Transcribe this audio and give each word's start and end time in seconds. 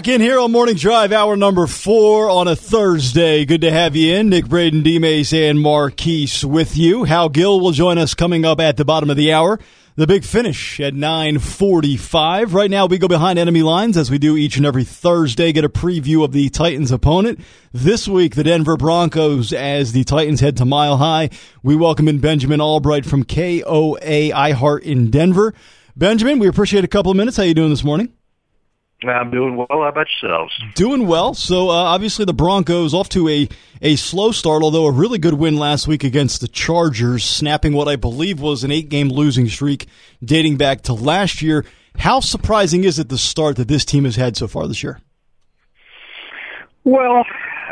Back 0.00 0.08
in 0.08 0.22
here 0.22 0.38
on 0.38 0.50
Morning 0.50 0.76
Drive, 0.76 1.12
hour 1.12 1.36
number 1.36 1.66
four 1.66 2.30
on 2.30 2.48
a 2.48 2.56
Thursday. 2.56 3.44
Good 3.44 3.60
to 3.60 3.70
have 3.70 3.94
you 3.94 4.14
in. 4.14 4.30
Nick 4.30 4.48
Braden, 4.48 4.82
D 4.82 4.98
Mace, 4.98 5.34
and 5.34 5.60
Marquise 5.60 6.42
with 6.42 6.74
you. 6.74 7.04
Hal 7.04 7.28
Gill 7.28 7.60
will 7.60 7.72
join 7.72 7.98
us 7.98 8.14
coming 8.14 8.46
up 8.46 8.60
at 8.60 8.78
the 8.78 8.84
bottom 8.86 9.10
of 9.10 9.18
the 9.18 9.30
hour. 9.30 9.60
The 9.96 10.06
big 10.06 10.24
finish 10.24 10.80
at 10.80 10.94
945. 10.94 12.54
Right 12.54 12.70
now, 12.70 12.86
we 12.86 12.96
go 12.96 13.08
behind 13.08 13.38
enemy 13.38 13.62
lines 13.62 13.98
as 13.98 14.10
we 14.10 14.16
do 14.16 14.38
each 14.38 14.56
and 14.56 14.64
every 14.64 14.84
Thursday, 14.84 15.52
get 15.52 15.66
a 15.66 15.68
preview 15.68 16.24
of 16.24 16.32
the 16.32 16.48
Titans' 16.48 16.90
opponent. 16.90 17.38
This 17.70 18.08
week, 18.08 18.36
the 18.36 18.44
Denver 18.44 18.78
Broncos 18.78 19.52
as 19.52 19.92
the 19.92 20.04
Titans 20.04 20.40
head 20.40 20.56
to 20.56 20.64
Mile 20.64 20.96
High. 20.96 21.28
We 21.62 21.76
welcome 21.76 22.08
in 22.08 22.20
Benjamin 22.20 22.62
Albright 22.62 23.04
from 23.04 23.24
KOA 23.24 23.98
iHeart 24.00 24.80
in 24.80 25.10
Denver. 25.10 25.52
Benjamin, 25.94 26.38
we 26.38 26.48
appreciate 26.48 26.84
a 26.84 26.88
couple 26.88 27.10
of 27.10 27.18
minutes. 27.18 27.36
How 27.36 27.42
you 27.42 27.52
doing 27.52 27.68
this 27.68 27.84
morning? 27.84 28.14
I'm 29.08 29.30
doing 29.30 29.56
well. 29.56 29.66
How 29.70 29.82
about 29.82 30.06
yourselves? 30.22 30.52
Doing 30.74 31.06
well. 31.06 31.34
So 31.34 31.70
uh, 31.70 31.72
obviously 31.72 32.24
the 32.24 32.34
Broncos 32.34 32.94
off 32.94 33.08
to 33.10 33.28
a 33.28 33.48
a 33.82 33.96
slow 33.96 34.30
start, 34.30 34.62
although 34.62 34.86
a 34.86 34.92
really 34.92 35.18
good 35.18 35.34
win 35.34 35.56
last 35.56 35.88
week 35.88 36.04
against 36.04 36.40
the 36.40 36.48
Chargers, 36.48 37.24
snapping 37.24 37.72
what 37.72 37.88
I 37.88 37.96
believe 37.96 38.40
was 38.40 38.62
an 38.62 38.70
eight 38.70 38.88
game 38.88 39.08
losing 39.08 39.48
streak 39.48 39.86
dating 40.22 40.56
back 40.56 40.82
to 40.82 40.92
last 40.92 41.40
year. 41.40 41.64
How 41.96 42.20
surprising 42.20 42.84
is 42.84 42.98
it 42.98 43.08
the 43.08 43.18
start 43.18 43.56
that 43.56 43.68
this 43.68 43.84
team 43.84 44.04
has 44.04 44.16
had 44.16 44.36
so 44.36 44.46
far 44.46 44.68
this 44.68 44.82
year? 44.82 45.00
Well, 46.84 47.24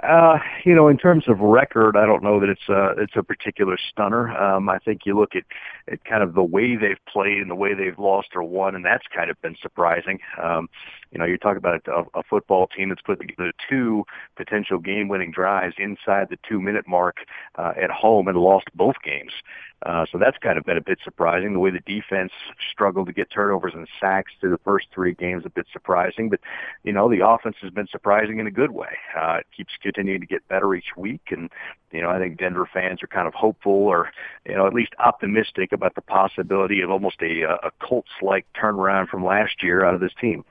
uh, 0.03 0.39
you 0.65 0.75
know, 0.75 0.89
in 0.89 0.97
terms 0.97 1.25
of 1.29 1.41
record, 1.41 1.97
I 1.97 2.07
don't 2.07 2.23
know 2.23 2.41
that 2.41 2.49
it's 2.49 2.69
a 2.69 3.03
it's 3.03 3.17
a 3.17 3.23
particular 3.23 3.77
stunner. 3.91 4.31
Um, 4.37 4.69
I 4.69 4.79
think 4.79 5.03
you 5.05 5.19
look 5.19 5.35
at, 5.35 5.45
at 5.91 6.05
kind 6.05 6.23
of 6.23 6.35
the 6.35 6.43
way 6.43 6.77
they've 6.77 7.01
played 7.11 7.39
and 7.39 7.51
the 7.51 7.55
way 7.55 7.75
they've 7.75 7.99
lost 7.99 8.29
or 8.35 8.43
won, 8.43 8.75
and 8.75 8.85
that's 8.85 9.05
kind 9.15 9.31
of 9.31 9.41
been 9.41 9.57
surprising. 9.61 10.19
Um, 10.43 10.69
you 11.11 11.19
know, 11.19 11.25
you're 11.25 11.39
talking 11.39 11.59
about 11.59 11.81
a, 11.87 12.05
a 12.19 12.23
football 12.23 12.67
team 12.67 12.89
that's 12.91 13.03
put 13.03 13.21
together 13.21 13.53
two 13.69 14.05
potential 14.37 14.79
game-winning 14.79 15.33
drives 15.33 15.75
inside 15.79 16.29
the 16.31 16.39
two-minute 16.49 16.87
mark 16.87 17.19
uh, 17.57 17.73
at 17.81 17.91
home 17.91 18.29
and 18.29 18.37
lost 18.37 18.67
both 18.75 18.97
games. 19.05 19.33
Uh, 19.87 20.05
so 20.11 20.19
that's 20.19 20.37
kind 20.39 20.59
of 20.59 20.65
been 20.65 20.77
a 20.77 20.83
bit 20.83 20.99
surprising. 21.05 21.53
The 21.53 21.61
way 21.61 21.71
the 21.71 21.81
defense 21.81 22.33
struggled 22.71 23.07
to 23.07 23.13
get 23.13 23.31
turnovers 23.31 23.75
and 23.75 23.87
sacks 24.01 24.33
through 24.41 24.51
the 24.51 24.59
first 24.59 24.89
three 24.93 25.15
games, 25.15 25.45
a 25.47 25.51
bit 25.51 25.67
surprising. 25.73 26.29
But 26.29 26.41
you 26.83 26.93
know, 26.93 27.09
the 27.09 27.25
offense 27.25 27.57
has 27.63 27.71
been 27.71 27.87
surprising 27.87 28.41
in 28.41 28.47
a 28.49 28.51
good 28.51 28.73
way. 28.73 28.97
Uh, 29.17 29.37
it 29.37 29.47
keeps 29.57 29.75
continuing 29.81 30.21
to 30.21 30.27
get 30.27 30.47
better 30.49 30.75
each 30.75 30.97
week, 30.97 31.23
and 31.31 31.49
you 31.93 32.03
know, 32.03 32.11
I 32.11 32.19
think 32.19 32.39
Denver 32.39 32.69
fans 32.73 33.03
are 33.05 33.07
kind 33.07 33.29
of 33.29 33.35
hopeful, 33.35 33.73
or 33.73 34.11
you 34.45 34.57
know, 34.57 34.67
at 34.67 34.75
least 34.75 34.95
optimistic 34.99 35.71
about 35.73 35.95
the 35.95 36.03
possibility 36.03 36.81
of 36.81 36.91
almost 36.91 37.23
a, 37.23 37.43
a 37.45 37.71
Colts-like 37.81 38.47
turnaround 38.61 39.09
from 39.09 39.25
last 39.25 39.63
year 39.63 39.85
out 39.85 39.95
of 39.95 40.01
this 40.01 40.13
team. 40.21 40.45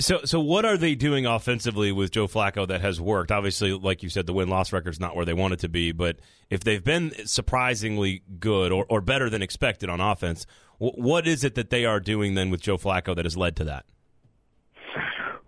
So, 0.00 0.20
so 0.24 0.40
what 0.40 0.64
are 0.64 0.76
they 0.76 0.94
doing 0.94 1.26
offensively 1.26 1.92
with 1.92 2.10
Joe 2.10 2.26
Flacco 2.26 2.66
that 2.66 2.80
has 2.80 3.00
worked? 3.00 3.30
Obviously, 3.30 3.72
like 3.72 4.02
you 4.02 4.08
said, 4.08 4.26
the 4.26 4.32
win 4.32 4.48
loss 4.48 4.72
record 4.72 4.90
is 4.90 5.00
not 5.00 5.14
where 5.14 5.24
they 5.24 5.32
want 5.32 5.54
it 5.54 5.60
to 5.60 5.68
be, 5.68 5.92
but 5.92 6.18
if 6.50 6.64
they've 6.64 6.82
been 6.82 7.12
surprisingly 7.26 8.22
good 8.38 8.72
or, 8.72 8.84
or 8.88 9.00
better 9.00 9.30
than 9.30 9.42
expected 9.42 9.88
on 9.88 10.00
offense, 10.00 10.44
what 10.78 11.26
is 11.26 11.44
it 11.44 11.54
that 11.54 11.70
they 11.70 11.84
are 11.84 12.00
doing 12.00 12.34
then 12.34 12.50
with 12.50 12.62
Joe 12.62 12.78
Flacco 12.78 13.14
that 13.14 13.24
has 13.24 13.36
led 13.36 13.54
to 13.56 13.64
that? 13.64 13.84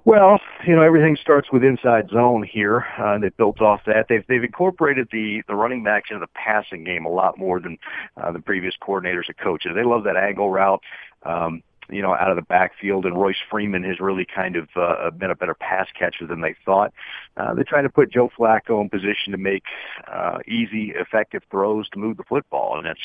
Well, 0.05 0.41
you 0.67 0.75
know 0.75 0.83
everything 0.83 1.17
starts 1.21 1.53
with 1.53 1.63
inside 1.63 2.09
zone 2.11 2.43
here. 2.43 2.85
Uh, 2.99 3.19
they've 3.19 3.37
built 3.37 3.61
off 3.61 3.83
that. 3.87 4.07
They've 4.09 4.25
they've 4.29 4.43
incorporated 4.43 5.09
the 5.13 5.43
the 5.47 5.55
running 5.55 5.85
backs 5.85 6.11
into 6.11 6.21
the 6.21 6.31
passing 6.35 6.83
game 6.83 7.05
a 7.05 7.09
lot 7.09 7.39
more 7.39 7.61
than 7.61 7.79
uh, 8.17 8.33
the 8.33 8.41
previous 8.41 8.75
coordinators 8.83 9.29
and 9.29 9.37
coaches. 9.39 9.73
They 9.77 9.85
love 9.85 10.05
that 10.05 10.17
angle 10.17 10.51
route. 10.51 10.83
Um, 11.23 11.63
you 11.91 12.03
know, 12.03 12.15
out 12.15 12.31
of 12.31 12.37
the 12.37 12.43
backfield, 12.43 13.07
and 13.07 13.21
Royce 13.21 13.37
Freeman 13.51 13.83
has 13.85 14.01
really 14.01 14.25
kind 14.25 14.57
of 14.57 14.69
uh, 14.77 15.11
been 15.11 15.31
a 15.31 15.35
better 15.35 15.55
pass 15.55 15.89
catcher 15.99 16.27
than 16.27 16.41
they 16.41 16.55
thought. 16.65 16.93
Uh, 17.37 17.55
they're 17.55 17.65
trying 17.65 17.85
to 17.85 17.91
put 17.91 18.13
Joe 18.13 18.31
Flacco 18.39 18.81
in 18.81 18.89
position 18.89 19.33
to 19.33 19.39
make 19.39 19.65
uh, 20.07 20.39
easy, 20.47 20.93
effective 20.95 21.43
throws 21.51 21.89
to 21.91 21.99
move 21.99 22.17
the 22.17 22.25
football, 22.25 22.79
and 22.79 22.87
that's 22.87 23.01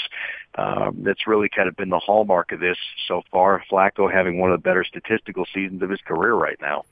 um, 0.56 1.04
that's 1.04 1.28
really 1.28 1.50
kind 1.50 1.68
of 1.68 1.76
been 1.76 1.90
the 1.90 2.00
hallmark 2.00 2.52
of 2.52 2.60
this 2.60 2.78
so 3.08 3.22
far. 3.32 3.64
Flacco 3.72 4.12
having 4.12 4.40
one 4.40 4.52
of 4.52 4.60
the 4.60 4.64
better 4.64 4.84
statistical 4.84 5.46
seasons 5.54 5.82
of 5.82 5.90
his 5.90 6.02
career 6.02 6.34
right 6.34 6.58
now. 6.62 6.84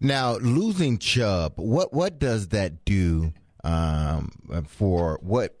Now, 0.00 0.36
losing 0.36 0.98
Chubb, 0.98 1.54
what 1.56 1.92
what 1.92 2.18
does 2.18 2.48
that 2.48 2.84
do 2.84 3.32
um, 3.64 4.30
for 4.66 5.18
what 5.22 5.56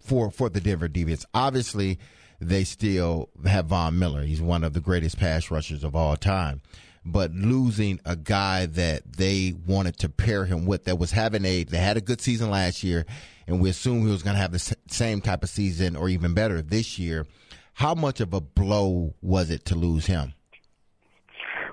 for 0.00 0.30
for 0.30 0.48
the 0.48 0.60
Denver 0.60 0.88
Deviants? 0.88 1.24
Obviously 1.34 1.98
they 2.42 2.64
still 2.64 3.28
have 3.46 3.66
Von 3.66 3.98
Miller. 3.98 4.22
He's 4.22 4.42
one 4.42 4.64
of 4.64 4.72
the 4.72 4.80
greatest 4.80 5.18
pass 5.18 5.50
rushers 5.50 5.84
of 5.84 5.94
all 5.94 6.16
time. 6.16 6.60
But 7.04 7.32
losing 7.32 8.00
a 8.04 8.14
guy 8.14 8.66
that 8.66 9.14
they 9.16 9.54
wanted 9.66 9.96
to 9.98 10.08
pair 10.08 10.44
him 10.44 10.66
with 10.66 10.84
that 10.84 10.98
was 10.98 11.10
having 11.12 11.44
a, 11.44 11.64
they 11.64 11.78
had 11.78 11.96
a 11.96 12.00
good 12.00 12.20
season 12.20 12.50
last 12.50 12.84
year, 12.84 13.06
and 13.46 13.60
we 13.60 13.70
assumed 13.70 14.04
he 14.06 14.12
was 14.12 14.22
going 14.22 14.36
to 14.36 14.40
have 14.40 14.52
the 14.52 14.76
same 14.88 15.20
type 15.20 15.42
of 15.42 15.50
season 15.50 15.96
or 15.96 16.08
even 16.08 16.34
better 16.34 16.62
this 16.62 16.98
year. 16.98 17.26
How 17.74 17.94
much 17.94 18.20
of 18.20 18.34
a 18.34 18.40
blow 18.40 19.14
was 19.20 19.50
it 19.50 19.64
to 19.66 19.74
lose 19.74 20.06
him? 20.06 20.34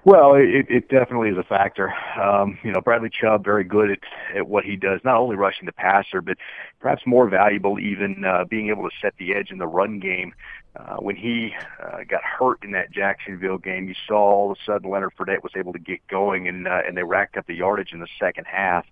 Well, 0.06 0.36
it, 0.36 0.66
it 0.70 0.90
definitely 0.90 1.30
is 1.30 1.38
a 1.38 1.44
factor. 1.44 1.94
Um, 2.20 2.58
you 2.64 2.72
know, 2.72 2.80
Bradley 2.82 3.10
Chubb 3.10 3.44
very 3.44 3.66
good 3.66 3.92
at, 3.92 4.00
at 4.38 4.48
what 4.48 4.64
he 4.64 4.78
does, 4.78 5.02
not 5.04 5.18
only 5.18 5.36
rushing 5.36 5.66
the 5.66 5.74
passer, 5.74 6.22
but 6.22 6.38
perhaps 6.80 7.02
more 7.06 7.30
valuable 7.30 7.80
even 7.80 8.24
uh, 8.26 8.46
being 8.46 8.70
able 8.70 8.84
to 8.84 8.96
set 9.02 9.14
the 9.18 9.36
edge 9.36 9.52
in 9.52 9.58
the 9.58 9.68
run 9.68 10.00
game. 10.00 10.34
Uh, 10.76 10.98
when 10.98 11.16
he 11.16 11.52
uh, 11.84 12.04
got 12.08 12.22
hurt 12.24 12.64
in 12.64 12.72
that 12.72 12.92
Jacksonville 12.92 13.58
game, 13.58 13.88
you 13.88 13.96
saw 14.08 14.18
all 14.18 14.52
of 14.52 14.58
a 14.58 14.64
sudden 14.66 14.90
Leonard 14.90 15.12
Fournette 15.18 15.44
was 15.44 15.54
able 15.56 15.74
to 15.74 15.80
get 15.80 16.06
going, 16.08 16.48
and 16.48 16.68
uh, 16.68 16.82
and 16.88 16.96
they 16.96 17.04
racked 17.04 17.38
up 17.38 17.48
the 17.48 17.56
yardage 17.56 17.92
in 17.92 18.00
the 18.00 18.08
second 18.20 18.46
half. 18.46 18.86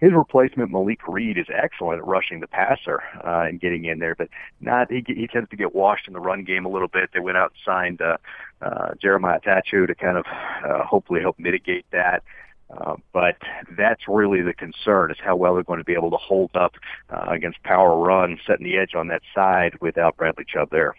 His 0.00 0.12
replacement 0.12 0.70
Malik 0.70 1.08
Reed 1.08 1.38
is 1.38 1.46
excellent 1.50 1.98
at 1.98 2.06
rushing 2.06 2.40
the 2.40 2.46
passer 2.46 3.02
uh, 3.24 3.46
and 3.48 3.58
getting 3.60 3.86
in 3.86 4.00
there, 4.00 4.14
but 4.14 4.28
not 4.60 4.90
he, 4.90 5.02
he 5.06 5.26
tends 5.26 5.48
to 5.48 5.56
get 5.56 5.74
washed 5.74 6.06
in 6.06 6.12
the 6.12 6.20
run 6.20 6.44
game 6.44 6.66
a 6.66 6.68
little 6.68 6.88
bit. 6.88 7.10
They 7.14 7.20
went 7.20 7.38
out 7.38 7.52
and 7.52 7.60
signed 7.64 8.02
uh, 8.02 8.18
uh, 8.60 8.94
Jeremiah 9.00 9.40
Attaochu 9.40 9.86
to 9.86 9.94
kind 9.94 10.18
of 10.18 10.26
uh, 10.26 10.84
hopefully 10.84 11.20
help 11.20 11.38
mitigate 11.38 11.86
that. 11.92 12.22
Uh, 12.70 12.96
but 13.12 13.36
that's 13.76 14.08
really 14.08 14.42
the 14.42 14.52
concern 14.52 15.10
is 15.10 15.16
how 15.22 15.36
well 15.36 15.54
they're 15.54 15.62
going 15.62 15.78
to 15.78 15.84
be 15.84 15.94
able 15.94 16.10
to 16.10 16.16
hold 16.16 16.50
up 16.54 16.74
uh, 17.10 17.26
against 17.28 17.62
power 17.62 17.96
run, 17.96 18.38
setting 18.46 18.64
the 18.64 18.76
edge 18.76 18.94
on 18.94 19.08
that 19.08 19.22
side 19.34 19.78
without 19.80 20.16
Bradley 20.16 20.44
Chubb 20.46 20.70
there. 20.70 20.94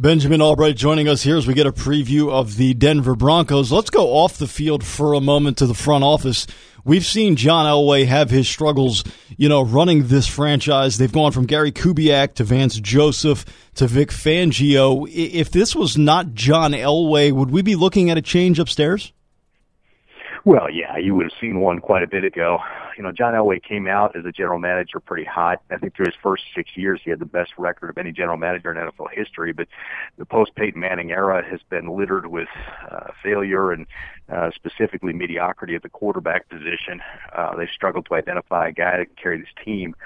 Benjamin 0.00 0.40
Albright 0.40 0.76
joining 0.76 1.08
us 1.08 1.22
here 1.24 1.36
as 1.36 1.46
we 1.46 1.52
get 1.52 1.66
a 1.66 1.72
preview 1.72 2.30
of 2.30 2.56
the 2.56 2.72
Denver 2.72 3.14
Broncos. 3.14 3.70
Let's 3.70 3.90
go 3.90 4.14
off 4.14 4.38
the 4.38 4.46
field 4.46 4.82
for 4.82 5.12
a 5.12 5.20
moment 5.20 5.58
to 5.58 5.66
the 5.66 5.74
front 5.74 6.04
office. 6.04 6.46
We've 6.86 7.04
seen 7.04 7.36
John 7.36 7.66
Elway 7.66 8.06
have 8.06 8.30
his 8.30 8.48
struggles, 8.48 9.04
you 9.36 9.46
know, 9.46 9.62
running 9.62 10.06
this 10.06 10.26
franchise. 10.26 10.96
They've 10.96 11.12
gone 11.12 11.32
from 11.32 11.44
Gary 11.44 11.70
Kubiak 11.70 12.32
to 12.36 12.44
Vance 12.44 12.80
Joseph 12.80 13.44
to 13.74 13.86
Vic 13.86 14.08
Fangio. 14.08 15.06
If 15.06 15.50
this 15.50 15.76
was 15.76 15.98
not 15.98 16.32
John 16.32 16.72
Elway, 16.72 17.30
would 17.30 17.50
we 17.50 17.60
be 17.60 17.76
looking 17.76 18.08
at 18.08 18.16
a 18.16 18.22
change 18.22 18.58
upstairs? 18.58 19.12
Well, 20.46 20.70
yeah, 20.70 20.96
you 20.96 21.14
would 21.14 21.24
have 21.24 21.38
seen 21.38 21.60
one 21.60 21.78
quite 21.78 22.02
a 22.02 22.08
bit 22.08 22.24
ago. 22.24 22.58
You 23.00 23.06
know, 23.06 23.12
John 23.12 23.32
Elway 23.32 23.62
came 23.62 23.88
out 23.88 24.14
as 24.14 24.26
a 24.26 24.30
general 24.30 24.58
manager 24.58 25.00
pretty 25.00 25.24
hot. 25.24 25.62
I 25.70 25.78
think 25.78 25.96
through 25.96 26.04
his 26.04 26.14
first 26.22 26.42
six 26.54 26.76
years, 26.76 27.00
he 27.02 27.08
had 27.08 27.18
the 27.18 27.24
best 27.24 27.52
record 27.56 27.88
of 27.88 27.96
any 27.96 28.12
general 28.12 28.36
manager 28.36 28.70
in 28.70 28.76
NFL 28.76 29.06
history. 29.14 29.54
But 29.54 29.68
the 30.18 30.26
post 30.26 30.54
Peyton 30.54 30.78
Manning 30.78 31.10
era 31.10 31.42
has 31.42 31.60
been 31.70 31.96
littered 31.96 32.26
with 32.26 32.48
uh, 32.90 33.06
failure 33.22 33.72
and 33.72 33.86
uh, 34.30 34.50
specifically 34.54 35.14
mediocrity 35.14 35.74
at 35.74 35.82
the 35.82 35.88
quarterback 35.88 36.50
position. 36.50 37.00
Uh, 37.34 37.56
they've 37.56 37.70
struggled 37.74 38.04
to 38.04 38.16
identify 38.16 38.68
a 38.68 38.72
guy 38.72 38.98
that 38.98 39.06
can 39.06 39.16
carry 39.16 39.38
this 39.38 39.64
team. 39.64 39.96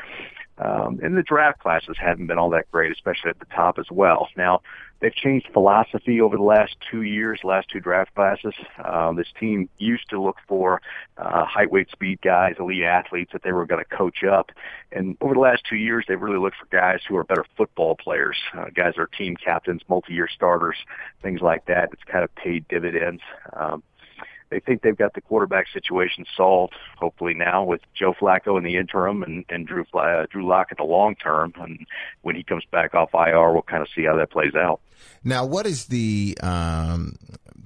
Um, 0.59 1.01
and 1.03 1.17
the 1.17 1.23
draft 1.23 1.61
classes 1.61 1.97
haven't 1.99 2.27
been 2.27 2.39
all 2.39 2.51
that 2.51 2.71
great, 2.71 2.93
especially 2.93 3.31
at 3.31 3.39
the 3.41 3.47
top 3.47 3.79
as 3.79 3.87
well. 3.91 4.29
Now, 4.37 4.61
they've 5.01 5.15
changed 5.15 5.49
philosophy 5.53 6.21
over 6.21 6.37
the 6.37 6.43
last 6.45 6.77
two 6.91 7.03
years, 7.03 7.41
last 7.43 7.69
two 7.69 7.81
draft 7.81 8.15
classes. 8.15 8.55
Um, 8.85 9.17
this 9.17 9.33
team 9.39 9.69
used 9.79 10.09
to 10.11 10.23
look 10.23 10.37
for 10.47 10.81
uh, 11.19 11.45
height, 11.45 11.73
weight, 11.73 11.91
speed 11.91 12.21
guys, 12.23 12.55
elite 12.61 12.85
athletes 12.85 13.33
that 13.33 13.43
they 13.43 13.53
were 13.53 13.67
going 13.67 13.85
to 13.85 13.97
coach 13.97 14.23
up. 14.23 14.53
And 14.93 15.17
over 15.21 15.35
the 15.35 15.41
last 15.41 15.65
two 15.69 15.77
years, 15.77 16.05
they've 16.07 16.21
really 16.21 16.39
looked 16.39 16.57
for 16.57 16.67
guys 16.67 17.01
who 17.09 17.17
are 17.17 17.25
better 17.25 17.45
football 17.57 17.97
players, 17.97 18.37
uh, 18.57 18.67
guys 18.67 18.95
that 18.95 19.03
are 19.03 19.09
team 19.09 19.37
captains, 19.37 19.83
multi-year 19.89 20.29
starters, 20.29 20.77
things 21.21 21.41
like 21.41 21.67
that. 21.67 21.91
It's 21.93 22.05
kind 22.05 22.23
of 22.23 22.35
paid 22.37 22.67
dividends. 22.69 23.23
Um, 23.55 23.83
they 24.55 24.61
think 24.61 24.83
they've 24.83 24.97
got 24.97 25.15
the 25.15 25.21
quarterback 25.21 25.67
situation 25.73 26.25
solved. 26.37 26.75
Hopefully 26.97 27.35
now 27.35 27.65
with 27.65 27.81
Joe 27.93 28.15
Flacco 28.15 28.57
in 28.57 28.63
the 28.63 28.77
interim 28.77 29.25
and, 29.25 29.45
and 29.49 29.67
Drew 29.67 29.85
uh, 29.95 30.27
Drew 30.31 30.47
Lock 30.47 30.71
in 30.71 30.77
the 30.79 30.85
long 30.85 31.17
term, 31.17 31.53
and 31.57 31.85
when 32.23 32.37
he 32.37 32.45
comes 32.45 32.65
back 32.71 32.95
off 32.95 33.11
IR, 33.13 33.53
we'll 33.53 33.63
kind 33.63 33.83
of 33.83 33.89
see 33.95 34.05
how 34.05 34.17
that 34.17 34.31
plays 34.31 34.55
out. 34.55 34.81
Now, 35.25 35.45
what 35.45 35.67
is 35.67 35.87
the 35.87 36.39
um, 36.41 37.17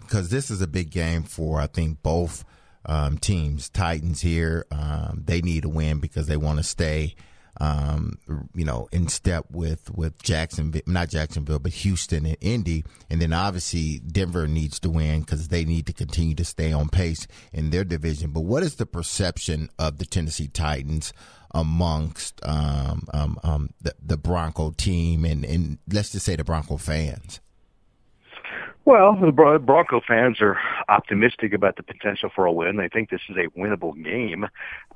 because 0.01 0.31
this 0.31 0.51
is 0.51 0.63
a 0.63 0.67
big 0.67 0.91
game 0.91 1.25
for 1.25 1.61
I 1.61 1.67
think 1.67 2.03
both 2.03 2.43
um, 2.87 3.19
teams. 3.19 3.69
Titans 3.69 4.23
here, 4.23 4.65
um, 4.71 5.25
they 5.27 5.43
need 5.43 5.67
a 5.67 5.69
win 5.69 5.99
because 5.99 6.27
they 6.27 6.39
want 6.39 6.57
to 6.57 6.65
stay 6.65 7.15
um, 7.61 8.19
you 8.55 8.65
know, 8.65 8.89
in 8.93 9.09
step 9.09 9.47
with 9.51 9.91
with 9.91 10.23
Jacksonville, 10.23 10.83
not 10.87 11.09
Jacksonville, 11.09 11.59
but 11.59 11.73
Houston 11.73 12.25
and 12.27 12.37
Indy, 12.41 12.85
and 13.11 13.21
then 13.21 13.33
obviously 13.33 13.99
Denver 14.01 14.47
needs 14.47 14.79
to 14.81 14.91
win 14.91 15.21
because 15.21 15.49
they 15.49 15.65
need 15.65 15.87
to 15.87 15.93
continue 15.93 16.35
to 16.37 16.45
stay 16.45 16.73
on 16.73 16.89
pace 16.89 17.27
in 17.53 17.71
their 17.71 17.85
division. 17.85 18.31
But 18.31 18.43
what 18.43 18.63
is 18.63 18.77
the 18.77 18.87
perception 18.87 19.71
of 19.79 19.99
the 19.99 20.07
Tennessee 20.07 20.49
Titans 20.49 21.13
amongst 21.53 22.41
um, 22.45 23.07
um, 23.13 23.39
um, 23.43 23.71
the, 23.81 23.95
the 24.05 24.17
Bronco 24.17 24.71
team 24.71 25.25
and, 25.25 25.45
and 25.45 25.79
let's 25.91 26.13
just 26.13 26.27
say 26.27 26.37
the 26.37 26.45
Bronco 26.45 26.77
fans? 26.77 27.41
Well, 28.89 29.19
the 29.21 29.33
Bronco 29.33 30.01
fans 30.01 30.41
are 30.41 30.57
optimistic 30.89 31.53
about 31.53 31.77
the 31.77 31.83
potential 31.83 32.31
for 32.35 32.47
a 32.47 32.53
win. 32.53 32.79
They 32.79 32.89
think 32.89 33.11
this 33.11 33.21
is 33.29 33.37
a 33.37 33.51
winnable 33.51 34.03
game. 34.03 34.47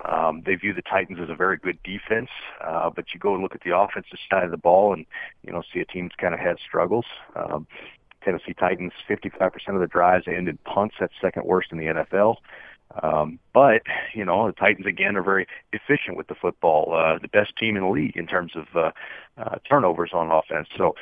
Um, 0.09 0.43
they 0.47 0.55
view 0.55 0.73
the 0.73 0.81
Titans 0.81 1.19
as 1.23 1.29
a 1.29 1.35
very 1.35 1.59
good 1.59 1.79
defense, 1.83 2.31
uh, 2.67 2.89
but 2.89 3.13
you 3.13 3.21
go 3.21 3.35
and 3.35 3.43
look 3.43 3.55
at 3.55 3.61
the 3.61 3.77
offensive 3.77 4.19
side 4.31 4.45
of 4.45 4.51
the 4.51 4.57
ball, 4.57 4.95
and 4.95 5.05
you 5.43 5.53
know 5.53 5.63
see 5.75 5.81
a 5.81 5.85
team 5.85 6.07
that's 6.07 6.17
kind 6.17 6.33
of 6.33 6.41
had 6.41 6.57
struggles. 6.67 7.05
Um, 7.37 7.67
Tennessee 8.25 8.55
Titans, 8.55 8.93
55% 9.11 9.53
of 9.75 9.81
the 9.81 9.87
drives 9.87 10.25
ended 10.27 10.57
punts. 10.65 10.95
That's 10.99 11.13
second 11.21 11.45
worst 11.45 11.71
in 11.71 11.77
the 11.77 11.85
NFL. 11.85 12.37
Um, 13.03 13.39
but 13.55 13.83
you 14.15 14.25
know 14.25 14.47
the 14.47 14.53
Titans 14.53 14.87
again 14.87 15.17
are 15.17 15.23
very 15.23 15.47
efficient 15.73 16.17
with 16.17 16.27
the 16.27 16.35
football, 16.35 16.95
uh, 16.95 17.19
the 17.19 17.29
best 17.29 17.57
team 17.57 17.77
in 17.77 17.83
the 17.83 17.89
league 17.89 18.17
in 18.17 18.27
terms 18.27 18.53
of 18.55 18.67
uh, 18.75 18.91
uh, 19.37 19.57
turnovers 19.69 20.11
on 20.13 20.31
offense. 20.31 20.69
So 20.77 20.95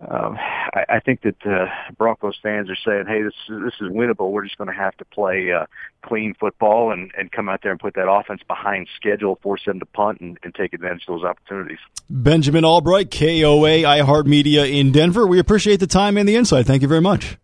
um, 0.00 0.36
I, 0.38 0.84
I 0.88 1.00
think 1.00 1.22
that 1.22 1.46
uh, 1.46 1.66
Broncos 1.96 2.36
fans 2.42 2.68
are 2.68 2.76
saying, 2.76 3.06
"Hey, 3.06 3.22
this 3.22 3.34
this 3.48 3.74
is 3.80 3.90
winnable. 3.90 4.30
We're 4.30 4.44
just 4.44 4.58
going 4.58 4.68
to 4.68 4.76
have 4.76 4.96
to 4.98 5.04
play 5.06 5.52
uh, 5.52 5.66
clean 6.02 6.34
football 6.38 6.92
and 6.92 7.10
and 7.16 7.32
come 7.32 7.48
out 7.48 7.60
there 7.62 7.70
and 7.70 7.80
put 7.80 7.94
that 7.94 8.10
offense 8.10 8.42
behind 8.46 8.88
schedule, 8.94 9.38
force 9.42 9.64
them 9.64 9.80
to 9.80 9.86
punt, 9.86 10.20
and, 10.20 10.38
and 10.42 10.54
take 10.54 10.74
advantage 10.74 11.04
of 11.08 11.14
those 11.14 11.24
opportunities." 11.24 11.78
Benjamin 12.10 12.64
Albright, 12.64 13.10
KOA 13.10 13.84
iHeartMedia 13.84 14.70
in 14.70 14.92
Denver. 14.92 15.26
We 15.26 15.38
appreciate 15.38 15.80
the 15.80 15.86
time 15.86 16.18
and 16.18 16.28
the 16.28 16.36
insight. 16.36 16.66
Thank 16.66 16.82
you 16.82 16.88
very 16.88 17.00
much. 17.00 17.38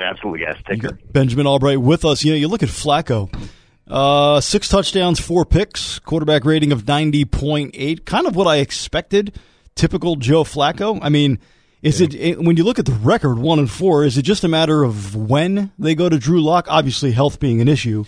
Absolutely, 0.00 0.44
guys. 0.44 0.56
Take 0.66 0.82
care. 0.82 0.98
Benjamin 1.12 1.46
Albright 1.46 1.80
with 1.80 2.04
us. 2.04 2.24
You 2.24 2.32
know, 2.32 2.36
you 2.36 2.48
look 2.48 2.62
at 2.62 2.68
Flacco. 2.68 3.32
Uh, 3.88 4.40
six 4.40 4.68
touchdowns, 4.68 5.20
four 5.20 5.44
picks, 5.44 5.98
quarterback 6.00 6.44
rating 6.44 6.72
of 6.72 6.84
90.8. 6.84 8.04
Kind 8.04 8.26
of 8.26 8.34
what 8.34 8.46
I 8.46 8.56
expected. 8.56 9.38
Typical 9.74 10.16
Joe 10.16 10.42
Flacco. 10.44 10.98
I 11.02 11.08
mean, 11.08 11.38
is 11.82 12.00
yeah. 12.00 12.08
it 12.10 12.40
when 12.42 12.56
you 12.56 12.64
look 12.64 12.78
at 12.78 12.86
the 12.86 12.92
record, 12.92 13.38
one 13.38 13.58
and 13.58 13.70
four? 13.70 14.04
Is 14.04 14.18
it 14.18 14.22
just 14.22 14.42
a 14.42 14.48
matter 14.48 14.82
of 14.82 15.14
when 15.14 15.72
they 15.78 15.94
go 15.94 16.08
to 16.08 16.18
Drew 16.18 16.42
Lock? 16.42 16.66
Obviously, 16.68 17.12
health 17.12 17.38
being 17.38 17.60
an 17.60 17.68
issue. 17.68 18.04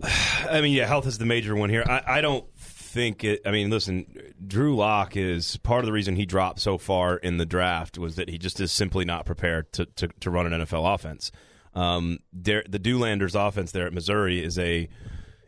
I 0.48 0.60
mean, 0.60 0.74
yeah, 0.74 0.86
health 0.86 1.06
is 1.06 1.18
the 1.18 1.26
major 1.26 1.56
one 1.56 1.70
here. 1.70 1.84
I, 1.86 2.18
I 2.18 2.20
don't 2.20 2.44
think 2.88 3.22
it. 3.22 3.42
I 3.44 3.50
mean, 3.50 3.70
listen, 3.70 4.06
Drew 4.46 4.74
Lock 4.74 5.16
is 5.16 5.56
part 5.58 5.80
of 5.80 5.86
the 5.86 5.92
reason 5.92 6.16
he 6.16 6.26
dropped 6.26 6.60
so 6.60 6.78
far 6.78 7.16
in 7.16 7.36
the 7.36 7.46
draft 7.46 7.98
was 7.98 8.16
that 8.16 8.28
he 8.28 8.38
just 8.38 8.60
is 8.60 8.72
simply 8.72 9.04
not 9.04 9.26
prepared 9.26 9.72
to 9.74 9.86
to, 9.86 10.08
to 10.20 10.30
run 10.30 10.52
an 10.52 10.60
NFL 10.62 10.94
offense. 10.94 11.30
Um, 11.74 12.18
the 12.32 12.62
Dewlanders 12.62 13.34
offense 13.34 13.72
there 13.72 13.86
at 13.86 13.92
Missouri 13.92 14.42
is 14.42 14.58
a 14.58 14.88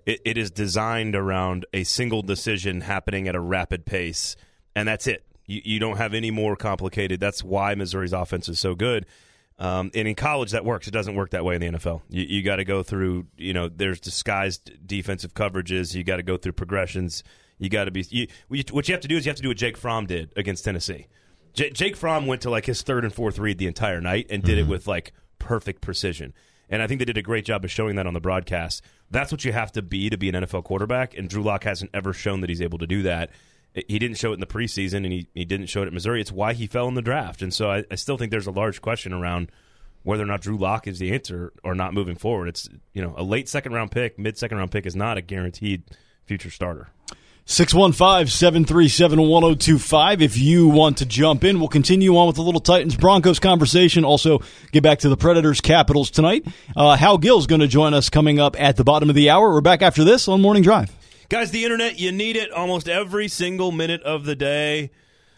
it, 0.07 0.21
it 0.25 0.39
is 0.39 0.51
designed 0.51 1.17
around 1.17 1.67
a 1.73 1.85
single 1.85 2.23
decision 2.23 2.83
happening 2.83 3.27
at 3.27 3.35
a 3.35 3.41
rapid 3.41 3.87
pace, 3.87 4.37
and 4.77 4.87
that's 4.87 5.07
it. 5.07 5.25
You, 5.47 5.63
you 5.65 5.79
don't 5.81 5.97
have 5.97 6.15
any 6.15 6.31
more 6.31 6.57
complicated. 6.57 7.21
That's 7.21 7.43
why 7.43 7.75
Missouri's 7.75 8.13
offense 8.13 8.49
is 8.49 8.61
so 8.61 8.75
good. 8.75 9.07
Um, 9.61 9.91
and 9.95 10.09
in 10.09 10.15
college, 10.15 10.53
that 10.53 10.65
works. 10.65 10.89
It 10.89 10.93
doesn't 10.93 11.15
work 11.15 11.31
that 11.31 11.45
way 11.45 11.55
in 11.55 11.61
the 11.61 11.79
NFL. 11.79 12.01
You, 12.09 12.23
you 12.23 12.43
got 12.43 12.57
to 12.57 12.65
go 12.65 12.83
through, 12.83 13.27
you 13.37 13.53
know, 13.53 13.69
there's 13.69 14.01
disguised 14.01 14.87
defensive 14.87 15.35
coverages. 15.35 15.95
You 15.95 16.03
got 16.03 16.17
to 16.17 16.23
go 16.23 16.39
through 16.39 16.53
progressions. 16.53 17.23
You 17.59 17.69
got 17.69 17.85
to 17.85 17.91
be. 17.91 18.07
You, 18.09 18.27
what 18.49 18.89
you 18.89 18.95
have 18.95 19.03
to 19.03 19.09
do 19.09 19.19
is 19.19 19.27
you 19.27 19.31
have 19.31 19.37
to 19.37 19.43
do 19.43 19.49
what 19.49 19.59
Jake 19.59 19.77
Fromm 19.77 20.07
did 20.07 20.33
against 20.35 20.65
Tennessee. 20.65 21.09
J- 21.53 21.71
Jake 21.71 21.95
Fromm 21.95 22.27
went 22.27 22.41
to 22.43 22.51
like 22.51 22.65
his 22.65 22.81
third 22.81 23.05
and 23.05 23.13
fourth 23.13 23.39
read 23.39 23.59
the 23.59 23.67
entire 23.67 24.01
night 24.01 24.27
and 24.31 24.43
did 24.43 24.59
mm-hmm. 24.59 24.71
it 24.71 24.73
with 24.73 24.87
like 24.87 25.13
perfect 25.39 25.83
precision. 25.83 26.33
And 26.71 26.81
I 26.81 26.87
think 26.87 27.01
they 27.01 27.05
did 27.05 27.19
a 27.19 27.23
great 27.23 27.45
job 27.45 27.65
of 27.65 27.71
showing 27.71 27.97
that 27.97 28.07
on 28.07 28.15
the 28.15 28.21
broadcast. 28.21 28.83
That's 29.11 29.31
what 29.31 29.45
you 29.45 29.53
have 29.53 29.73
to 29.73 29.83
be 29.83 30.09
to 30.09 30.17
be 30.17 30.29
an 30.31 30.37
NFL 30.37 30.65
quarterback. 30.65 31.19
And 31.19 31.29
Drew 31.29 31.43
Lock 31.43 31.65
hasn't 31.65 31.91
ever 31.93 32.13
shown 32.13 32.41
that 32.41 32.49
he's 32.49 32.63
able 32.63 32.79
to 32.79 32.87
do 32.87 33.03
that. 33.03 33.31
He 33.75 34.01
didn't 34.01 34.17
show 34.17 34.31
it 34.31 34.35
in 34.35 34.41
the 34.41 34.47
preseason, 34.47 35.05
and 35.05 35.13
he, 35.13 35.29
he 35.33 35.45
didn't 35.45 35.67
show 35.67 35.83
it 35.83 35.87
at 35.87 35.93
Missouri. 35.93 36.21
It's 36.21 36.33
why 36.33 36.55
he 36.55 36.67
fell 36.67 36.89
in 36.89 36.95
the 36.95 37.03
draft. 37.03 37.41
And 37.41 37.55
so 37.55 37.71
I, 37.71 37.85
I 37.91 37.95
still 37.95 38.17
think 38.17 38.33
there's 38.33 38.49
a 38.49 38.53
large 38.53 38.83
question 38.83 39.13
around 39.13 39.53
whether 40.03 40.23
or 40.23 40.27
not 40.27 40.41
Drew 40.41 40.57
Lock 40.57 40.89
is 40.89 40.99
the 40.99 41.13
answer 41.13 41.53
or 41.63 41.75
not 41.75 41.95
moving 41.95 42.17
forward. 42.17 42.49
It's 42.49 42.69
you 42.95 43.03
know 43.03 43.15
a 43.17 43.23
late 43.23 43.49
second 43.49 43.73
round 43.73 43.93
pick, 43.93 44.19
mid 44.19 44.37
second 44.39 44.59
round 44.59 44.73
pick 44.73 44.87
is 44.87 44.97
not 44.97 45.19
a 45.19 45.23
guaranteed 45.23 45.85
future 46.25 46.51
starter. 46.51 46.89
615-737-1025 47.47 50.21
if 50.21 50.37
you 50.39 50.69
want 50.69 50.99
to 50.99 51.07
jump 51.07 51.43
in. 51.43 51.59
We'll 51.59 51.69
continue 51.69 52.17
on 52.17 52.29
with 52.29 52.37
the 52.37 52.43
little 52.43 52.61
Titans 52.61 52.95
Broncos 52.95 53.41
conversation. 53.41 54.05
Also 54.05 54.41
get 54.71 54.85
back 54.85 55.01
to 55.01 55.09
the 55.09 55.17
Predators 55.17 55.61
Capitals 55.61 56.13
tonight. 56.13 56.47
Uh, 56.77 56.95
Hal 56.95 57.19
Gill's 57.19 57.49
going 57.49 57.61
to 57.61 57.67
join 57.67 57.93
us 57.93 58.09
coming 58.09 58.39
up 58.39 58.55
at 58.61 58.77
the 58.77 58.85
bottom 58.85 59.09
of 59.09 59.17
the 59.17 59.31
hour. 59.31 59.53
We're 59.53 59.63
back 59.63 59.83
after 59.83 60.05
this 60.05 60.29
on 60.29 60.41
Morning 60.41 60.63
Drive. 60.63 60.95
Guys, 61.31 61.53
the 61.53 61.63
internet, 61.63 62.01
you 62.01 62.11
need 62.11 62.35
it 62.35 62.51
almost 62.51 62.89
every 62.89 63.29
single 63.29 63.71
minute 63.71 64.03
of 64.03 64.25
the 64.25 64.35
day. 64.35 64.91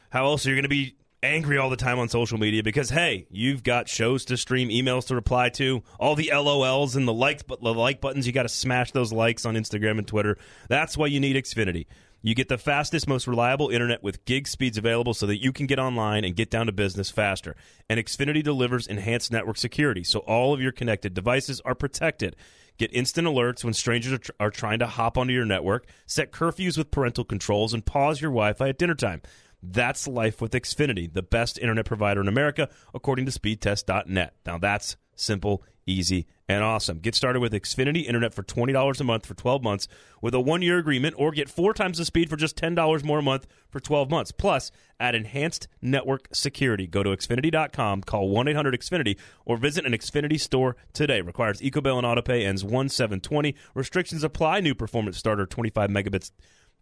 How 0.09 0.25
else 0.25 0.47
are 0.47 0.49
you 0.49 0.55
going 0.57 0.63
to 0.63 0.69
be 0.71 0.97
angry 1.23 1.59
all 1.59 1.69
the 1.69 1.77
time 1.77 1.99
on 1.99 2.09
social 2.09 2.39
media 2.39 2.63
because 2.63 2.89
hey, 2.89 3.27
you've 3.31 3.63
got 3.63 3.91
shows 3.91 4.25
to 4.25 4.39
stream, 4.39 4.71
emails 4.71 5.09
to 5.09 5.15
reply 5.15 5.51
to, 5.51 5.83
all 6.01 6.15
the 6.15 6.31
LOLs 6.33 6.97
and 6.97 7.07
the 7.07 7.13
like 7.13 7.47
but 7.47 7.61
the 7.61 7.75
like 7.75 8.01
buttons. 8.01 8.27
You 8.27 8.33
got 8.33 8.45
to 8.45 8.49
smash 8.49 8.93
those 8.93 9.13
likes 9.13 9.45
on 9.45 9.55
Instagram 9.55 9.99
and 9.99 10.09
Twitter. 10.09 10.39
That's 10.71 10.97
why 10.97 11.09
you 11.09 11.21
need 11.21 11.37
Xfinity. 11.37 11.85
You 12.23 12.35
get 12.35 12.49
the 12.49 12.57
fastest, 12.57 13.07
most 13.07 13.27
reliable 13.27 13.69
internet 13.69 14.03
with 14.03 14.25
gig 14.25 14.49
speeds 14.49 14.79
available 14.79 15.13
so 15.13 15.27
that 15.27 15.43
you 15.43 15.53
can 15.53 15.67
get 15.67 15.79
online 15.79 16.25
and 16.25 16.35
get 16.35 16.49
down 16.49 16.67
to 16.67 16.73
business 16.73 17.11
faster. 17.11 17.55
And 17.91 18.01
Xfinity 18.01 18.43
delivers 18.43 18.87
enhanced 18.87 19.31
network 19.31 19.59
security 19.59 20.05
so 20.05 20.21
all 20.21 20.55
of 20.55 20.63
your 20.63 20.73
connected 20.73 21.13
devices 21.13 21.61
are 21.67 21.75
protected. 21.75 22.35
Get 22.79 22.95
instant 22.95 23.29
alerts 23.29 23.65
when 23.65 23.75
strangers 23.75 24.13
are, 24.13 24.19
tr- 24.19 24.33
are 24.41 24.51
trying 24.51 24.79
to 24.81 24.87
hop 24.87 25.19
onto 25.19 25.33
your 25.33 25.45
network, 25.45 25.87
set 26.07 26.33
curfews 26.33 26.77
with 26.79 26.91
parental 26.91 27.25
controls, 27.25 27.75
and 27.75 27.85
pause 27.85 28.21
your 28.21 28.31
Wi 28.31 28.53
Fi 28.53 28.71
at 28.71 28.79
dinner 28.79 28.95
time. 28.95 29.23
That's 29.63 30.09
life 30.09 30.41
with 30.41 30.53
Xfinity, 30.53 31.13
the 31.13 31.23
best 31.23 31.59
internet 31.59 31.85
provider 31.85 32.21
in 32.21 32.29
America, 32.29 32.69
according 32.93 33.27
to 33.27 33.33
speedtest.net. 33.33 34.35
Now 34.45 34.59
that's 34.59 34.97
simple, 35.15 35.63
easy, 35.87 36.27
and 36.49 36.63
awesome. 36.63 36.99
Get 36.99 37.15
started 37.15 37.41
with 37.41 37.53
Xfinity 37.53 38.05
Internet 38.05 38.35
for 38.35 38.43
$20 38.43 39.01
a 39.01 39.05
month 39.05 39.27
for 39.27 39.35
12 39.35 39.63
months 39.63 39.89
with 40.21 40.35
a 40.35 40.41
one 40.41 40.63
year 40.63 40.79
agreement, 40.79 41.15
or 41.19 41.33
get 41.33 41.49
four 41.49 41.73
times 41.73 41.99
the 41.99 42.05
speed 42.05 42.29
for 42.29 42.37
just 42.37 42.57
$10 42.57 43.05
more 43.05 43.19
a 43.19 43.23
month 43.23 43.47
for 43.71 43.81
12 43.81 44.11
months. 44.11 44.33
Plus, 44.33 44.71
add 45.01 45.15
enhanced 45.15 45.69
network 45.81 46.29
security. 46.33 46.87
Go 46.87 47.03
to 47.03 47.11
Xfinity.com, 47.11 48.03
call 48.03 48.29
1 48.29 48.49
800 48.49 48.79
Xfinity, 48.79 49.19
or 49.45 49.57
visit 49.57 49.87
an 49.87 49.93
Xfinity 49.93 50.39
store 50.39 50.77
today. 50.93 51.21
Requires 51.21 51.61
EcoBill 51.61 51.99
and 51.99 52.07
AutoPay, 52.07 52.47
ends 52.47 52.65
1720. 52.65 53.55
Restrictions 53.75 54.25
apply. 54.25 54.61
New 54.61 54.75
performance 54.75 55.19
starter 55.19 55.47
25 55.47 55.91
megabits 55.91 56.31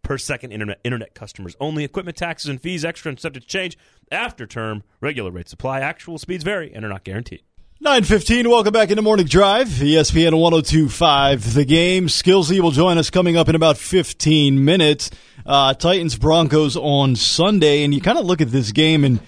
per 0.03 0.17
second 0.17 0.51
internet 0.51 0.79
internet 0.83 1.13
customers 1.13 1.55
only. 1.59 1.83
Equipment 1.83 2.17
taxes 2.17 2.49
and 2.49 2.61
fees 2.61 2.83
extra 2.83 3.09
and 3.09 3.19
subject 3.19 3.47
to 3.47 3.51
change 3.51 3.77
after 4.11 4.45
term. 4.45 4.83
Regular 4.99 5.31
rates 5.31 5.53
apply. 5.53 5.79
Actual 5.79 6.17
speeds 6.17 6.43
vary 6.43 6.73
and 6.73 6.85
are 6.85 6.89
not 6.89 7.03
guaranteed. 7.03 7.43
915, 7.81 8.47
welcome 8.47 8.71
back 8.71 8.91
into 8.91 9.01
Morning 9.01 9.25
Drive, 9.25 9.67
ESPN 9.67 10.37
1025. 10.37 11.55
The 11.55 11.65
game, 11.65 12.05
Skillsy 12.05 12.59
will 12.59 12.69
join 12.69 12.99
us 12.99 13.09
coming 13.09 13.37
up 13.37 13.49
in 13.49 13.55
about 13.55 13.75
15 13.75 14.63
minutes. 14.63 15.09
Uh, 15.47 15.73
Titans 15.73 16.15
Broncos 16.15 16.77
on 16.77 17.15
Sunday, 17.15 17.83
and 17.83 17.91
you 17.91 17.99
kind 17.99 18.19
of 18.19 18.25
look 18.27 18.39
at 18.39 18.51
this 18.51 18.71
game, 18.71 19.03
and, 19.03 19.19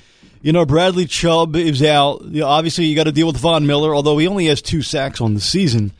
you 0.43 0.51
know, 0.51 0.67
Bradley 0.67 1.07
Chubb 1.07 1.55
is 1.55 1.81
out. 1.81 2.25
You 2.25 2.41
know, 2.41 2.47
obviously, 2.47 2.85
you 2.85 2.95
got 2.95 3.05
to 3.05 3.11
deal 3.11 3.25
with 3.25 3.37
Von 3.37 3.65
Miller, 3.65 3.95
although 3.95 4.19
he 4.19 4.27
only 4.27 4.45
has 4.45 4.61
two 4.61 4.83
sacks 4.83 5.19
on 5.19 5.33
the 5.33 5.41
season. 5.41 5.91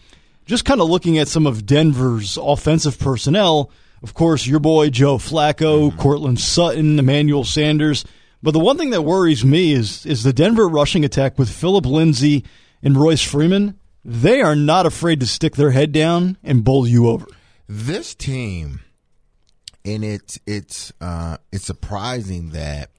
Just 0.45 0.63
kind 0.63 0.79
of 0.79 0.87
looking 0.87 1.17
at 1.17 1.27
some 1.27 1.47
of 1.47 1.65
Denver's 1.65 2.37
offensive 2.39 2.99
personnel, 2.99 3.71
of 4.03 4.13
course, 4.13 4.45
your 4.45 4.59
boy 4.59 4.91
Joe 4.91 5.17
Flacco, 5.17 5.89
mm-hmm. 5.89 5.99
Courtland 5.99 6.39
Sutton, 6.39 6.99
Emmanuel 6.99 7.45
Sanders. 7.45 8.05
But 8.43 8.51
the 8.51 8.59
one 8.59 8.77
thing 8.77 8.89
that 8.89 9.03
worries 9.03 9.45
me 9.45 9.71
is 9.71 10.05
is 10.05 10.23
the 10.23 10.33
Denver 10.33 10.67
rushing 10.67 11.05
attack 11.05 11.39
with 11.39 11.49
Philip 11.49 11.85
Lindsay 11.85 12.43
and 12.83 12.97
Royce 12.97 13.21
Freeman. 13.21 13.79
They 14.03 14.41
are 14.41 14.55
not 14.55 14.85
afraid 14.85 15.21
to 15.21 15.25
stick 15.25 15.55
their 15.55 15.71
head 15.71 15.93
down 15.93 16.37
and 16.43 16.61
bowl 16.61 16.85
you 16.85 17.07
over. 17.07 17.25
This 17.69 18.13
team, 18.13 18.81
and 19.85 20.03
it's 20.03 20.37
it's 20.45 20.91
uh, 20.99 21.37
it's 21.53 21.63
surprising 21.63 22.49
that 22.49 22.89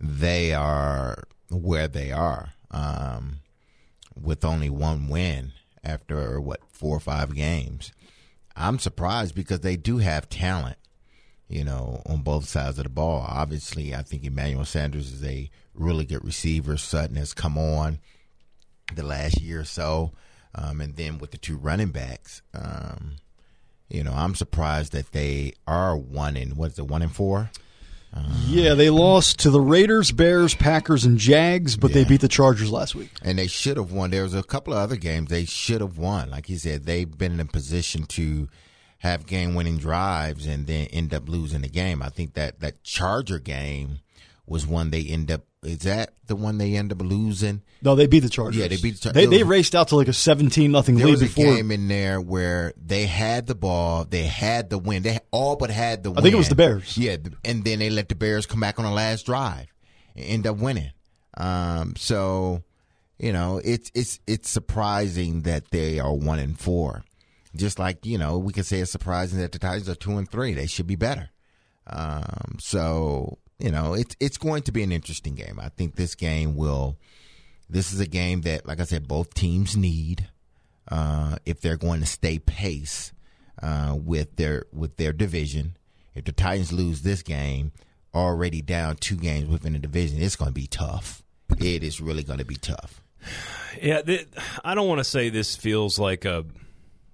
they 0.00 0.54
are 0.54 1.24
where 1.50 1.88
they 1.88 2.12
are 2.12 2.50
um, 2.70 3.40
with 4.14 4.44
only 4.44 4.70
one 4.70 5.08
win 5.08 5.50
after 5.82 6.40
what 6.40 6.60
four 6.70 6.96
or 6.96 7.00
five 7.00 7.34
games. 7.34 7.92
I'm 8.54 8.78
surprised 8.78 9.34
because 9.34 9.60
they 9.60 9.76
do 9.76 9.98
have 9.98 10.28
talent, 10.28 10.76
you 11.48 11.64
know, 11.64 12.02
on 12.06 12.22
both 12.22 12.46
sides 12.46 12.78
of 12.78 12.84
the 12.84 12.90
ball. 12.90 13.24
Obviously, 13.28 13.94
I 13.94 14.02
think 14.02 14.24
Emmanuel 14.24 14.64
Sanders 14.64 15.12
is 15.12 15.24
a 15.24 15.50
really 15.74 16.04
good 16.04 16.24
receiver. 16.24 16.76
Sutton 16.76 17.16
has 17.16 17.34
come 17.34 17.56
on 17.56 17.98
the 18.94 19.04
last 19.04 19.40
year 19.40 19.60
or 19.60 19.64
so. 19.64 20.12
Um, 20.54 20.80
and 20.80 20.96
then 20.96 21.18
with 21.18 21.32
the 21.32 21.38
two 21.38 21.56
running 21.56 21.90
backs, 21.90 22.42
um, 22.54 23.16
you 23.88 24.02
know, 24.02 24.12
I'm 24.12 24.34
surprised 24.34 24.92
that 24.92 25.12
they 25.12 25.52
are 25.66 25.96
one 25.96 26.36
in 26.36 26.56
what's 26.56 26.78
it, 26.78 26.88
one 26.88 27.02
in 27.02 27.10
four? 27.10 27.50
Yeah, 28.46 28.74
they 28.74 28.88
lost 28.88 29.40
to 29.40 29.50
the 29.50 29.60
Raiders, 29.60 30.10
Bears, 30.10 30.54
Packers, 30.54 31.04
and 31.04 31.18
Jags, 31.18 31.76
but 31.76 31.92
they 31.92 32.04
beat 32.04 32.22
the 32.22 32.28
Chargers 32.28 32.72
last 32.72 32.94
week. 32.94 33.10
And 33.22 33.38
they 33.38 33.46
should 33.46 33.76
have 33.76 33.92
won. 33.92 34.10
There 34.10 34.22
was 34.22 34.34
a 34.34 34.42
couple 34.42 34.72
of 34.72 34.78
other 34.78 34.96
games 34.96 35.28
they 35.28 35.44
should 35.44 35.80
have 35.82 35.98
won. 35.98 36.30
Like 36.30 36.46
he 36.46 36.56
said, 36.56 36.84
they've 36.84 37.18
been 37.18 37.32
in 37.32 37.40
a 37.40 37.44
position 37.44 38.04
to 38.04 38.48
have 38.98 39.26
game 39.26 39.54
winning 39.54 39.78
drives 39.78 40.46
and 40.46 40.66
then 40.66 40.86
end 40.86 41.12
up 41.14 41.28
losing 41.28 41.62
the 41.62 41.68
game. 41.68 42.02
I 42.02 42.08
think 42.08 42.34
that 42.34 42.60
that 42.60 42.82
Charger 42.82 43.38
game 43.38 44.00
was 44.46 44.66
one 44.66 44.90
they 44.90 45.02
end 45.02 45.30
up. 45.30 45.42
Is 45.62 45.80
that 45.80 46.14
the 46.26 46.36
one 46.36 46.58
they 46.58 46.76
end 46.76 46.92
up 46.92 47.02
losing? 47.02 47.60
No, 47.82 47.96
they 47.96 48.06
beat 48.06 48.20
the 48.20 48.28
Chargers. 48.28 48.60
Yeah, 48.60 48.68
they 48.68 48.76
beat 48.76 48.92
the 48.94 49.00
Char- 49.00 49.12
They, 49.12 49.26
was- 49.26 49.36
they 49.36 49.42
raced 49.42 49.74
out 49.74 49.88
to 49.88 49.96
like 49.96 50.06
a 50.06 50.12
seventeen 50.12 50.70
nothing 50.70 50.94
There 50.96 51.06
lead 51.06 51.12
was 51.12 51.22
a 51.22 51.24
before. 51.26 51.44
game 51.56 51.72
in 51.72 51.88
there 51.88 52.20
where 52.20 52.72
they 52.76 53.06
had 53.06 53.46
the 53.48 53.56
ball, 53.56 54.04
they 54.04 54.22
had 54.22 54.70
the 54.70 54.78
win, 54.78 55.02
they 55.02 55.18
all 55.32 55.56
but 55.56 55.70
had 55.70 56.04
the. 56.04 56.10
Win. 56.10 56.18
I 56.18 56.22
think 56.22 56.34
it 56.34 56.38
was 56.38 56.48
the 56.48 56.54
Bears. 56.54 56.96
Yeah, 56.96 57.16
and 57.44 57.64
then 57.64 57.80
they 57.80 57.90
let 57.90 58.08
the 58.08 58.14
Bears 58.14 58.46
come 58.46 58.60
back 58.60 58.78
on 58.78 58.84
the 58.84 58.90
last 58.92 59.26
drive 59.26 59.66
and 60.14 60.24
end 60.24 60.46
up 60.46 60.56
winning. 60.58 60.90
Um, 61.36 61.94
so 61.96 62.62
you 63.18 63.32
know, 63.32 63.60
it's 63.64 63.90
it's 63.94 64.20
it's 64.28 64.48
surprising 64.48 65.42
that 65.42 65.70
they 65.72 65.98
are 65.98 66.14
one 66.14 66.38
and 66.38 66.58
four. 66.58 67.02
Just 67.56 67.78
like 67.78 68.04
you 68.06 68.18
know, 68.18 68.38
we 68.38 68.52
could 68.52 68.66
say 68.66 68.80
it's 68.80 68.92
surprising 68.92 69.40
that 69.40 69.52
the 69.52 69.58
Titans 69.58 69.88
are 69.88 69.94
two 69.94 70.16
and 70.16 70.30
three. 70.30 70.54
They 70.54 70.66
should 70.66 70.86
be 70.86 70.96
better. 70.96 71.30
Um, 71.86 72.56
so 72.60 73.38
you 73.58 73.70
know, 73.70 73.94
it's 73.94 74.16
it's 74.20 74.38
going 74.38 74.62
to 74.62 74.72
be 74.72 74.82
an 74.82 74.92
interesting 74.92 75.34
game. 75.34 75.58
I 75.60 75.68
think 75.70 75.96
this 75.96 76.14
game 76.14 76.56
will. 76.56 76.96
This 77.68 77.92
is 77.92 77.98
a 77.98 78.06
game 78.06 78.42
that, 78.42 78.64
like 78.64 78.78
I 78.78 78.84
said, 78.84 79.08
both 79.08 79.34
teams 79.34 79.76
need 79.76 80.28
uh, 80.88 81.36
if 81.44 81.60
they're 81.60 81.76
going 81.76 81.98
to 81.98 82.06
stay 82.06 82.38
pace 82.38 83.12
uh, 83.62 83.96
with 83.98 84.36
their 84.36 84.66
with 84.72 84.96
their 84.96 85.12
division. 85.12 85.76
If 86.14 86.24
the 86.24 86.32
Titans 86.32 86.72
lose 86.72 87.02
this 87.02 87.22
game, 87.22 87.72
already 88.14 88.62
down 88.62 88.96
two 88.96 89.16
games 89.16 89.48
within 89.48 89.72
the 89.74 89.78
division, 89.78 90.22
it's 90.22 90.36
going 90.36 90.50
to 90.50 90.54
be 90.54 90.66
tough. 90.66 91.22
It 91.58 91.82
is 91.82 92.00
really 92.00 92.22
going 92.22 92.38
to 92.38 92.44
be 92.44 92.56
tough. 92.56 93.02
Yeah, 93.82 94.02
th- 94.02 94.28
I 94.64 94.74
don't 94.74 94.88
want 94.88 94.98
to 94.98 95.04
say 95.04 95.28
this 95.28 95.56
feels 95.56 95.98
like 95.98 96.24
a 96.24 96.44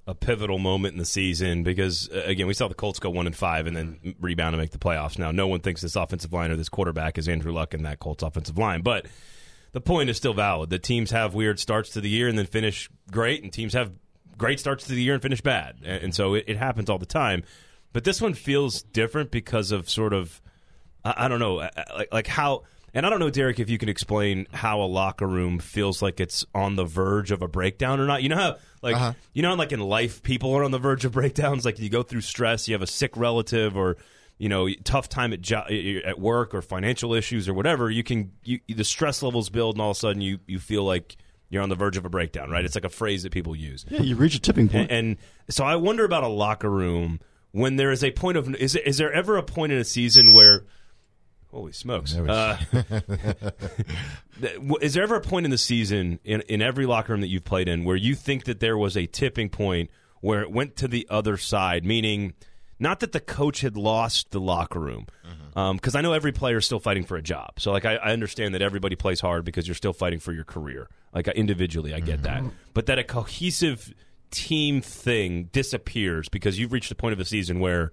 a 0.07 0.15
pivotal 0.15 0.59
moment 0.59 0.93
in 0.93 0.99
the 0.99 1.05
season 1.05 1.63
because 1.63 2.11
uh, 2.11 2.23
again, 2.25 2.47
we 2.47 2.55
saw 2.55 2.67
the 2.69 2.75
Colts 2.75 2.99
go 2.99 3.11
one 3.11 3.27
and 3.27 3.37
five 3.37 3.67
and 3.67 3.77
then 3.77 4.15
rebound 4.21 4.55
and 4.55 4.61
make 4.61 4.73
the 4.73 4.79
playoffs. 4.79 5.19
Now, 5.19 5.31
no 5.31 5.47
one 5.47 5.61
thinks 5.61 5.81
this 5.81 5.95
offensive 5.95 6.33
line 6.33 6.51
or 6.51 6.57
this 6.57 6.69
quarterback 6.69 7.19
is 7.19 7.29
Andrew 7.29 7.53
Luck 7.53 7.73
in 7.73 7.85
that 7.85 8.01
Colts 8.01 8.23
offensive 8.23 8.59
line, 8.59 8.83
but 8.83 9.07
the 9.73 9.81
point 9.81 10.11
is 10.11 10.17
still 10.17 10.35
valid. 10.35 10.71
The 10.71 10.79
teams 10.79 11.13
have 11.13 11.35
weird 11.35 11.61
starts 11.61 11.91
to 11.91 12.01
the 12.01 12.09
year 12.09 12.29
and 12.29 12.37
then 12.37 12.47
finish 12.47 12.91
great, 13.11 13.43
and 13.43 13.53
teams 13.53 13.75
have 13.75 13.93
great 14.37 14.59
starts 14.59 14.87
to 14.87 14.93
the 14.93 15.03
year 15.03 15.15
and 15.15 15.23
finish 15.23 15.41
bad, 15.41 15.77
and, 15.85 16.05
and 16.05 16.15
so 16.15 16.35
it, 16.35 16.45
it 16.49 16.57
happens 16.57 16.91
all 16.91 16.99
the 16.99 17.07
time. 17.07 17.45
But 17.93 18.05
this 18.05 18.21
one 18.21 18.35
feels 18.35 18.83
different 18.83 19.31
because 19.31 19.71
of 19.71 19.89
sort 19.89 20.13
of 20.13 20.43
I, 21.05 21.15
I 21.17 21.29
don't 21.29 21.41
know, 21.41 21.69
like 21.97 22.13
like 22.13 22.27
how. 22.27 22.65
And 22.95 23.07
I 23.07 23.11
don't 23.11 23.21
know, 23.21 23.31
Derek, 23.31 23.59
if 23.59 23.71
you 23.71 23.79
can 23.79 23.89
explain 23.89 24.47
how 24.53 24.83
a 24.83 24.85
locker 24.85 25.27
room 25.27 25.59
feels 25.59 26.03
like 26.03 26.21
it's 26.21 26.45
on 26.55 26.77
the 26.77 26.85
verge 26.85 27.31
of 27.31 27.41
a 27.41 27.49
breakdown 27.49 28.01
or 28.01 28.07
not. 28.07 28.23
You 28.23 28.29
know 28.29 28.37
how, 28.37 28.57
like, 28.83 28.97
Uh-huh. 28.97 29.13
you 29.33 29.43
know, 29.43 29.51
how, 29.51 29.57
like 29.57 29.73
in 29.73 29.81
life, 29.81 30.23
people 30.23 30.53
are 30.55 30.63
on 30.63 30.71
the 30.73 30.79
verge 30.79 31.05
of 31.07 31.13
breakdowns. 31.13 31.65
Like 31.65 31.79
you 31.79 31.89
go 31.89 32.03
through 32.03 32.21
stress, 32.21 32.69
you 32.69 32.75
have 32.75 32.83
a 32.83 32.87
sick 32.87 33.17
relative, 33.17 33.77
or 33.77 33.97
you 34.39 34.49
know, 34.49 34.69
tough 34.85 35.09
time 35.09 35.33
at 35.33 35.41
jo- 35.41 35.65
at 36.05 36.19
work, 36.19 36.53
or 36.55 36.61
financial 36.63 37.15
issues, 37.15 37.49
or 37.49 37.55
whatever. 37.55 37.89
You 37.91 38.03
can, 38.03 38.33
you, 38.45 38.59
the 38.69 38.83
stress 38.85 39.23
levels 39.23 39.49
build, 39.51 39.77
and 39.77 39.83
all 39.83 39.93
of 39.93 39.97
a 39.97 40.01
sudden, 40.01 40.21
you 40.21 40.39
you 40.47 40.59
feel 40.59 40.85
like 40.85 41.17
you're 41.49 41.63
on 41.63 41.69
the 41.69 41.77
verge 41.77 41.97
of 41.97 42.05
a 42.05 42.09
breakdown. 42.09 42.51
Right? 42.51 42.65
It's 42.65 42.75
like 42.75 42.85
a 42.85 42.89
phrase 42.91 43.23
that 43.23 43.33
people 43.33 43.55
use. 43.55 43.87
Yeah, 43.89 44.01
you 44.03 44.17
reach 44.17 44.35
a 44.35 44.41
tipping 44.41 44.69
point. 44.69 44.91
And, 44.91 45.07
and 45.09 45.17
so 45.49 45.65
I 45.65 45.77
wonder 45.77 46.05
about 46.05 46.25
a 46.25 46.29
locker 46.29 46.69
room 46.71 47.21
when 47.53 47.77
there 47.77 47.91
is 47.93 48.03
a 48.03 48.11
point 48.11 48.37
of 48.37 48.55
is 48.57 48.75
is 48.75 48.99
there 48.99 49.13
ever 49.13 49.37
a 49.37 49.43
point 49.43 49.71
in 49.73 49.79
a 49.79 49.85
season 49.85 50.33
where 50.33 50.65
holy 51.53 51.73
smokes 51.73 52.17
uh, 52.17 52.59
is 54.81 54.95
there 54.95 55.03
ever 55.03 55.17
a 55.17 55.21
point 55.21 55.45
in 55.45 55.51
the 55.51 55.59
season 55.59 56.19
in 56.25 56.41
in 56.43 56.63
every 56.63 56.87
locker 56.87 57.13
room 57.13 57.21
that 57.21 57.29
you've 57.29 57.45
played 57.45 57.69
in 57.69 57.85
where 57.85 57.97
you 57.97 58.15
think 58.15 58.45
that 58.45 58.61
there 58.61 58.77
was 58.77 58.97
a 58.97 59.07
tipping 59.07 59.49
point 59.49 59.91
where 60.21 60.43
it 60.43 60.51
went 60.51 60.77
to 60.77 60.89
the 60.89 61.07
other 61.11 61.37
side 61.37 61.85
meaning 61.85 62.33
not 62.79 63.01
that 63.01 63.13
the 63.13 63.21
coach 63.21 63.61
had 63.61 63.77
lost 63.77 64.31
the 64.31 64.41
locker 64.41 64.81
room 64.81 65.07
um, 65.55 65.77
because 65.77 65.95
I 65.95 66.01
know 66.01 66.13
every 66.13 66.33
player 66.33 66.59
is 66.59 66.65
still 66.65 66.81
fighting 66.81 67.05
for 67.05 67.17
a 67.17 67.23
job. 67.23 67.61
So 67.61 67.73
like 67.73 67.85
I, 67.85 67.97
I 67.97 68.13
understand 68.13 68.55
that 68.55 68.63
everybody 68.63 68.97
plays 68.97 69.21
hard 69.21 69.45
because 69.45 69.69
you're 69.69 69.75
still 69.75 69.93
fighting 69.93 70.19
for 70.19 70.33
your 70.33 70.45
career. 70.45 70.89
Like 71.15 71.29
individually, 71.29 71.95
I 71.95 72.01
get 72.01 72.23
that, 72.23 72.43
but 72.73 72.87
that 72.87 72.99
a 72.99 73.05
cohesive 73.05 73.93
team 74.31 74.81
thing 74.81 75.51
disappears 75.53 76.29
because 76.31 76.59
you've 76.59 76.73
reached 76.73 76.91
a 76.91 76.95
point 76.95 77.13
of 77.13 77.19
the 77.19 77.25
season 77.27 77.61
where 77.61 77.93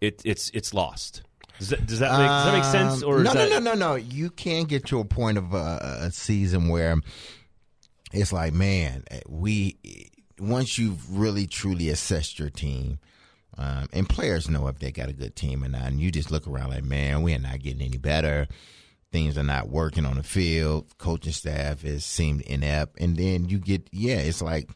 it, 0.00 0.20
it's 0.24 0.50
it's 0.50 0.74
lost. 0.74 1.22
Does 1.58 1.70
that, 1.70 1.86
does 1.86 1.98
that 1.98 2.12
make 2.12 2.28
does 2.28 2.44
that 2.44 2.54
make 2.54 2.64
sense? 2.64 3.02
Or 3.02 3.16
Um, 3.16 3.26
is 3.26 3.34
no, 3.34 3.40
that, 3.40 3.50
no, 3.50 3.58
no, 3.58 3.74
no, 3.74 3.90
no. 3.90 3.94
You 3.96 4.30
can 4.30 4.64
get 4.64 4.86
to 4.86 5.00
a 5.00 5.04
point 5.04 5.38
of 5.38 5.54
a, 5.54 5.98
a 6.02 6.10
season 6.10 6.68
where 6.68 6.96
it's 8.12 8.32
like, 8.32 8.52
man, 8.52 9.04
we 9.28 9.76
once 10.38 10.78
you've 10.78 11.18
really 11.18 11.46
truly 11.46 11.88
assessed 11.88 12.38
your 12.38 12.50
team, 12.50 12.98
um, 13.56 13.88
and 13.92 14.08
players 14.08 14.48
know 14.48 14.68
if 14.68 14.78
they 14.78 14.92
got 14.92 15.08
a 15.08 15.12
good 15.12 15.34
team 15.34 15.64
or 15.64 15.68
not, 15.68 15.82
and 15.82 16.00
you 16.00 16.12
just 16.12 16.30
look 16.30 16.46
around 16.46 16.70
like, 16.70 16.84
man, 16.84 17.22
we 17.22 17.34
are 17.34 17.40
not 17.40 17.60
getting 17.60 17.82
any 17.82 17.98
better. 17.98 18.46
Things 19.10 19.36
are 19.36 19.42
not 19.42 19.68
working 19.68 20.04
on 20.06 20.16
the 20.16 20.22
field. 20.22 20.96
Coaching 20.98 21.32
staff 21.32 21.84
is 21.84 22.04
seemed 22.04 22.42
inept, 22.42 23.00
and 23.00 23.16
then 23.16 23.48
you 23.48 23.58
get, 23.58 23.88
yeah, 23.90 24.18
it's 24.18 24.42
like. 24.42 24.70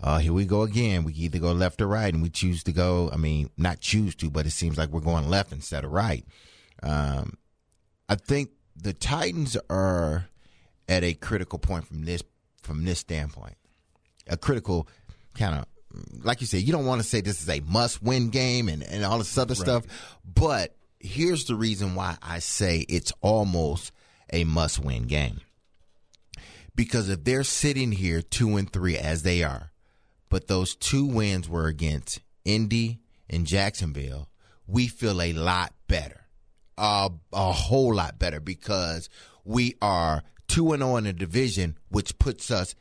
Uh, 0.00 0.18
here 0.18 0.32
we 0.32 0.44
go 0.44 0.62
again. 0.62 1.04
We 1.04 1.12
either 1.14 1.38
go 1.38 1.52
left 1.52 1.80
or 1.82 1.88
right, 1.88 2.12
and 2.12 2.22
we 2.22 2.30
choose 2.30 2.62
to 2.64 2.72
go. 2.72 3.10
I 3.12 3.16
mean, 3.16 3.50
not 3.56 3.80
choose 3.80 4.14
to, 4.16 4.30
but 4.30 4.46
it 4.46 4.50
seems 4.50 4.78
like 4.78 4.90
we're 4.90 5.00
going 5.00 5.28
left 5.28 5.52
instead 5.52 5.84
of 5.84 5.90
right. 5.90 6.24
Um, 6.82 7.36
I 8.08 8.14
think 8.14 8.50
the 8.76 8.92
Titans 8.92 9.56
are 9.68 10.28
at 10.88 11.02
a 11.02 11.14
critical 11.14 11.58
point 11.58 11.86
from 11.86 12.04
this 12.04 12.22
from 12.62 12.84
this 12.84 13.00
standpoint. 13.00 13.56
A 14.28 14.36
critical 14.36 14.88
kind 15.34 15.56
of 15.56 15.66
like 16.22 16.40
you 16.40 16.46
said, 16.46 16.62
you 16.62 16.72
don't 16.72 16.86
want 16.86 17.02
to 17.02 17.06
say 17.06 17.20
this 17.20 17.42
is 17.42 17.48
a 17.48 17.60
must 17.60 18.02
win 18.02 18.30
game 18.30 18.68
and, 18.68 18.82
and 18.82 19.04
all 19.04 19.18
this 19.18 19.36
other 19.38 19.54
stuff. 19.54 19.84
But 20.24 20.76
here's 21.00 21.46
the 21.46 21.54
reason 21.54 21.94
why 21.94 22.16
I 22.22 22.38
say 22.38 22.84
it's 22.88 23.12
almost 23.20 23.92
a 24.32 24.44
must 24.44 24.78
win 24.78 25.04
game. 25.04 25.40
Because 26.74 27.08
if 27.08 27.24
they're 27.24 27.44
sitting 27.44 27.90
here 27.90 28.22
two 28.22 28.56
and 28.56 28.72
three 28.72 28.96
as 28.96 29.22
they 29.22 29.42
are, 29.42 29.72
but 30.28 30.48
those 30.48 30.74
two 30.74 31.06
wins 31.06 31.48
were 31.48 31.66
against 31.66 32.20
Indy 32.44 33.00
and 33.28 33.46
Jacksonville, 33.46 34.28
we 34.66 34.86
feel 34.86 35.20
a 35.20 35.32
lot 35.32 35.72
better. 35.86 36.26
Uh, 36.76 37.08
a 37.32 37.52
whole 37.52 37.94
lot 37.94 38.18
better 38.18 38.38
because 38.38 39.08
we 39.44 39.74
are 39.82 40.22
2 40.48 40.72
and 40.72 40.82
0 40.82 40.96
in 40.96 41.04
the 41.04 41.12
division, 41.12 41.76
which 41.88 42.18
puts 42.18 42.50
us, 42.50 42.74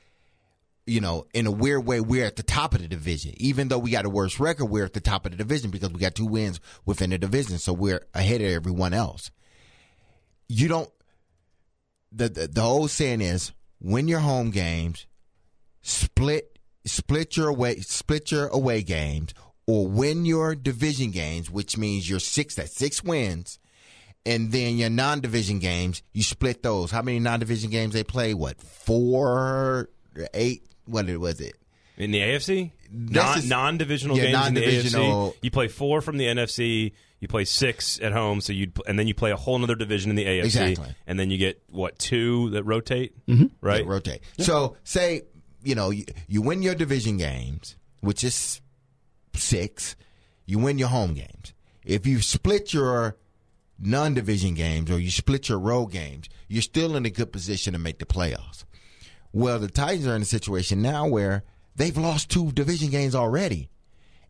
you 0.86 1.02
know, 1.02 1.26
in 1.34 1.48
a 1.48 1.52
weird 1.52 1.86
way, 1.86 2.00
we're 2.00 2.26
at 2.26 2.36
the 2.36 2.44
top 2.44 2.76
of 2.76 2.82
the 2.82 2.88
division. 2.88 3.34
Even 3.38 3.70
though 3.70 3.80
we 3.80 3.90
got 3.90 4.06
a 4.06 4.10
worse 4.10 4.40
record, 4.40 4.66
we're 4.66 4.86
at 4.86 4.94
the 4.94 5.02
top 5.02 5.26
of 5.26 5.32
the 5.32 5.38
division 5.38 5.72
because 5.72 5.92
we 5.92 6.00
got 6.00 6.16
two 6.16 6.28
wins 6.28 6.60
within 6.86 7.10
the 7.10 7.18
division. 7.18 7.58
So 7.58 7.74
we're 7.74 8.06
ahead 8.14 8.42
of 8.42 8.48
everyone 8.48 8.94
else. 8.94 9.32
You 10.48 10.68
don't, 10.68 10.90
the, 12.12 12.30
the, 12.30 12.48
the 12.48 12.62
old 12.62 12.92
saying 12.92 13.22
is 13.22 13.52
win 13.82 14.08
your 14.08 14.20
home 14.20 14.52
games, 14.52 15.08
split 15.82 16.57
split 16.88 17.38
your 17.38 17.50
away 17.50 17.80
split 17.82 18.32
your 18.32 18.48
away 18.48 18.82
games 18.84 19.34
or 19.66 19.88
win 19.88 20.26
your 20.26 20.56
division 20.56 21.12
games, 21.12 21.52
which 21.52 21.78
means 21.78 22.10
you're 22.10 22.20
six 22.20 22.58
at 22.58 22.70
six 22.70 23.04
wins, 23.04 23.60
and 24.26 24.52
then 24.52 24.78
your 24.78 24.90
non 24.90 25.20
division 25.22 25.60
games, 25.60 26.04
you 26.14 26.24
split 26.24 26.64
those. 26.64 26.92
How 26.92 27.02
many 27.02 27.20
non 27.20 27.40
division 27.40 27.70
games 27.70 27.94
they 27.94 28.04
play? 28.04 28.34
What 28.34 28.62
four, 28.62 29.90
eight? 30.34 30.64
What 30.86 31.06
was 31.20 31.42
it? 31.42 31.56
in 31.98 32.12
the 32.12 32.20
AFC? 32.20 32.72
non 32.92 33.48
non 33.48 33.78
divisional 33.78 34.18
yeah, 34.18 34.32
games 34.32 34.48
in 34.48 34.54
the 34.54 34.62
AFC. 34.62 35.34
You 35.42 35.52
play 35.52 35.68
four 35.68 36.02
from 36.02 36.18
the 36.18 36.26
NFC. 36.26 36.94
You 37.20 37.28
play 37.28 37.46
six 37.46 38.00
at 38.00 38.12
home, 38.12 38.42
so 38.42 38.54
you 38.54 38.72
and 38.86 38.98
then 38.98 39.08
you 39.08 39.16
play 39.16 39.32
a 39.32 39.36
whole 39.36 39.62
other 39.62 39.76
division 39.76 40.12
in 40.12 40.16
the 40.16 40.26
AFC, 40.26 40.46
Exactly. 40.46 40.96
and 41.08 41.20
then 41.20 41.32
you 41.32 41.40
get 41.40 41.62
what 41.70 41.98
two 41.98 42.52
that 42.52 42.64
rotate, 42.64 43.26
mm-hmm. 43.26 43.48
right? 43.60 43.78
They 43.78 43.84
rotate. 43.84 44.22
So 44.38 44.78
say 44.84 45.24
you 45.68 45.76
know 45.76 45.90
you, 45.90 46.06
you 46.28 46.42
win 46.42 46.62
your 46.62 46.76
division 46.76 47.18
games, 47.18 47.76
which 48.00 48.24
is 48.24 48.62
six. 49.36 49.96
You 50.46 50.60
win 50.60 50.78
your 50.78 50.88
home 50.88 51.14
games. 51.14 51.54
If 51.84 52.08
you 52.08 52.22
split 52.22 52.74
your 52.74 53.18
non-division 53.78 54.54
games 54.54 54.90
or 54.90 54.98
you 55.00 55.12
split 55.12 55.50
your 55.50 55.60
road 55.60 55.88
games, 55.88 56.30
you're 56.48 56.62
still 56.62 56.96
in 56.96 57.06
a 57.06 57.10
good 57.10 57.34
position 57.34 57.74
to 57.74 57.80
make 57.80 58.00
the 58.00 58.06
playoffs. 58.06 58.64
Well, 59.34 59.60
the 59.60 59.68
Titans 59.68 60.08
are 60.08 60.16
in 60.16 60.22
a 60.22 60.26
situation 60.26 60.82
now 60.82 61.06
where 61.06 61.44
they've 61.76 61.98
lost 61.98 62.32
two 62.32 62.52
division 62.54 62.90
games 62.90 63.14
already. 63.14 63.70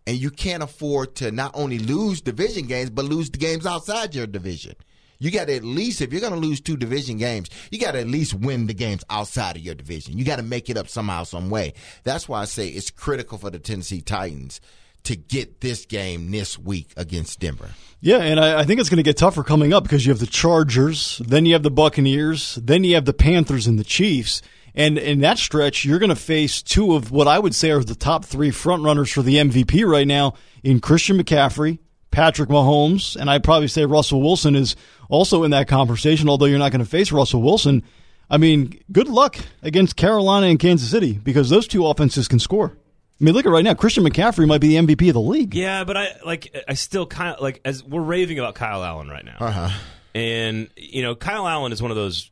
And 0.07 0.17
you 0.17 0.31
can't 0.31 0.63
afford 0.63 1.15
to 1.17 1.31
not 1.31 1.51
only 1.53 1.79
lose 1.79 2.21
division 2.21 2.65
games, 2.65 2.89
but 2.89 3.05
lose 3.05 3.29
the 3.29 3.37
games 3.37 3.65
outside 3.65 4.15
your 4.15 4.25
division. 4.25 4.75
You 5.19 5.31
got 5.31 5.47
to 5.47 5.55
at 5.55 5.63
least, 5.63 6.01
if 6.01 6.11
you're 6.11 6.21
going 6.21 6.33
to 6.33 6.39
lose 6.39 6.61
two 6.61 6.77
division 6.77 7.17
games, 7.17 7.49
you 7.71 7.79
got 7.79 7.91
to 7.91 7.99
at 7.99 8.07
least 8.07 8.33
win 8.33 8.67
the 8.67 8.73
games 8.73 9.03
outside 9.09 9.55
of 9.55 9.61
your 9.61 9.75
division. 9.75 10.17
You 10.17 10.25
got 10.25 10.37
to 10.37 10.43
make 10.43 10.69
it 10.69 10.77
up 10.77 10.87
somehow, 10.87 11.23
some 11.23 11.49
way. 11.49 11.73
That's 12.03 12.29
why 12.29 12.41
I 12.41 12.45
say 12.45 12.67
it's 12.67 12.91
critical 12.91 13.37
for 13.37 13.49
the 13.49 13.59
Tennessee 13.59 14.01
Titans 14.01 14.61
to 15.03 15.15
get 15.15 15.61
this 15.61 15.85
game 15.85 16.31
this 16.31 16.59
week 16.59 16.93
against 16.97 17.39
Denver. 17.39 17.69
Yeah, 18.01 18.17
and 18.17 18.39
I, 18.39 18.59
I 18.59 18.63
think 18.65 18.79
it's 18.79 18.89
going 18.89 18.97
to 18.97 19.03
get 19.03 19.17
tougher 19.17 19.43
coming 19.43 19.73
up 19.73 19.83
because 19.83 20.05
you 20.05 20.11
have 20.11 20.19
the 20.19 20.27
Chargers, 20.27 21.21
then 21.25 21.45
you 21.45 21.53
have 21.53 21.63
the 21.63 21.71
Buccaneers, 21.71 22.55
then 22.55 22.83
you 22.83 22.95
have 22.95 23.05
the 23.05 23.13
Panthers 23.13 23.67
and 23.67 23.79
the 23.79 23.83
Chiefs. 23.83 24.41
And 24.75 24.99
in 24.99 25.21
that 25.21 25.39
stretch, 25.39 25.85
you're 25.85 25.97
going 25.97 26.09
to 26.09 26.15
face 26.15 26.61
two 26.61 26.93
of 26.93 27.09
what 27.09 27.27
I 27.27 27.39
would 27.39 27.55
say 27.55 27.71
are 27.71 27.83
the 27.83 27.95
top 27.95 28.25
three 28.25 28.51
frontrunners 28.51 29.11
for 29.11 29.23
the 29.23 29.35
MVP 29.37 29.89
right 29.89 30.05
now 30.05 30.35
in 30.61 30.79
Christian 30.79 31.17
McCaffrey, 31.17 31.79
Patrick 32.17 32.49
Mahomes, 32.49 33.15
and 33.15 33.29
I'd 33.29 33.43
probably 33.43 33.67
say 33.67 33.85
Russell 33.85 34.23
Wilson 34.23 34.55
is 34.55 34.75
also 35.07 35.43
in 35.43 35.51
that 35.51 35.67
conversation, 35.67 36.27
although 36.29 36.45
you're 36.47 36.57
not 36.57 36.71
going 36.71 36.83
to 36.83 36.89
face 36.89 37.11
Russell 37.11 37.43
Wilson. 37.43 37.83
I 38.27 38.37
mean, 38.37 38.79
good 38.91 39.07
luck 39.07 39.37
against 39.61 39.95
Carolina 39.97 40.47
and 40.47 40.57
Kansas 40.59 40.89
City 40.89 41.13
because 41.13 41.51
those 41.51 41.67
two 41.67 41.85
offenses 41.85 42.27
can 42.27 42.39
score. 42.39 42.75
I 42.75 43.23
mean, 43.23 43.35
look 43.35 43.45
at 43.45 43.51
right 43.51 43.63
now. 43.63 43.75
Christian 43.75 44.03
McCaffrey 44.03 44.47
might 44.47 44.61
be 44.61 44.75
the 44.75 44.75
MVP 44.87 45.09
of 45.09 45.13
the 45.13 45.21
league. 45.21 45.53
Yeah, 45.53 45.83
but 45.83 45.95
I 45.95 46.07
like. 46.25 46.55
I 46.67 46.73
still 46.73 47.05
kind 47.05 47.35
of 47.35 47.39
like 47.41 47.61
as 47.63 47.83
we're 47.83 48.01
raving 48.01 48.39
about 48.39 48.55
Kyle 48.55 48.83
Allen 48.83 49.09
right 49.09 49.23
now, 49.23 49.35
Uh-huh. 49.39 49.69
and 50.15 50.69
you 50.75 51.03
know, 51.03 51.13
Kyle 51.13 51.47
Allen 51.47 51.71
is 51.71 51.83
one 51.83 51.91
of 51.91 51.97
those 51.97 52.31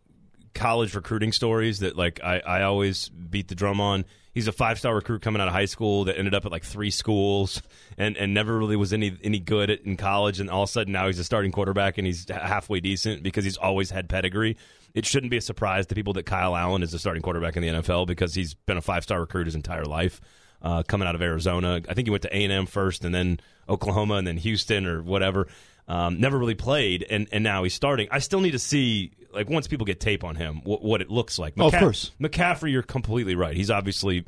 college 0.55 0.95
recruiting 0.95 1.31
stories 1.31 1.79
that 1.79 1.95
like 1.95 2.19
I, 2.23 2.39
I 2.39 2.63
always 2.63 3.09
beat 3.09 3.49
the 3.49 3.55
drum 3.55 3.79
on. 3.79 4.05
He's 4.33 4.47
a 4.47 4.51
five 4.51 4.79
star 4.79 4.95
recruit 4.95 5.21
coming 5.21 5.41
out 5.41 5.47
of 5.47 5.53
high 5.53 5.65
school 5.65 6.05
that 6.05 6.17
ended 6.17 6.33
up 6.33 6.45
at 6.45 6.51
like 6.51 6.63
three 6.63 6.89
schools 6.89 7.61
and, 7.97 8.17
and 8.17 8.33
never 8.33 8.57
really 8.57 8.75
was 8.75 8.93
any 8.93 9.15
any 9.23 9.39
good 9.39 9.69
at, 9.69 9.81
in 9.81 9.97
college. 9.97 10.39
And 10.39 10.49
all 10.49 10.63
of 10.63 10.69
a 10.69 10.71
sudden 10.71 10.93
now 10.93 11.07
he's 11.07 11.19
a 11.19 11.23
starting 11.23 11.51
quarterback 11.51 11.97
and 11.97 12.07
he's 12.07 12.27
halfway 12.29 12.79
decent 12.79 13.21
because 13.21 13.43
he's 13.43 13.57
always 13.57 13.91
had 13.91 14.09
pedigree. 14.09 14.57
It 14.93 15.05
shouldn't 15.05 15.29
be 15.29 15.37
a 15.37 15.41
surprise 15.41 15.85
to 15.87 15.95
people 15.95 16.13
that 16.13 16.25
Kyle 16.25 16.55
Allen 16.55 16.81
is 16.81 16.93
a 16.93 16.99
starting 16.99 17.21
quarterback 17.21 17.57
in 17.57 17.61
the 17.61 17.67
NFL 17.67 18.07
because 18.07 18.33
he's 18.33 18.53
been 18.53 18.77
a 18.77 18.81
five 18.81 19.03
star 19.03 19.19
recruit 19.19 19.45
his 19.45 19.55
entire 19.55 19.85
life. 19.85 20.19
Uh, 20.61 20.81
coming 20.81 21.07
out 21.07 21.13
of 21.13 21.21
Arizona, 21.21 21.79
I 21.87 21.93
think 21.93 22.07
he 22.07 22.09
went 22.09 22.23
to 22.23 22.35
A 22.35 22.43
and 22.43 22.51
M 22.51 22.65
first, 22.65 23.05
and 23.05 23.13
then 23.13 23.39
Oklahoma, 23.69 24.15
and 24.15 24.25
then 24.25 24.37
Houston 24.37 24.87
or 24.87 25.03
whatever. 25.03 25.47
Um, 25.87 26.19
never 26.19 26.37
really 26.37 26.55
played, 26.55 27.05
and, 27.09 27.27
and 27.31 27.43
now 27.43 27.63
he's 27.63 27.75
starting. 27.75 28.07
I 28.09 28.19
still 28.19 28.41
need 28.41 28.51
to 28.51 28.59
see, 28.59 29.11
like, 29.31 29.49
once 29.49 29.67
people 29.67 29.85
get 29.85 29.99
tape 29.99 30.23
on 30.23 30.35
him, 30.35 30.61
what, 30.63 30.81
what 30.81 31.01
it 31.01 31.11
looks 31.11 31.37
like. 31.37 31.53
Oh, 31.59 31.67
of 31.67 31.75
course. 31.75 32.11
McCaffrey, 32.19 32.71
you're 32.71 32.81
completely 32.81 33.35
right. 33.35 33.55
He's 33.55 33.69
obviously, 33.69 34.25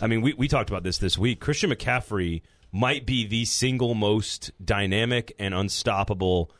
I 0.00 0.08
mean, 0.08 0.20
we, 0.20 0.32
we 0.32 0.48
talked 0.48 0.68
about 0.68 0.82
this 0.82 0.98
this 0.98 1.16
week. 1.16 1.40
Christian 1.40 1.70
McCaffrey 1.70 2.42
might 2.72 3.06
be 3.06 3.26
the 3.26 3.44
single 3.44 3.94
most 3.94 4.50
dynamic 4.62 5.32
and 5.38 5.54
unstoppable 5.54 6.50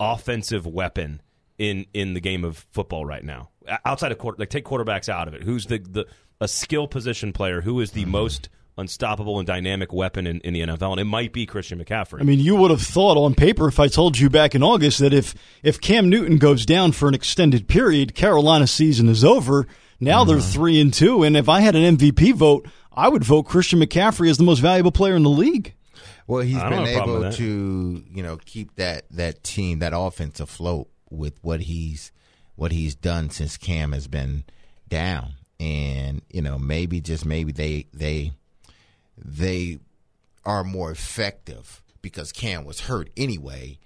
offensive 0.00 0.66
weapon 0.66 1.22
in 1.58 1.86
in 1.94 2.14
the 2.14 2.20
game 2.20 2.44
of 2.44 2.66
football 2.72 3.06
right 3.06 3.22
now. 3.22 3.50
Outside 3.84 4.10
of 4.10 4.18
quarter, 4.18 4.36
like 4.38 4.50
take 4.50 4.64
quarterbacks 4.64 5.08
out 5.08 5.28
of 5.28 5.34
it. 5.34 5.44
Who's 5.44 5.66
the 5.66 5.78
the 5.78 6.06
a 6.40 6.48
skill 6.48 6.88
position 6.88 7.32
player? 7.32 7.60
Who 7.60 7.80
is 7.80 7.92
the 7.92 8.04
most 8.04 8.48
unstoppable 8.76 9.38
and 9.38 9.46
dynamic 9.46 9.92
weapon 9.92 10.26
in, 10.26 10.40
in 10.40 10.54
the 10.54 10.60
NFL? 10.60 10.92
And 10.92 11.00
it 11.00 11.04
might 11.04 11.32
be 11.32 11.46
Christian 11.46 11.82
McCaffrey. 11.82 12.20
I 12.20 12.24
mean, 12.24 12.40
you 12.40 12.56
would 12.56 12.70
have 12.70 12.82
thought 12.82 13.16
on 13.16 13.34
paper 13.34 13.68
if 13.68 13.78
I 13.80 13.88
told 13.88 14.18
you 14.18 14.30
back 14.30 14.54
in 14.54 14.62
August 14.62 14.98
that 15.00 15.12
if 15.12 15.34
if 15.62 15.80
Cam 15.80 16.08
Newton 16.08 16.38
goes 16.38 16.66
down 16.66 16.92
for 16.92 17.08
an 17.08 17.14
extended 17.14 17.68
period, 17.68 18.14
Carolina 18.14 18.66
season 18.66 19.08
is 19.08 19.24
over. 19.24 19.66
Now 20.00 20.24
they're 20.24 20.38
mm-hmm. 20.38 20.50
three 20.50 20.80
and 20.80 20.92
two, 20.92 21.22
and 21.22 21.36
if 21.36 21.48
I 21.48 21.60
had 21.60 21.76
an 21.76 21.96
MVP 21.96 22.34
vote, 22.34 22.66
I 22.92 23.08
would 23.08 23.24
vote 23.24 23.44
Christian 23.44 23.80
McCaffrey 23.80 24.28
as 24.28 24.36
the 24.36 24.44
most 24.44 24.58
valuable 24.58 24.92
player 24.92 25.14
in 25.14 25.22
the 25.22 25.30
league. 25.30 25.74
Well, 26.26 26.42
he's 26.42 26.58
been 26.58 26.72
have 26.72 26.88
a 26.88 26.94
problem 26.94 27.22
able 27.22 27.32
to, 27.32 28.04
you 28.10 28.22
know, 28.22 28.38
keep 28.44 28.74
that 28.76 29.04
that 29.10 29.42
team, 29.42 29.80
that 29.80 29.92
offense 29.94 30.40
afloat 30.40 30.88
with 31.10 31.34
what 31.42 31.60
he's 31.60 32.12
what 32.54 32.72
he's 32.72 32.94
done 32.94 33.30
since 33.30 33.56
Cam 33.56 33.92
has 33.92 34.08
been 34.08 34.44
down. 34.88 35.34
And, 35.58 36.22
you 36.30 36.42
know, 36.42 36.58
maybe 36.58 37.00
just 37.00 37.24
maybe 37.24 37.52
they 37.52 37.86
they 37.92 38.32
they 39.24 39.78
are 40.44 40.64
more 40.64 40.90
effective 40.90 41.82
because 42.00 42.32
Cam 42.32 42.64
was 42.64 42.80
hurt 42.80 43.10
anyway, 43.16 43.78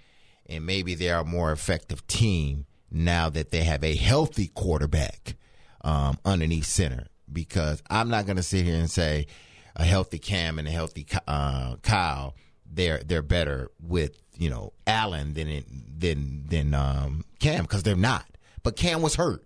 and 0.47 0.65
maybe 0.65 0.95
they 0.95 1.09
are 1.09 1.21
a 1.21 1.25
more 1.25 1.51
effective 1.51 2.05
team 2.07 2.65
now 2.89 3.29
that 3.29 3.51
they 3.51 3.63
have 3.63 3.83
a 3.83 3.95
healthy 3.95 4.47
quarterback 4.47 5.35
um, 5.81 6.17
underneath 6.25 6.65
center. 6.65 7.07
Because 7.31 7.83
I'm 7.89 8.09
not 8.09 8.25
going 8.25 8.37
to 8.37 8.43
sit 8.43 8.65
here 8.65 8.77
and 8.77 8.89
say 8.89 9.27
a 9.75 9.83
healthy 9.83 10.17
Cam 10.17 10.57
and 10.57 10.67
a 10.67 10.71
healthy 10.71 11.05
uh, 11.27 11.75
Kyle 11.83 12.35
they're 12.71 13.01
they're 13.03 13.21
better 13.21 13.71
with 13.81 14.21
you 14.37 14.49
know 14.49 14.73
Allen 14.85 15.33
than 15.33 15.63
than 15.97 16.45
than 16.47 16.73
um, 16.73 17.25
Cam 17.39 17.63
because 17.63 17.83
they're 17.83 17.95
not. 17.95 18.25
But 18.63 18.75
Cam 18.75 19.01
was 19.01 19.15
hurt, 19.15 19.45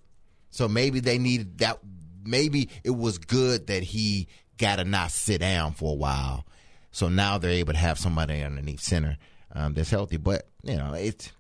so 0.49 0.67
maybe 0.67 0.99
they 0.99 1.17
needed 1.17 1.59
that. 1.59 1.79
Maybe 2.23 2.69
it 2.83 2.91
was 2.91 3.17
good 3.17 3.67
that 3.67 3.83
he 3.83 4.27
got 4.61 4.77
to 4.77 4.85
not 4.85 5.11
sit 5.11 5.41
down 5.41 5.73
for 5.73 5.91
a 5.91 5.95
while. 5.95 6.45
So 6.91 7.09
now 7.09 7.37
they're 7.37 7.51
able 7.51 7.73
to 7.73 7.79
have 7.79 7.97
somebody 7.97 8.41
underneath 8.41 8.81
center 8.81 9.17
um, 9.53 9.73
that's 9.73 9.89
healthy. 9.89 10.17
But 10.17 10.47
you 10.63 10.77
know, 10.77 10.93
it's 10.93 11.31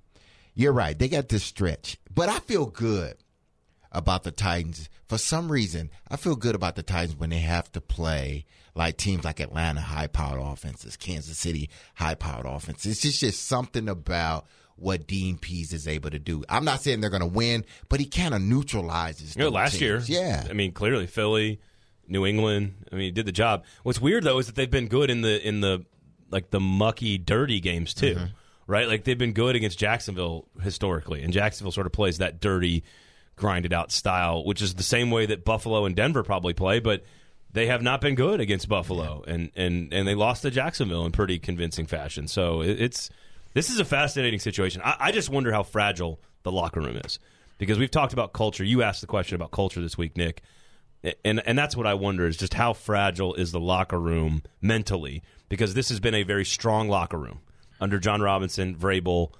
you're 0.55 0.73
right. 0.73 0.97
They 0.97 1.07
got 1.07 1.29
this 1.29 1.43
stretch, 1.43 1.97
but 2.13 2.27
I 2.27 2.39
feel 2.39 2.65
good 2.65 3.15
about 3.91 4.23
the 4.23 4.31
Titans. 4.31 4.89
For 5.07 5.17
some 5.17 5.51
reason, 5.51 5.89
I 6.09 6.17
feel 6.17 6.35
good 6.35 6.55
about 6.55 6.75
the 6.75 6.83
Titans 6.83 7.17
when 7.17 7.29
they 7.29 7.39
have 7.39 7.71
to 7.73 7.81
play 7.81 8.45
like 8.73 8.97
teams 8.97 9.25
like 9.25 9.39
Atlanta, 9.39 9.81
high 9.81 10.07
powered 10.07 10.41
offenses, 10.41 10.95
Kansas 10.95 11.37
City, 11.37 11.69
high 11.95 12.15
powered 12.15 12.45
offenses. 12.45 12.93
It's 12.93 13.01
just, 13.01 13.19
just 13.19 13.45
something 13.45 13.89
about 13.89 14.47
what 14.77 15.05
Dean 15.05 15.37
Pees 15.37 15.73
is 15.73 15.87
able 15.87 16.09
to 16.09 16.19
do. 16.19 16.43
I'm 16.49 16.65
not 16.65 16.81
saying 16.81 17.01
they're 17.01 17.09
going 17.09 17.21
to 17.21 17.27
win, 17.27 17.65
but 17.89 17.99
he 17.99 18.05
kind 18.05 18.33
of 18.33 18.41
neutralizes. 18.41 19.35
You 19.35 19.43
know, 19.43 19.49
last 19.49 19.77
teams. 19.77 20.09
year, 20.09 20.21
yeah. 20.21 20.47
I 20.49 20.53
mean, 20.53 20.71
clearly 20.71 21.05
Philly, 21.05 21.59
New 22.11 22.25
England. 22.25 22.85
I 22.91 22.95
mean, 22.95 23.05
he 23.05 23.11
did 23.11 23.25
the 23.25 23.31
job. 23.31 23.63
What's 23.83 23.99
weird 24.01 24.23
though 24.23 24.37
is 24.37 24.45
that 24.47 24.55
they've 24.55 24.69
been 24.69 24.87
good 24.87 25.09
in 25.09 25.21
the 25.21 25.47
in 25.47 25.61
the 25.61 25.85
like 26.29 26.49
the 26.51 26.59
mucky, 26.59 27.17
dirty 27.17 27.59
games 27.59 27.93
too, 27.93 28.15
Mm-hmm. 28.15 28.25
right? 28.67 28.87
Like 28.87 29.03
they've 29.05 29.17
been 29.17 29.33
good 29.33 29.55
against 29.55 29.79
Jacksonville 29.79 30.45
historically, 30.61 31.23
and 31.23 31.33
Jacksonville 31.33 31.71
sort 31.71 31.87
of 31.87 31.93
plays 31.93 32.19
that 32.19 32.39
dirty, 32.39 32.83
grinded 33.35 33.73
out 33.73 33.91
style, 33.91 34.45
which 34.45 34.61
is 34.61 34.75
the 34.75 34.83
same 34.83 35.09
way 35.11 35.25
that 35.25 35.43
Buffalo 35.43 35.85
and 35.85 35.95
Denver 35.95 36.23
probably 36.23 36.53
play, 36.53 36.79
but. 36.79 37.03
They 37.53 37.67
have 37.67 37.81
not 37.81 37.99
been 37.99 38.15
good 38.15 38.39
against 38.39 38.69
Buffalo, 38.69 39.25
and, 39.27 39.51
and, 39.57 39.93
and 39.93 40.07
they 40.07 40.15
lost 40.15 40.43
to 40.43 40.51
Jacksonville 40.51 41.05
in 41.05 41.11
pretty 41.11 41.37
convincing 41.37 41.85
fashion. 41.85 42.29
So 42.29 42.61
it, 42.61 42.79
it's 42.79 43.09
this 43.53 43.69
is 43.69 43.77
a 43.77 43.83
fascinating 43.83 44.39
situation. 44.39 44.81
I, 44.85 44.95
I 44.97 45.11
just 45.11 45.29
wonder 45.29 45.51
how 45.51 45.63
fragile 45.63 46.21
the 46.43 46.51
locker 46.53 46.79
room 46.79 46.95
is 47.03 47.19
because 47.57 47.77
we've 47.77 47.91
talked 47.91 48.13
about 48.13 48.31
culture. 48.31 48.63
You 48.63 48.83
asked 48.83 49.01
the 49.01 49.07
question 49.07 49.35
about 49.35 49.51
culture 49.51 49.81
this 49.81 49.97
week, 49.97 50.15
Nick, 50.15 50.43
and 51.25 51.41
and 51.45 51.57
that's 51.57 51.75
what 51.75 51.87
I 51.87 51.93
wonder 51.93 52.27
is 52.27 52.37
just 52.37 52.53
how 52.53 52.73
fragile 52.73 53.33
is 53.35 53.51
the 53.51 53.59
locker 53.59 53.99
room 53.99 54.43
mentally 54.61 55.23
because 55.49 55.73
this 55.73 55.89
has 55.89 55.99
been 55.99 56.15
a 56.15 56.23
very 56.23 56.45
strong 56.45 56.87
locker 56.87 57.17
room 57.17 57.41
under 57.79 57.99
Jon 57.99 58.21
Robinson, 58.21 58.75
Vrabel, 58.75 59.31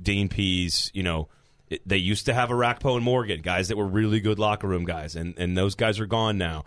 Dean 0.00 0.28
Pees. 0.28 0.90
You 0.94 1.02
know, 1.02 1.28
it, 1.68 1.86
they 1.86 1.98
used 1.98 2.26
to 2.26 2.34
have 2.34 2.48
Orakpo 2.48 2.96
and 2.96 3.04
Morgan, 3.04 3.42
guys 3.42 3.68
that 3.68 3.76
were 3.76 3.86
really 3.86 4.20
good 4.20 4.38
locker 4.38 4.66
room 4.66 4.84
guys, 4.84 5.14
and 5.14 5.34
and 5.38 5.56
those 5.56 5.74
guys 5.74 6.00
are 6.00 6.06
gone 6.06 6.38
now. 6.38 6.64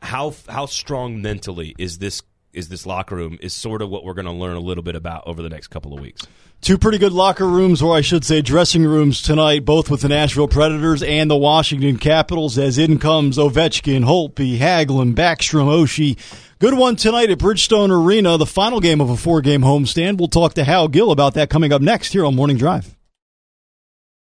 How 0.00 0.34
how 0.48 0.66
strong 0.66 1.20
mentally 1.20 1.74
is 1.78 1.98
this? 1.98 2.22
Is 2.56 2.70
this 2.70 2.86
locker 2.86 3.14
room 3.14 3.38
is 3.42 3.52
sort 3.52 3.82
of 3.82 3.90
what 3.90 4.02
we're 4.02 4.14
going 4.14 4.24
to 4.26 4.32
learn 4.32 4.56
a 4.56 4.60
little 4.60 4.82
bit 4.82 4.96
about 4.96 5.24
over 5.26 5.42
the 5.42 5.50
next 5.50 5.68
couple 5.68 5.92
of 5.92 6.00
weeks. 6.00 6.26
Two 6.62 6.78
pretty 6.78 6.96
good 6.96 7.12
locker 7.12 7.46
rooms, 7.46 7.82
or 7.82 7.94
I 7.94 8.00
should 8.00 8.24
say 8.24 8.40
dressing 8.40 8.82
rooms 8.82 9.20
tonight, 9.20 9.66
both 9.66 9.90
with 9.90 10.00
the 10.00 10.08
Nashville 10.08 10.48
Predators 10.48 11.02
and 11.02 11.30
the 11.30 11.36
Washington 11.36 11.98
Capitals, 11.98 12.56
as 12.56 12.78
in 12.78 12.98
comes 12.98 13.36
Ovechkin, 13.36 14.04
Holtby, 14.04 14.56
Hagelin, 14.56 15.14
Backstrom, 15.14 15.66
Oshie. 15.66 16.18
Good 16.58 16.72
one 16.72 16.96
tonight 16.96 17.28
at 17.28 17.38
Bridgestone 17.38 17.90
Arena, 17.90 18.38
the 18.38 18.46
final 18.46 18.80
game 18.80 19.02
of 19.02 19.10
a 19.10 19.18
four 19.18 19.42
game 19.42 19.60
homestand. 19.60 20.16
We'll 20.16 20.28
talk 20.28 20.54
to 20.54 20.64
Hal 20.64 20.88
Gill 20.88 21.10
about 21.10 21.34
that 21.34 21.50
coming 21.50 21.74
up 21.74 21.82
next 21.82 22.14
here 22.14 22.24
on 22.24 22.34
Morning 22.34 22.56
Drive. 22.56 22.95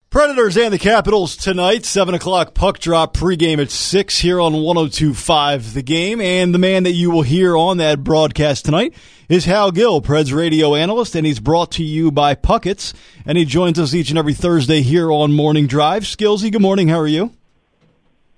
Predators 0.09 0.57
and 0.57 0.73
the 0.73 0.79
Capitals 0.79 1.37
tonight, 1.37 1.85
7 1.85 2.15
o'clock 2.15 2.55
puck 2.55 2.79
drop 2.79 3.15
pregame 3.15 3.61
at 3.61 3.69
6 3.69 4.17
here 4.17 4.39
on 4.41 4.53
1025 4.53 5.75
The 5.75 5.83
Game. 5.83 6.19
And 6.19 6.51
the 6.51 6.57
man 6.57 6.81
that 6.81 6.93
you 6.93 7.11
will 7.11 7.21
hear 7.21 7.55
on 7.55 7.77
that 7.77 8.03
broadcast 8.03 8.65
tonight 8.65 8.95
is 9.29 9.45
Hal 9.45 9.69
Gill, 9.69 10.01
Preds 10.01 10.35
radio 10.35 10.73
analyst, 10.73 11.13
and 11.13 11.27
he's 11.27 11.39
brought 11.39 11.71
to 11.73 11.83
you 11.83 12.11
by 12.11 12.33
Puckett's. 12.33 12.91
And 13.23 13.37
he 13.37 13.45
joins 13.45 13.77
us 13.77 13.93
each 13.93 14.09
and 14.09 14.17
every 14.17 14.33
Thursday 14.33 14.81
here 14.81 15.11
on 15.11 15.31
Morning 15.31 15.67
Drive. 15.67 16.05
Skillsy, 16.05 16.51
good 16.51 16.63
morning. 16.63 16.87
How 16.87 16.97
are 16.97 17.07
you? 17.07 17.31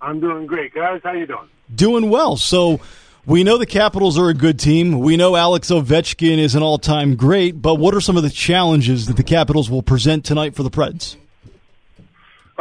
I'm 0.02 0.20
doing 0.20 0.48
great, 0.48 0.74
guys. 0.74 1.00
How 1.06 1.14
you 1.14 1.26
doing? 1.26 1.48
Doing 1.74 2.10
well. 2.10 2.36
So 2.36 2.82
we 3.26 3.46
know 3.46 3.58
the 3.58 3.66
Capitals 3.66 4.20
are 4.20 4.28
a 4.28 4.34
good 4.34 4.60
team. 4.60 5.00
We 5.00 5.16
know 5.16 5.38
Alex 5.38 5.70
Ovechkin 5.70 6.38
is 6.38 6.54
an 6.54 6.64
all 6.64 6.80
time 6.80 7.16
great, 7.16 7.62
but 7.62 7.76
what 7.76 7.96
are 7.96 8.02
some 8.02 8.18
of 8.18 8.24
the 8.24 8.30
challenges 8.30 9.06
that 9.06 9.16
the 9.16 9.24
Capitals 9.24 9.70
will 9.70 9.84
present 9.84 10.26
tonight 10.26 10.54
for 10.54 10.64
the 10.64 10.70
Preds? 10.70 11.16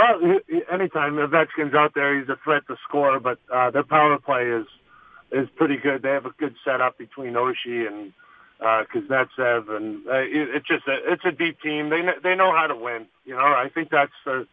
Well, 0.01 0.41
anytime 0.73 1.15
Ovechkin's 1.17 1.75
out 1.75 1.93
there, 1.95 2.19
he's 2.19 2.31
a 2.31 2.39
threat 2.45 2.65
to 2.69 2.77
score. 2.89 3.21
But 3.21 3.39
uh, 3.55 3.71
their 3.73 3.85
power 3.85 4.19
play 4.19 4.45
is 4.49 4.67
is 5.33 5.49
pretty 5.57 5.79
good. 5.79 6.03
They 6.03 6.11
have 6.11 6.27
a 6.27 6.35
good 6.39 6.57
setup 6.65 6.99
between 6.99 7.35
Oshie 7.35 7.87
and 7.89 8.13
uh, 8.61 8.85
Kuznetsov, 8.95 9.71
and 9.77 10.07
uh, 10.09 10.21
it, 10.39 10.49
it's 10.57 10.69
just 10.69 10.89
a, 10.89 10.97
it's 11.13 11.25
a 11.27 11.33
deep 11.33 11.61
team. 11.63 11.91
They 11.91 12.03
they 12.25 12.37
know 12.37 12.53
how 12.57 12.69
to 12.69 12.77
win. 12.77 13.07
You 13.27 13.37
know, 13.37 13.41
I 13.65 13.69
think 13.75 13.91
that's 13.91 14.19
the 14.27 14.47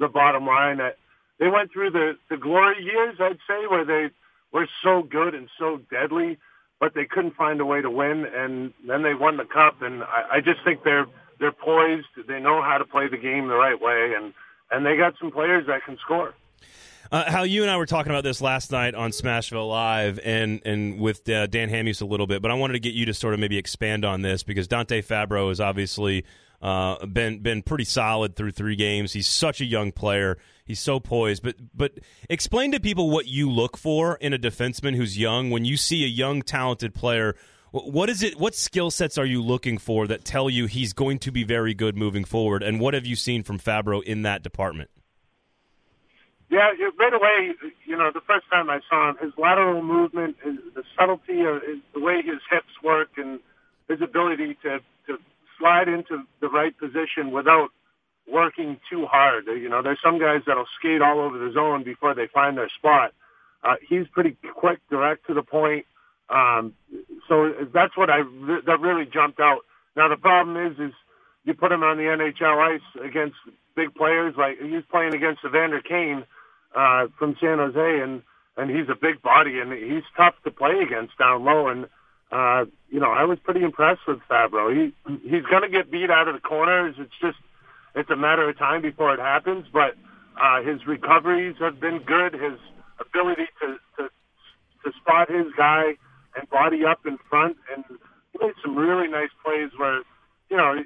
the 0.00 0.08
bottom 0.08 0.46
line. 0.46 0.78
That 0.78 0.96
they 1.40 1.48
went 1.48 1.72
through 1.72 1.92
the 1.92 2.14
the 2.30 2.38
glory 2.38 2.82
years, 2.84 3.16
I'd 3.20 3.40
say, 3.48 3.66
where 3.68 3.86
they 3.86 4.10
were 4.52 4.68
so 4.84 5.02
good 5.02 5.34
and 5.34 5.50
so 5.58 5.80
deadly. 5.90 6.38
but 6.80 6.94
they 6.94 7.06
couldn't 7.06 7.36
find 7.36 7.60
a 7.60 7.66
way 7.66 7.82
to 7.82 7.90
win, 7.90 8.26
and 8.34 8.72
then 8.86 9.02
they 9.02 9.14
won 9.14 9.38
the 9.38 9.46
cup. 9.46 9.82
And 9.82 10.04
I, 10.04 10.36
I 10.36 10.40
just 10.40 10.60
think 10.64 10.84
they're 10.84 11.06
they're 11.40 11.52
poised. 11.52 12.06
They 12.28 12.40
know 12.40 12.62
how 12.62 12.78
to 12.78 12.86
play 12.86 13.08
the 13.08 13.18
game 13.18 13.48
the 13.48 13.56
right 13.56 13.80
way, 13.80 14.14
and 14.16 14.34
and 14.70 14.84
they 14.84 14.96
got 14.96 15.14
some 15.20 15.30
players 15.30 15.66
that 15.66 15.84
can 15.84 15.96
score. 15.98 16.34
Uh, 17.12 17.30
Hal, 17.30 17.46
you 17.46 17.62
and 17.62 17.70
I 17.70 17.76
were 17.76 17.86
talking 17.86 18.10
about 18.10 18.24
this 18.24 18.40
last 18.40 18.72
night 18.72 18.94
on 18.94 19.10
Smashville 19.10 19.68
Live 19.68 20.18
and 20.24 20.60
and 20.64 20.98
with 20.98 21.28
uh, 21.28 21.46
Dan 21.46 21.68
Hamhuis 21.70 22.02
a 22.02 22.06
little 22.06 22.26
bit, 22.26 22.42
but 22.42 22.50
I 22.50 22.54
wanted 22.54 22.72
to 22.72 22.80
get 22.80 22.94
you 22.94 23.06
to 23.06 23.14
sort 23.14 23.34
of 23.34 23.40
maybe 23.40 23.58
expand 23.58 24.04
on 24.04 24.22
this 24.22 24.42
because 24.42 24.66
Dante 24.66 25.02
Fabbro 25.02 25.48
has 25.48 25.60
obviously 25.60 26.24
uh, 26.62 27.04
been 27.06 27.40
been 27.40 27.62
pretty 27.62 27.84
solid 27.84 28.34
through 28.36 28.52
three 28.52 28.74
games. 28.74 29.12
He's 29.12 29.28
such 29.28 29.60
a 29.60 29.64
young 29.64 29.92
player. 29.92 30.38
He's 30.64 30.80
so 30.80 30.98
poised. 30.98 31.42
But 31.42 31.56
but 31.74 31.92
explain 32.30 32.72
to 32.72 32.80
people 32.80 33.10
what 33.10 33.26
you 33.26 33.50
look 33.50 33.76
for 33.76 34.16
in 34.16 34.32
a 34.32 34.38
defenseman 34.38 34.96
who's 34.96 35.18
young. 35.18 35.50
When 35.50 35.64
you 35.64 35.76
see 35.76 36.04
a 36.04 36.08
young, 36.08 36.40
talented 36.40 36.94
player, 36.94 37.36
what 37.82 38.08
is 38.08 38.22
it? 38.22 38.38
What 38.38 38.54
skill 38.54 38.90
sets 38.92 39.18
are 39.18 39.24
you 39.24 39.42
looking 39.42 39.78
for 39.78 40.06
that 40.06 40.24
tell 40.24 40.48
you 40.48 40.66
he's 40.66 40.92
going 40.92 41.18
to 41.20 41.32
be 41.32 41.42
very 41.42 41.74
good 41.74 41.96
moving 41.96 42.24
forward? 42.24 42.62
And 42.62 42.78
what 42.78 42.94
have 42.94 43.04
you 43.04 43.16
seen 43.16 43.42
from 43.42 43.58
Fabbro 43.58 44.02
in 44.02 44.22
that 44.22 44.44
department? 44.44 44.90
Yeah, 46.50 46.70
right 47.00 47.12
away, 47.12 47.54
you 47.84 47.96
know, 47.96 48.12
the 48.14 48.20
first 48.20 48.46
time 48.48 48.70
I 48.70 48.78
saw 48.88 49.10
him, 49.10 49.16
his 49.20 49.32
lateral 49.36 49.82
movement, 49.82 50.36
his, 50.44 50.54
the 50.74 50.84
subtlety 50.96 51.40
of 51.40 51.62
his, 51.62 51.78
the 51.94 52.00
way 52.00 52.22
his 52.22 52.38
hips 52.48 52.80
work, 52.84 53.08
and 53.16 53.40
his 53.88 54.00
ability 54.00 54.56
to 54.62 54.78
to 55.08 55.18
slide 55.58 55.88
into 55.88 56.22
the 56.40 56.48
right 56.48 56.76
position 56.78 57.32
without 57.32 57.70
working 58.30 58.78
too 58.88 59.06
hard. 59.06 59.46
You 59.48 59.68
know, 59.68 59.82
there's 59.82 59.98
some 60.02 60.20
guys 60.20 60.42
that'll 60.46 60.68
skate 60.78 61.02
all 61.02 61.18
over 61.18 61.38
the 61.38 61.52
zone 61.52 61.82
before 61.82 62.14
they 62.14 62.28
find 62.32 62.56
their 62.56 62.70
spot. 62.78 63.12
Uh, 63.64 63.74
he's 63.88 64.06
pretty 64.12 64.36
quick, 64.54 64.78
direct 64.90 65.26
to 65.26 65.34
the 65.34 65.42
point. 65.42 65.86
Um, 66.34 66.74
so 67.28 67.54
that's 67.72 67.96
what 67.96 68.10
I 68.10 68.22
that 68.66 68.80
really 68.80 69.06
jumped 69.06 69.40
out. 69.40 69.60
Now 69.96 70.08
the 70.08 70.16
problem 70.16 70.56
is, 70.56 70.78
is 70.78 70.92
you 71.44 71.54
put 71.54 71.70
him 71.70 71.82
on 71.82 71.96
the 71.96 72.04
NHL 72.04 72.74
ice 72.74 73.04
against 73.04 73.36
big 73.76 73.94
players 73.94 74.34
like 74.36 74.58
he's 74.60 74.82
playing 74.90 75.14
against 75.14 75.44
Evander 75.44 75.80
Kane 75.80 76.24
uh, 76.74 77.06
from 77.18 77.36
San 77.40 77.58
Jose, 77.58 78.00
and 78.02 78.22
and 78.56 78.70
he's 78.70 78.88
a 78.88 78.96
big 79.00 79.22
body, 79.22 79.60
and 79.60 79.72
he's 79.72 80.02
tough 80.16 80.34
to 80.44 80.50
play 80.50 80.80
against 80.80 81.16
down 81.18 81.44
low. 81.44 81.68
And 81.68 81.86
uh, 82.32 82.64
you 82.90 82.98
know, 82.98 83.12
I 83.12 83.24
was 83.24 83.38
pretty 83.44 83.62
impressed 83.62 84.02
with 84.08 84.18
Fabbro. 84.28 84.74
He 84.74 84.92
he's 85.22 85.44
going 85.44 85.62
to 85.62 85.68
get 85.68 85.90
beat 85.90 86.10
out 86.10 86.26
of 86.26 86.34
the 86.34 86.40
corners. 86.40 86.96
It's 86.98 87.14
just 87.20 87.38
it's 87.94 88.10
a 88.10 88.16
matter 88.16 88.48
of 88.48 88.58
time 88.58 88.82
before 88.82 89.14
it 89.14 89.20
happens. 89.20 89.66
But 89.72 89.94
uh, 90.40 90.62
his 90.62 90.84
recoveries 90.84 91.56
have 91.60 91.78
been 91.78 92.00
good. 92.00 92.32
His 92.32 92.58
ability 92.98 93.46
to 93.60 93.76
to 93.98 94.10
to 94.84 94.92
spot 95.00 95.30
his 95.30 95.46
guy 95.56 95.94
and 96.36 96.48
body 96.50 96.84
up 96.84 97.06
in 97.06 97.18
front, 97.28 97.56
and 97.74 97.84
he 98.32 98.38
made 98.40 98.54
some 98.62 98.76
really 98.76 99.08
nice 99.08 99.30
plays 99.44 99.70
where 99.76 100.02
you 100.50 100.56
know 100.56 100.82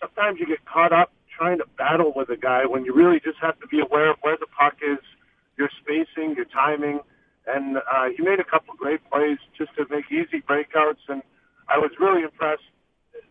sometimes 0.00 0.38
you 0.40 0.46
get 0.46 0.64
caught 0.64 0.92
up 0.92 1.12
trying 1.36 1.58
to 1.58 1.64
battle 1.76 2.12
with 2.16 2.30
a 2.30 2.36
guy 2.36 2.64
when 2.64 2.84
you 2.84 2.94
really 2.94 3.20
just 3.20 3.38
have 3.40 3.58
to 3.60 3.66
be 3.66 3.80
aware 3.80 4.10
of 4.10 4.16
where 4.22 4.36
the 4.38 4.46
puck 4.58 4.74
is, 4.80 4.98
your 5.58 5.68
spacing, 5.80 6.34
your 6.34 6.46
timing. 6.46 7.00
And 7.46 7.76
uh, 7.76 8.08
he 8.16 8.22
made 8.24 8.40
a 8.40 8.44
couple 8.44 8.74
great 8.74 9.00
plays 9.10 9.38
just 9.56 9.70
to 9.76 9.84
make 9.90 10.06
easy 10.10 10.42
breakouts. 10.42 11.04
And 11.08 11.22
I 11.68 11.78
was 11.78 11.90
really 12.00 12.22
impressed 12.22 12.64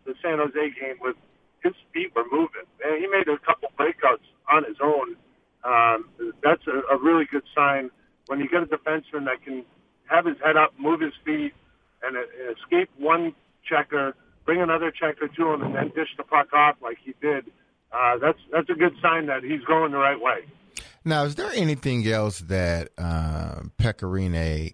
the 0.06 0.14
San 0.22 0.38
Jose 0.38 0.54
game 0.54 0.98
with 1.02 1.16
his 1.64 1.74
feet 1.94 2.14
were 2.16 2.26
moving. 2.32 2.70
And 2.86 3.02
he 3.02 3.08
made 3.08 3.28
a 3.28 3.38
couple 3.40 3.70
breakouts 3.78 4.26
on 4.52 4.64
his 4.64 4.78
own. 4.82 5.18
Um, 5.66 6.10
that's 6.44 6.62
a, 6.68 6.94
a 6.94 6.98
really 6.98 7.26
good 7.26 7.44
sign 7.56 7.90
when 8.28 8.40
you 8.40 8.48
get 8.48 8.62
a 8.62 8.68
defenseman 8.68 9.26
that 9.26 9.42
can 9.44 9.66
have 10.08 10.26
his 10.26 10.38
head 10.44 10.58
up, 10.58 10.74
move 10.80 11.02
his 11.02 11.14
feet, 11.26 11.54
and, 12.04 12.16
escape 12.58 12.90
one 12.98 13.34
checker, 13.68 14.16
bring 14.46 14.62
another 14.62 14.92
checker 14.92 15.28
to 15.28 15.54
him, 15.54 15.62
and 15.62 15.76
then 15.76 15.92
dish 15.96 16.10
the 16.18 16.24
puck 16.24 16.54
off 16.54 16.76
like 16.82 16.98
he 17.04 17.14
did 17.22 17.46
uh, 17.96 18.18
that's 18.18 18.40
that's 18.52 18.70
a 18.70 18.74
good 18.74 18.94
sign 19.02 19.28
that 19.28 19.44
he's 19.44 19.62
going 19.62 19.92
the 19.92 19.98
right 19.98 20.20
way. 20.20 20.46
Now, 21.04 21.24
is 21.24 21.36
there 21.36 21.52
anything 21.54 22.06
else 22.08 22.40
that 22.40 22.90
uh, 22.98 23.62
Pekka 23.78 24.04
Rinne 24.10 24.74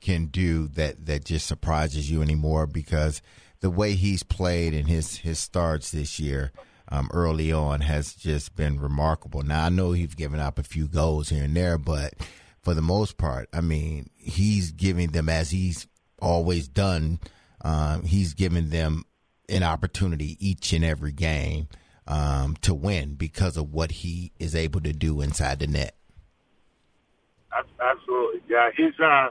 can 0.00 0.26
do 0.26 0.68
that 0.68 1.06
that 1.06 1.24
just 1.24 1.46
surprises 1.46 2.10
you 2.10 2.22
anymore? 2.22 2.66
Because 2.66 3.20
the 3.60 3.70
way 3.70 3.92
he's 3.92 4.22
played 4.22 4.74
in 4.74 4.86
his 4.86 5.18
his 5.18 5.38
starts 5.38 5.90
this 5.90 6.18
year. 6.18 6.52
Um, 6.88 7.08
early 7.14 7.50
on 7.50 7.80
has 7.80 8.12
just 8.12 8.54
been 8.54 8.78
remarkable. 8.78 9.40
Now 9.42 9.64
I 9.64 9.68
know 9.70 9.92
he's 9.92 10.14
given 10.14 10.40
up 10.40 10.58
a 10.58 10.62
few 10.62 10.86
goals 10.86 11.30
here 11.30 11.44
and 11.44 11.56
there, 11.56 11.78
but 11.78 12.12
for 12.62 12.74
the 12.74 12.82
most 12.82 13.18
part, 13.18 13.48
I 13.52 13.60
mean, 13.60 14.10
he's 14.16 14.70
giving 14.70 15.10
them 15.10 15.28
as 15.28 15.50
he's 15.50 15.86
always 16.20 16.68
done. 16.68 17.18
Um, 17.62 18.04
he's 18.04 18.34
giving 18.34 18.70
them 18.70 19.04
an 19.48 19.62
opportunity 19.62 20.36
each 20.40 20.72
and 20.72 20.84
every 20.84 21.12
game 21.12 21.68
um, 22.06 22.56
to 22.62 22.72
win 22.72 23.14
because 23.14 23.56
of 23.56 23.72
what 23.72 23.90
he 23.90 24.32
is 24.38 24.54
able 24.54 24.80
to 24.80 24.92
do 24.92 25.20
inside 25.20 25.58
the 25.58 25.66
net. 25.66 25.96
Absolutely, 27.80 28.40
yeah. 28.48 28.70
He's 28.74 28.98
uh, 28.98 29.28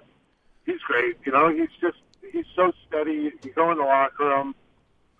he's 0.65 0.79
great. 0.81 1.17
You 1.25 1.31
know, 1.31 1.49
he's 1.49 1.69
just 1.79 1.97
he's 2.31 2.45
so 2.55 2.71
steady. 2.87 3.31
You 3.43 3.53
go 3.55 3.71
in 3.71 3.77
the 3.77 3.83
locker 3.83 4.25
room, 4.25 4.55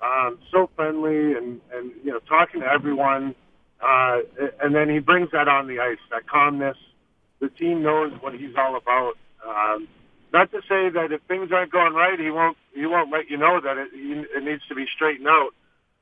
um, 0.01 0.37
so 0.51 0.69
friendly, 0.75 1.33
and 1.33 1.59
and 1.73 1.91
you 2.03 2.11
know, 2.11 2.19
talking 2.19 2.61
to 2.61 2.67
everyone. 2.67 3.33
Uh, 3.81 4.19
and 4.61 4.75
then 4.75 4.87
he 4.89 4.99
brings 4.99 5.31
that 5.31 5.47
on 5.47 5.67
the 5.67 5.79
ice, 5.79 5.97
that 6.11 6.27
calmness. 6.27 6.77
The 7.41 7.49
team 7.49 7.83
knows 7.83 8.13
what 8.21 8.33
he's 8.33 8.55
all 8.57 8.77
about. 8.77 9.13
Um, 9.45 9.89
not 10.31 10.49
to 10.51 10.61
say 10.61 10.89
that 10.89 11.11
if 11.11 11.21
things 11.23 11.51
aren't 11.51 11.73
going 11.73 11.93
right, 11.93 12.17
he 12.17 12.31
won't 12.31 12.57
he 12.73 12.85
won't 12.85 13.11
let 13.11 13.29
you 13.29 13.35
know 13.37 13.59
that 13.59 13.77
it, 13.77 13.89
it 13.93 14.43
needs 14.43 14.61
to 14.69 14.75
be 14.75 14.85
straightened 14.95 15.27
out 15.27 15.51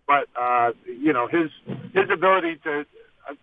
but 0.09 0.27
uh, 0.35 0.71
you 0.85 1.13
know 1.13 1.27
his 1.27 1.51
his 1.93 2.09
ability 2.11 2.55
to, 2.63 2.79
uh, 3.29 3.35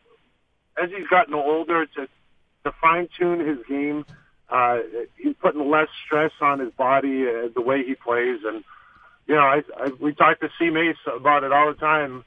as 0.82 0.90
he's 0.90 1.06
gotten 1.06 1.32
older, 1.32 1.86
to 1.86 2.08
to 2.64 2.72
fine 2.82 3.08
tune 3.16 3.38
his 3.38 3.58
game. 3.68 4.04
Uh, 4.50 4.78
he's 5.16 5.34
putting 5.40 5.70
less 5.70 5.88
stress 6.04 6.32
on 6.40 6.58
his 6.58 6.72
body, 6.72 7.24
uh, 7.24 7.48
the 7.54 7.62
way 7.62 7.84
he 7.84 7.94
plays, 7.94 8.40
and 8.44 8.64
you 9.28 9.36
know, 9.36 9.42
I, 9.42 9.62
I 9.78 9.90
we 10.00 10.12
talk 10.12 10.40
to 10.40 10.50
C 10.58 10.70
Mace 10.70 10.96
about 11.06 11.44
it 11.44 11.52
all 11.52 11.68
the 11.68 11.78
time. 11.78 12.24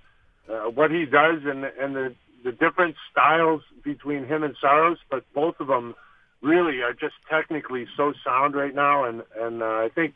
Uh, 0.49 0.69
what 0.69 0.89
he 0.89 1.05
does 1.05 1.41
and 1.43 1.65
and 1.65 1.95
the 1.95 2.15
the 2.43 2.51
different 2.51 2.95
styles 3.11 3.61
between 3.83 4.25
him 4.25 4.43
and 4.43 4.55
Saros, 4.59 4.97
but 5.09 5.23
both 5.33 5.59
of 5.59 5.67
them 5.67 5.95
really 6.41 6.81
are 6.81 6.93
just 6.93 7.15
technically 7.29 7.85
so 7.97 8.13
sound 8.23 8.55
right 8.55 8.73
now, 8.73 9.03
and 9.03 9.23
and 9.37 9.61
uh, 9.61 9.65
I 9.65 9.89
think 9.93 10.15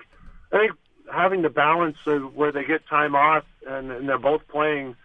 I 0.51 0.59
think 0.59 0.71
having 1.11 1.41
the 1.41 1.49
balance 1.49 1.97
of 2.05 2.35
where 2.35 2.51
they 2.51 2.63
get 2.63 2.87
time 2.87 3.15
off 3.15 3.43
and, 3.67 3.91
and 3.91 4.07
they're 4.07 4.17
both 4.17 4.47
playing, 4.47 4.95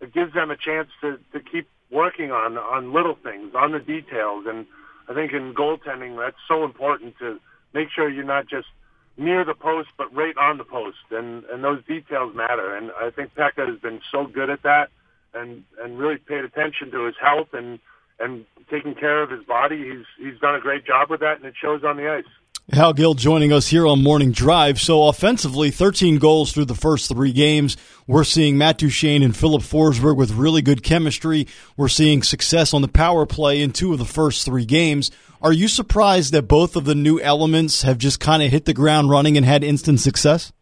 it 0.00 0.12
gives 0.12 0.32
them 0.34 0.50
a 0.50 0.56
chance 0.56 0.88
to, 1.00 1.18
to 1.32 1.40
keep 1.40 1.68
working 1.90 2.30
on 2.30 2.56
on 2.58 2.92
little 2.92 3.16
things, 3.22 3.54
on 3.54 3.72
the 3.72 3.80
details. 3.80 4.44
And 4.46 4.66
I 5.08 5.14
think 5.14 5.32
in 5.32 5.54
goaltending, 5.54 6.16
that's 6.18 6.36
so 6.46 6.64
important 6.64 7.18
to 7.18 7.40
make 7.74 7.88
sure 7.94 8.08
you're 8.08 8.24
not 8.24 8.48
just 8.48 8.68
near 9.16 9.44
the 9.44 9.54
post, 9.54 9.88
but 9.96 10.14
right 10.14 10.36
on 10.36 10.58
the 10.58 10.64
post. 10.64 10.98
And 11.10 11.44
and 11.44 11.64
those 11.64 11.84
details 11.86 12.34
matter. 12.36 12.74
And 12.76 12.92
I 13.00 13.10
think 13.10 13.34
Pekka 13.34 13.66
has 13.68 13.80
been 13.80 14.00
so 14.12 14.26
good 14.26 14.50
at 14.50 14.62
that, 14.62 14.90
and 15.34 15.64
and 15.82 15.98
really 15.98 16.16
paid 16.16 16.44
attention 16.44 16.90
to 16.90 17.04
his 17.04 17.14
health 17.20 17.48
and 17.52 17.78
and 18.20 18.44
taking 18.70 18.94
care 18.94 19.22
of 19.22 19.30
his 19.30 19.44
body. 19.44 19.78
He's 19.78 20.06
he's 20.18 20.40
done 20.40 20.54
a 20.54 20.60
great 20.60 20.84
job 20.84 21.10
with 21.10 21.20
that, 21.20 21.36
and 21.36 21.46
it 21.46 21.54
shows 21.60 21.84
on 21.84 21.96
the 21.96 22.10
ice. 22.10 22.24
Hal 22.70 22.92
Gill 22.92 23.14
joining 23.14 23.50
us 23.50 23.68
here 23.68 23.86
on 23.86 24.02
Morning 24.02 24.30
Drive. 24.30 24.78
So 24.78 25.04
offensively, 25.04 25.70
13 25.70 26.18
goals 26.18 26.52
through 26.52 26.66
the 26.66 26.74
first 26.74 27.08
three 27.08 27.32
games. 27.32 27.78
We're 28.06 28.24
seeing 28.24 28.58
Matt 28.58 28.76
Duchene 28.76 29.22
and 29.22 29.34
Filip 29.34 29.62
Forsberg 29.62 30.18
with 30.18 30.32
really 30.32 30.60
good 30.60 30.82
chemistry. 30.82 31.46
We're 31.78 31.88
seeing 31.88 32.22
success 32.22 32.74
on 32.74 32.82
the 32.82 32.88
power 32.88 33.24
play 33.24 33.62
in 33.62 33.72
two 33.72 33.94
of 33.94 33.98
the 33.98 34.04
first 34.04 34.44
three 34.44 34.66
games. 34.66 35.10
Are 35.40 35.52
you 35.52 35.66
surprised 35.66 36.34
that 36.34 36.42
both 36.42 36.76
of 36.76 36.84
the 36.84 36.94
new 36.94 37.18
elements 37.20 37.82
have 37.82 37.96
just 37.96 38.20
kind 38.20 38.42
of 38.42 38.50
hit 38.50 38.66
the 38.66 38.74
ground 38.74 39.08
running 39.08 39.38
and 39.38 39.46
had 39.46 39.64
instant 39.64 40.00
success? 40.00 40.52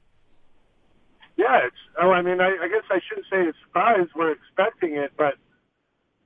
Yeah, 1.37 1.67
it's, 1.67 1.77
oh, 2.01 2.11
I 2.11 2.23
mean, 2.23 2.41
I, 2.41 2.57
I 2.63 2.69
guess 2.69 2.85
I 2.91 3.01
shouldn't 3.09 3.27
say 3.31 3.43
it's 3.49 3.59
surprised. 3.67 4.11
We're 4.15 4.33
expecting 4.33 4.97
it, 4.97 5.13
but 5.17 5.35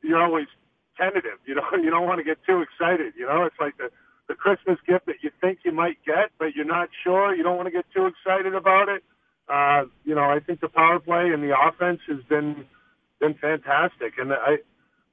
you're 0.03 0.23
always 0.23 0.47
tentative. 0.97 1.39
You 1.47 1.57
know, 1.57 1.65
you 1.83 1.91
don't 1.91 2.07
want 2.07 2.19
to 2.19 2.25
get 2.25 2.39
too 2.47 2.63
excited. 2.63 3.15
You 3.17 3.27
know, 3.27 3.45
it's 3.45 3.59
like 3.61 3.77
the 3.79 3.91
the 4.29 4.37
Christmas 4.37 4.79
gift 4.87 5.07
that 5.07 5.17
you 5.23 5.31
think 5.41 5.59
you 5.65 5.73
might 5.73 5.99
get, 6.07 6.31
but 6.39 6.55
you're 6.55 6.65
not 6.65 6.89
sure. 7.03 7.35
You 7.35 7.43
don't 7.43 7.57
want 7.57 7.67
to 7.67 7.73
get 7.73 7.85
too 7.93 8.07
excited 8.07 8.55
about 8.55 8.89
it. 8.89 9.03
Uh, 9.49 9.87
you 10.05 10.15
know, 10.15 10.23
I 10.23 10.39
think 10.39 10.61
the 10.61 10.69
power 10.69 11.01
play 11.01 11.31
and 11.35 11.43
the 11.43 11.53
offense 11.59 11.99
has 12.07 12.23
been 12.29 12.65
been 13.19 13.35
fantastic. 13.35 14.15
And 14.19 14.33
I, 14.33 14.59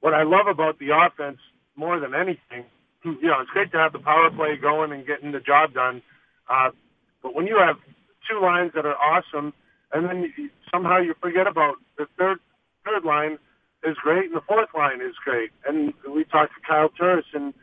what 0.00 0.14
I 0.14 0.22
love 0.22 0.46
about 0.46 0.78
the 0.78 0.90
offense 0.90 1.38
more 1.74 1.98
than 1.98 2.14
anything, 2.14 2.64
you 3.04 3.28
know, 3.28 3.40
it's 3.40 3.50
great 3.50 3.72
to 3.72 3.78
have 3.78 3.92
the 3.92 3.98
power 3.98 4.30
play 4.30 4.56
going 4.56 4.92
and 4.92 5.04
getting 5.04 5.32
the 5.32 5.40
job 5.40 5.74
done. 5.74 6.00
Uh, 6.48 6.70
but 7.20 7.34
when 7.34 7.48
you 7.48 7.58
have 7.58 7.76
two 8.30 8.40
lines 8.40 8.70
that 8.76 8.86
are 8.86 8.96
awesome, 8.96 9.52
and 9.92 10.06
then 10.06 10.32
somehow 10.70 10.98
you 10.98 11.14
forget 11.20 11.46
about 11.46 11.76
the 11.96 12.06
third 12.18 12.38
third 12.84 13.04
line 13.04 13.38
is 13.84 13.96
great, 14.02 14.26
and 14.26 14.34
the 14.34 14.46
fourth 14.46 14.70
line 14.74 15.00
is 15.00 15.14
great. 15.24 15.50
And 15.66 15.92
we 16.08 16.24
talked 16.24 16.52
to 16.54 16.60
Kyle 16.66 16.88
Turris, 16.88 17.26
and 17.32 17.54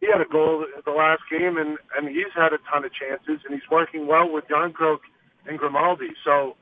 he 0.00 0.08
had 0.10 0.20
a 0.20 0.28
goal 0.30 0.64
the 0.84 0.90
last 0.90 1.22
game, 1.30 1.56
and 1.56 1.78
and 1.96 2.08
he's 2.08 2.32
had 2.34 2.52
a 2.52 2.58
ton 2.70 2.84
of 2.84 2.92
chances, 2.92 3.44
and 3.44 3.54
he's 3.54 3.70
working 3.70 4.06
well 4.06 4.30
with 4.30 4.44
Jarnkrok 4.48 5.00
and 5.46 5.58
Grimaldi. 5.58 6.10
So 6.24 6.56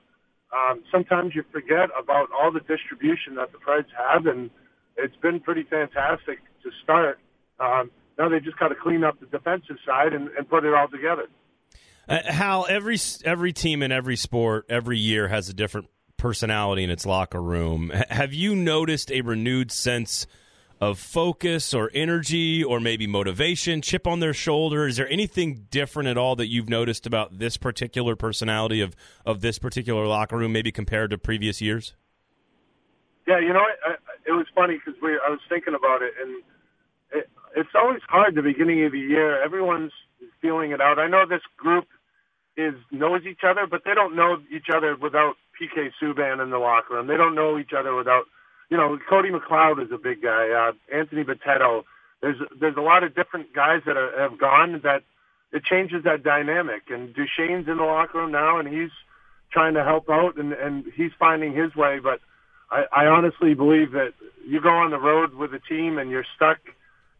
um, 0.52 0.82
sometimes 0.90 1.34
you 1.34 1.44
forget 1.52 1.90
about 1.98 2.28
all 2.32 2.52
the 2.52 2.60
distribution 2.60 3.34
that 3.36 3.52
the 3.52 3.58
Preds 3.58 3.90
have, 3.96 4.26
and 4.26 4.50
it's 4.96 5.16
been 5.16 5.40
pretty 5.40 5.64
fantastic 5.64 6.38
to 6.62 6.70
start. 6.82 7.18
Um, 7.60 7.90
now 8.18 8.28
they 8.28 8.40
just 8.40 8.58
got 8.58 8.68
to 8.68 8.74
clean 8.74 9.04
up 9.04 9.20
the 9.20 9.26
defensive 9.26 9.76
side 9.86 10.12
and, 10.12 10.28
and 10.36 10.48
put 10.48 10.64
it 10.64 10.74
all 10.74 10.88
together. 10.88 11.26
Uh, 12.08 12.20
Hal, 12.24 12.66
every 12.68 12.96
every 13.24 13.52
team 13.52 13.82
in 13.82 13.92
every 13.92 14.16
sport 14.16 14.64
every 14.70 14.98
year 14.98 15.28
has 15.28 15.48
a 15.48 15.52
different 15.52 15.88
personality 16.16 16.82
in 16.82 16.90
its 16.90 17.04
locker 17.04 17.42
room. 17.42 17.92
H- 17.94 18.04
have 18.08 18.32
you 18.32 18.56
noticed 18.56 19.10
a 19.12 19.20
renewed 19.20 19.70
sense 19.70 20.26
of 20.80 20.98
focus 20.98 21.74
or 21.74 21.90
energy 21.92 22.64
or 22.64 22.80
maybe 22.80 23.06
motivation, 23.06 23.82
chip 23.82 24.06
on 24.06 24.20
their 24.20 24.32
shoulder? 24.32 24.86
Is 24.86 24.96
there 24.96 25.08
anything 25.10 25.66
different 25.70 26.08
at 26.08 26.16
all 26.16 26.34
that 26.36 26.46
you've 26.46 26.68
noticed 26.68 27.06
about 27.06 27.38
this 27.38 27.58
particular 27.58 28.16
personality 28.16 28.80
of 28.80 28.96
of 29.26 29.42
this 29.42 29.58
particular 29.58 30.06
locker 30.06 30.38
room, 30.38 30.52
maybe 30.52 30.72
compared 30.72 31.10
to 31.10 31.18
previous 31.18 31.60
years? 31.60 31.94
Yeah, 33.26 33.38
you 33.38 33.52
know, 33.52 33.60
I, 33.60 33.90
I, 33.90 33.94
it 34.26 34.32
was 34.32 34.46
funny 34.54 34.78
because 34.82 34.98
we 35.02 35.10
I 35.10 35.28
was 35.28 35.40
thinking 35.50 35.74
about 35.74 36.00
it, 36.00 36.14
and 36.22 36.42
it, 37.12 37.28
it's 37.54 37.68
always 37.74 38.00
hard 38.08 38.34
the 38.34 38.40
beginning 38.40 38.82
of 38.86 38.92
the 38.92 38.98
year. 38.98 39.42
Everyone's 39.42 39.92
feeling 40.40 40.70
it 40.70 40.80
out. 40.80 40.98
I 40.98 41.06
know 41.06 41.26
this 41.26 41.42
group 41.58 41.86
is 42.58 42.74
knows 42.90 43.22
each 43.24 43.44
other, 43.48 43.66
but 43.70 43.82
they 43.84 43.94
don't 43.94 44.16
know 44.16 44.38
each 44.54 44.66
other 44.74 44.96
without 44.96 45.36
PK 45.58 45.92
Subban 46.02 46.42
in 46.42 46.50
the 46.50 46.58
locker 46.58 46.94
room. 46.94 47.06
They 47.06 47.16
don't 47.16 47.36
know 47.36 47.56
each 47.56 47.72
other 47.72 47.94
without, 47.94 48.24
you 48.68 48.76
know, 48.76 48.98
Cody 49.08 49.30
McLeod 49.30 49.82
is 49.84 49.92
a 49.92 49.96
big 49.96 50.20
guy. 50.22 50.50
Uh, 50.50 50.72
Anthony 50.94 51.22
Bitetto. 51.22 51.84
There's 52.20 52.36
there's 52.60 52.76
a 52.76 52.80
lot 52.82 53.04
of 53.04 53.14
different 53.14 53.54
guys 53.54 53.82
that 53.86 53.96
are, 53.96 54.20
have 54.20 54.38
gone 54.38 54.80
that 54.82 55.04
it 55.52 55.64
changes 55.64 56.02
that 56.02 56.24
dynamic. 56.24 56.82
And 56.90 57.14
Duchene's 57.14 57.68
in 57.68 57.76
the 57.76 57.84
locker 57.84 58.18
room 58.18 58.32
now, 58.32 58.58
and 58.58 58.68
he's 58.68 58.90
trying 59.52 59.74
to 59.74 59.84
help 59.84 60.10
out, 60.10 60.36
and 60.36 60.52
and 60.52 60.84
he's 60.96 61.12
finding 61.16 61.54
his 61.54 61.76
way. 61.76 62.00
But 62.00 62.18
I, 62.72 62.86
I 62.92 63.06
honestly 63.06 63.54
believe 63.54 63.92
that 63.92 64.14
you 64.44 64.60
go 64.60 64.70
on 64.70 64.90
the 64.90 64.98
road 64.98 65.34
with 65.34 65.54
a 65.54 65.60
team 65.60 65.96
and 65.96 66.10
you're 66.10 66.26
stuck 66.34 66.58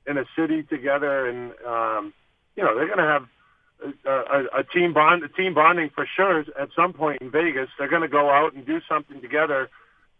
in 0.09 0.19
a 0.19 0.25
city 0.37 0.65
together, 0.65 1.29
and 1.29 1.53
um, 1.65 2.13
you 2.57 2.65
know 2.65 2.75
they're 2.75 2.87
going 2.87 2.99
to 2.99 3.05
have 3.05 3.29
a, 4.05 4.45
a, 4.59 4.65
team 4.65 4.93
bond, 4.93 5.23
a 5.23 5.29
team 5.29 5.55
bonding 5.55 5.91
for 5.95 6.07
sure 6.17 6.41
at 6.41 6.69
some 6.75 6.93
point 6.93 7.23
in 7.23 7.31
Vegas. 7.31 7.69
They're 7.79 7.89
going 7.89 8.03
to 8.03 8.09
go 8.09 8.31
out 8.31 8.55
and 8.55 8.67
do 8.67 8.81
something 8.89 9.21
together, 9.21 9.69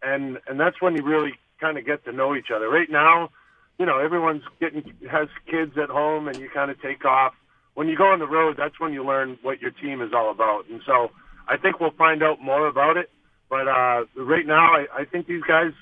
and 0.03 0.39
and 0.47 0.59
that's 0.61 0.81
when 0.81 0.97
you 0.97 1.03
really 1.03 1.35
kind 1.61 1.77
of 1.79 1.85
get 1.85 2.05
to 2.05 2.13
know 2.13 2.35
each 2.35 2.51
other. 2.55 2.69
Right 2.69 2.91
now, 2.91 3.31
you 3.79 3.87
know 3.87 3.99
everyone's 3.99 4.45
getting 4.61 4.93
has 5.11 5.29
kids 5.51 5.77
at 5.77 5.89
home, 5.91 6.29
and 6.29 6.37
you 6.39 6.49
kind 6.49 6.71
of 6.71 6.81
take 6.81 7.05
off. 7.05 7.35
When 7.75 7.89
you 7.89 7.97
go 7.97 8.07
on 8.13 8.19
the 8.19 8.27
road, 8.27 8.57
that's 8.57 8.81
when 8.81 8.93
you 8.93 9.05
learn 9.05 9.39
what 9.43 9.61
your 9.61 9.71
team 9.71 10.03
is 10.03 10.13
all 10.13 10.31
about, 10.31 10.69
and 10.69 10.81
so 10.87 11.11
I 11.49 11.57
think 11.57 11.81
we'll 11.81 11.91
find 11.91 12.23
out 12.23 12.41
more 12.41 12.67
about 12.67 12.97
it. 12.97 13.11
But 13.49 13.67
uh, 13.67 14.05
right 14.17 14.47
now, 14.47 14.75
I, 14.75 14.87
I 14.95 15.05
think 15.05 15.27
these 15.27 15.43
guys 15.43 15.73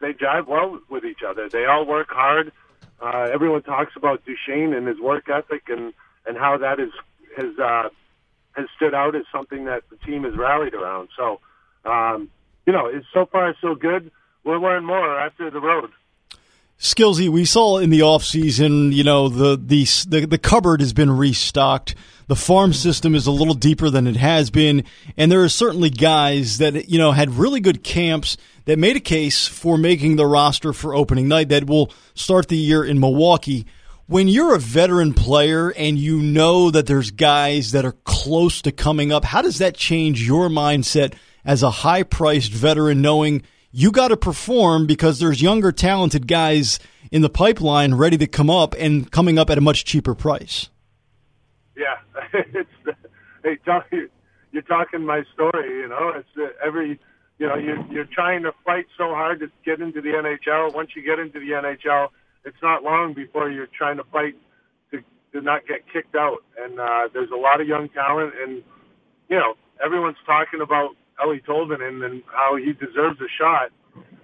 they 0.00 0.12
jive 0.12 0.48
well 0.48 0.80
with 0.90 1.04
each 1.04 1.22
other. 1.26 1.48
They 1.48 1.64
all 1.64 1.86
work 1.86 2.10
hard. 2.10 2.52
Uh, 3.00 3.28
everyone 3.32 3.62
talks 3.62 3.92
about 3.96 4.22
Duchene 4.24 4.74
and 4.74 4.86
his 4.86 4.98
work 4.98 5.28
ethic 5.28 5.62
and 5.68 5.94
and 6.26 6.36
how 6.36 6.58
that 6.58 6.78
is 6.78 6.92
has 7.36 7.58
uh, 7.58 7.88
has 8.52 8.66
stood 8.76 8.94
out 8.94 9.14
as 9.14 9.24
something 9.32 9.64
that 9.64 9.82
the 9.90 9.96
team 10.04 10.24
has 10.24 10.36
rallied 10.36 10.74
around. 10.74 11.08
So, 11.16 11.40
um, 11.84 12.28
you 12.66 12.72
know, 12.72 12.86
it's 12.86 13.06
so 13.12 13.26
far 13.26 13.54
so 13.60 13.74
good. 13.74 14.10
We'll 14.44 14.60
learn 14.60 14.84
more 14.84 15.18
after 15.18 15.50
the 15.50 15.60
road. 15.60 15.90
Skillsy, 16.78 17.28
we 17.28 17.44
saw 17.44 17.78
in 17.78 17.90
the 17.90 18.00
offseason, 18.00 18.92
you 18.92 19.04
know, 19.04 19.28
the, 19.28 19.56
the 19.56 19.86
the 20.08 20.26
the 20.26 20.38
cupboard 20.38 20.80
has 20.80 20.92
been 20.92 21.16
restocked. 21.16 21.94
The 22.26 22.34
farm 22.34 22.72
system 22.72 23.14
is 23.14 23.26
a 23.26 23.30
little 23.30 23.54
deeper 23.54 23.88
than 23.88 24.06
it 24.08 24.16
has 24.16 24.50
been, 24.50 24.84
and 25.16 25.30
there 25.30 25.42
are 25.44 25.48
certainly 25.48 25.90
guys 25.90 26.58
that 26.58 26.88
you 26.88 26.98
know 26.98 27.12
had 27.12 27.30
really 27.34 27.60
good 27.60 27.84
camps 27.84 28.36
that 28.64 28.80
made 28.80 28.96
a 28.96 29.00
case 29.00 29.46
for 29.46 29.78
making 29.78 30.16
the 30.16 30.26
roster 30.26 30.72
for 30.72 30.92
opening 30.94 31.28
night 31.28 31.50
that 31.50 31.68
will 31.68 31.92
start 32.14 32.48
the 32.48 32.56
year 32.56 32.84
in 32.84 32.98
Milwaukee. 32.98 33.64
When 34.06 34.28
you're 34.28 34.54
a 34.54 34.58
veteran 34.58 35.14
player 35.14 35.70
and 35.70 35.98
you 35.98 36.20
know 36.20 36.70
that 36.70 36.86
there's 36.86 37.10
guys 37.10 37.72
that 37.72 37.84
are 37.84 37.96
close 38.04 38.60
to 38.62 38.72
coming 38.72 39.12
up, 39.12 39.24
how 39.24 39.42
does 39.42 39.58
that 39.58 39.76
change 39.76 40.26
your 40.26 40.48
mindset 40.48 41.14
as 41.44 41.62
a 41.62 41.70
high-priced 41.70 42.52
veteran 42.52 43.00
knowing 43.00 43.42
you 43.70 43.90
got 43.90 44.08
to 44.08 44.16
perform 44.16 44.86
because 44.86 45.18
there's 45.18 45.40
younger, 45.40 45.72
talented 45.72 46.26
guys 46.28 46.78
in 47.10 47.22
the 47.22 47.30
pipeline 47.30 47.94
ready 47.94 48.18
to 48.18 48.26
come 48.26 48.50
up 48.50 48.74
and 48.78 49.10
coming 49.10 49.38
up 49.38 49.50
at 49.50 49.58
a 49.58 49.62
much 49.62 49.84
cheaper 49.84 50.14
price. 50.14 50.68
Yeah, 51.76 51.96
it's 52.34 52.70
hey, 53.42 53.56
talk, 53.64 53.86
you're 54.52 54.62
talking 54.62 55.06
my 55.06 55.22
story. 55.32 55.80
You 55.80 55.88
know, 55.88 56.12
it's 56.16 56.52
every 56.64 57.00
you 57.38 57.46
know 57.46 57.56
you're 57.56 57.84
you're 57.90 58.04
trying 58.12 58.42
to 58.42 58.52
fight 58.64 58.86
so 58.98 59.14
hard 59.14 59.40
to 59.40 59.50
get 59.64 59.80
into 59.80 60.00
the 60.00 60.10
NHL. 60.10 60.74
Once 60.74 60.90
you 60.94 61.02
get 61.02 61.18
into 61.18 61.40
the 61.40 61.52
NHL, 61.52 62.08
it's 62.44 62.62
not 62.62 62.82
long 62.82 63.14
before 63.14 63.50
you're 63.50 63.68
trying 63.68 63.96
to 63.96 64.04
fight 64.04 64.34
to 64.90 65.02
to 65.32 65.40
not 65.40 65.66
get 65.66 65.80
kicked 65.92 66.14
out. 66.14 66.38
And 66.58 66.80
uh, 66.80 67.08
there's 67.12 67.30
a 67.30 67.36
lot 67.36 67.60
of 67.60 67.68
young 67.68 67.88
talent, 67.88 68.34
and 68.42 68.62
you 69.28 69.36
know 69.36 69.54
everyone's 69.84 70.16
talking 70.26 70.60
about 70.60 70.90
Eeli 71.20 71.44
Tolvanen 71.44 72.04
and 72.04 72.22
how 72.26 72.56
he 72.56 72.72
deserves 72.72 73.20
a 73.20 73.28
shot. 73.38 73.70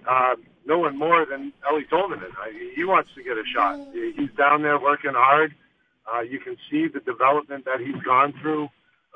Uh, 0.07 0.35
no 0.65 0.79
one 0.79 0.97
more 0.97 1.25
than 1.25 1.53
Eeli 1.69 1.87
Tolvanen. 1.89 2.29
He 2.75 2.83
wants 2.83 3.09
to 3.15 3.23
get 3.23 3.37
a 3.37 3.43
shot. 3.53 3.79
He's 3.93 4.31
down 4.37 4.61
there 4.61 4.79
working 4.79 5.13
hard. 5.13 5.55
Uh, 6.11 6.21
you 6.21 6.39
can 6.39 6.57
see 6.69 6.87
the 6.87 6.99
development 6.99 7.65
that 7.65 7.79
he's 7.79 8.01
gone 8.03 8.33
through. 8.41 8.67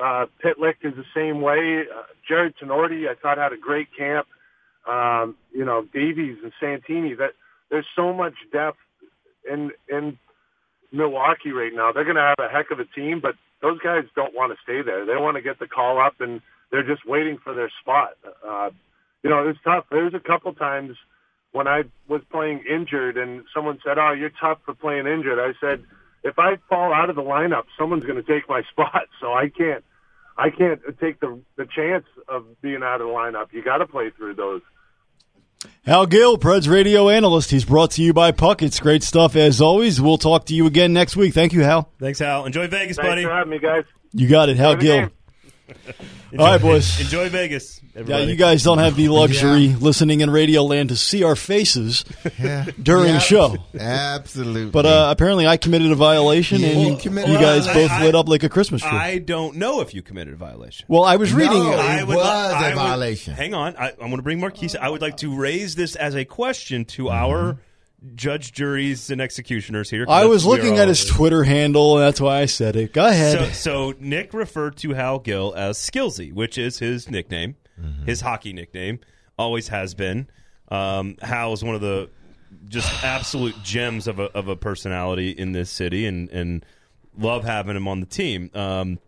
Uh, 0.01 0.25
Pitlick 0.43 0.75
is 0.83 0.93
the 0.95 1.05
same 1.15 1.41
way. 1.41 1.81
Uh, 1.81 2.03
Jarred 2.27 2.55
Tinordi, 2.57 3.07
I 3.07 3.15
thought, 3.15 3.37
had 3.37 3.53
a 3.53 3.57
great 3.57 3.87
camp. 3.95 4.27
Um, 4.87 5.35
you 5.51 5.63
know, 5.63 5.85
Davies 5.93 6.37
and 6.43 6.51
Santini. 6.59 7.13
That 7.13 7.31
there's 7.69 7.85
so 7.95 8.13
much 8.13 8.33
depth 8.51 8.77
in 9.49 9.71
in 9.89 10.17
Milwaukee 10.91 11.51
right 11.51 11.73
now. 11.73 11.91
They're 11.91 12.03
going 12.03 12.17
to 12.17 12.21
have 12.21 12.39
a 12.39 12.49
heck 12.49 12.71
of 12.71 12.79
a 12.79 12.85
team, 12.85 13.19
but 13.19 13.35
those 13.61 13.79
guys 13.79 14.03
don't 14.15 14.35
want 14.35 14.53
to 14.53 14.57
stay 14.63 14.81
there. 14.81 15.05
They 15.05 15.15
want 15.15 15.37
to 15.37 15.41
get 15.41 15.59
the 15.59 15.67
call 15.67 15.99
up, 15.99 16.19
and 16.19 16.41
they're 16.71 16.83
just 16.83 17.05
waiting 17.05 17.37
for 17.43 17.53
their 17.53 17.71
spot. 17.81 18.11
Uh, 18.47 18.69
you 19.23 19.29
know, 19.29 19.47
it's 19.47 19.59
tough. 19.63 19.85
There 19.89 20.03
was 20.03 20.13
a 20.13 20.19
couple 20.19 20.53
times 20.53 20.97
when 21.51 21.67
I 21.67 21.83
was 22.07 22.21
playing 22.31 22.63
injured, 22.69 23.17
and 23.17 23.43
someone 23.53 23.79
said, 23.85 23.97
"Oh, 23.97 24.11
you're 24.11 24.31
tough 24.39 24.59
for 24.65 24.73
playing 24.73 25.07
injured." 25.07 25.39
I 25.39 25.53
said, 25.59 25.83
"If 26.23 26.37
I 26.37 26.57
fall 26.69 26.93
out 26.93 27.09
of 27.09 27.15
the 27.15 27.23
lineup, 27.23 27.63
someone's 27.77 28.05
going 28.05 28.23
to 28.23 28.31
take 28.31 28.47
my 28.49 28.61
spot, 28.71 29.07
so 29.19 29.33
I 29.33 29.49
can't." 29.49 29.83
I 30.35 30.49
can't 30.49 30.81
take 30.99 31.19
the 31.19 31.39
the 31.57 31.65
chance 31.67 32.05
of 32.27 32.45
being 32.61 32.81
out 32.83 33.01
of 33.01 33.07
the 33.07 33.13
lineup. 33.13 33.53
You 33.53 33.63
got 33.63 33.77
to 33.77 33.85
play 33.85 34.09
through 34.09 34.33
those. 34.35 34.61
Hal 35.85 36.05
Gill, 36.05 36.37
Preds 36.37 36.69
radio 36.69 37.09
analyst. 37.09 37.51
He's 37.51 37.65
brought 37.65 37.91
to 37.91 38.01
you 38.01 38.13
by 38.13 38.31
Puck. 38.31 38.61
It's 38.61 38.79
great 38.79 39.03
stuff 39.03 39.35
as 39.35 39.59
always. 39.59 39.99
We'll 39.99 40.17
talk 40.17 40.45
to 40.45 40.55
you 40.55 40.65
again 40.65 40.93
next 40.93 41.17
week. 41.17 41.33
Thank 41.33 41.51
you, 41.51 41.61
Hal. 41.63 41.89
Thanks, 41.99 42.19
Hal. 42.19 42.45
Enjoy 42.45 42.67
Vegas, 42.67 42.95
Thanks 42.95 43.09
buddy. 43.09 43.23
for 43.23 43.31
having 43.31 43.51
me, 43.51 43.59
guys. 43.59 43.83
You 44.13 44.29
got 44.29 44.47
it, 44.47 44.55
Hal 44.55 44.73
Enjoy 44.73 44.79
the 44.81 44.85
Gill. 45.01 45.09
Game. 45.73 45.93
Enjoy, 46.31 46.43
All 46.43 46.51
right, 46.51 46.61
boys. 46.61 46.99
Enjoy 46.99 47.29
Vegas. 47.29 47.79
Yeah, 47.95 48.19
you 48.19 48.35
guys 48.35 48.63
don't 48.63 48.79
have 48.79 48.95
the 48.95 49.07
luxury 49.09 49.67
listening 49.69 50.21
in 50.21 50.29
Radio 50.31 50.63
Land 50.63 50.89
to 50.89 50.95
see 50.95 51.23
our 51.23 51.35
faces 51.35 52.03
Yeah. 52.39 52.65
during 52.81 53.07
Yeah, 53.07 53.13
the 53.13 53.19
show. 53.19 53.57
Absolutely. 53.79 54.71
But 54.71 54.85
uh, 54.87 55.07
apparently, 55.11 55.45
I 55.45 55.57
committed 55.57 55.91
a 55.91 55.95
violation, 55.95 56.61
Yeah, 56.61 56.69
and 56.69 56.81
you 56.81 56.91
you, 56.91 56.97
committed 56.97 57.29
you 57.29 57.37
guys 57.37 57.65
violation. 57.65 57.73
both 57.87 57.91
I- 57.91 58.03
lit 58.05 58.15
up 58.15 58.27
like 58.29 58.43
a 58.43 58.49
Christmas 58.49 58.81
tree. 58.81 58.91
I 58.91 59.19
don't 59.19 59.57
know 59.57 59.81
if 59.81 59.93
you 59.93 60.01
committed 60.01 60.33
a 60.33 60.37
violation. 60.37 60.85
well, 60.89 61.03
I 61.03 61.17
was 61.17 61.33
reading. 61.33 61.53
No. 61.59 61.73
uh, 61.73 61.97
It 61.99 62.07
was 62.07 62.17
a 62.17 62.75
violation. 62.75 63.33
hang 63.35 63.53
on, 63.53 63.75
I, 63.77 63.89
I'm 63.91 63.97
going 63.97 64.15
to 64.17 64.21
bring 64.23 64.39
Marquise. 64.39 64.75
I 64.75 64.89
would 64.89 65.01
like 65.01 65.17
to 65.17 65.35
raise 65.35 65.75
this 65.75 65.95
as 65.95 66.15
a 66.15 66.25
question 66.25 66.85
to 66.85 67.09
our 67.09 67.57
judge, 68.15 68.51
juries, 68.51 69.09
and 69.09 69.21
executioners 69.21 69.89
here. 69.89 70.05
I 70.07 70.25
was 70.25 70.45
looking 70.45 70.77
at 70.77 70.87
his 70.87 71.03
over. 71.05 71.17
Twitter 71.17 71.43
handle, 71.43 71.97
and 71.97 72.05
that's 72.05 72.19
why 72.21 72.41
I 72.41 72.45
said 72.45 72.75
it. 72.75 72.93
Go 72.93 73.05
ahead. 73.07 73.53
So, 73.55 73.91
so 73.91 73.97
Nick 73.99 74.33
referred 74.33 74.77
to 74.77 74.93
Hal 74.93 75.19
Gill 75.19 75.53
as 75.55 75.77
Skillsy, 75.77 76.33
which 76.33 76.57
is 76.57 76.79
his 76.79 77.09
nickname, 77.09 77.55
his 78.05 78.21
hockey 78.21 78.53
nickname, 78.53 78.99
always 79.37 79.69
has 79.69 79.93
been. 79.93 80.27
Um, 80.69 81.17
Hal 81.21 81.53
is 81.53 81.63
one 81.63 81.75
of 81.75 81.81
the 81.81 82.09
just 82.67 83.03
absolute 83.03 83.55
gems 83.63 84.07
of 84.07 84.19
a, 84.19 84.25
of 84.37 84.47
a 84.47 84.55
personality 84.55 85.31
in 85.31 85.51
this 85.51 85.69
city, 85.69 86.05
and, 86.05 86.29
and 86.29 86.65
love 87.17 87.43
having 87.43 87.75
him 87.75 87.87
on 87.87 87.99
the 87.99 88.05
team. 88.05 88.49
Um, 88.53 88.99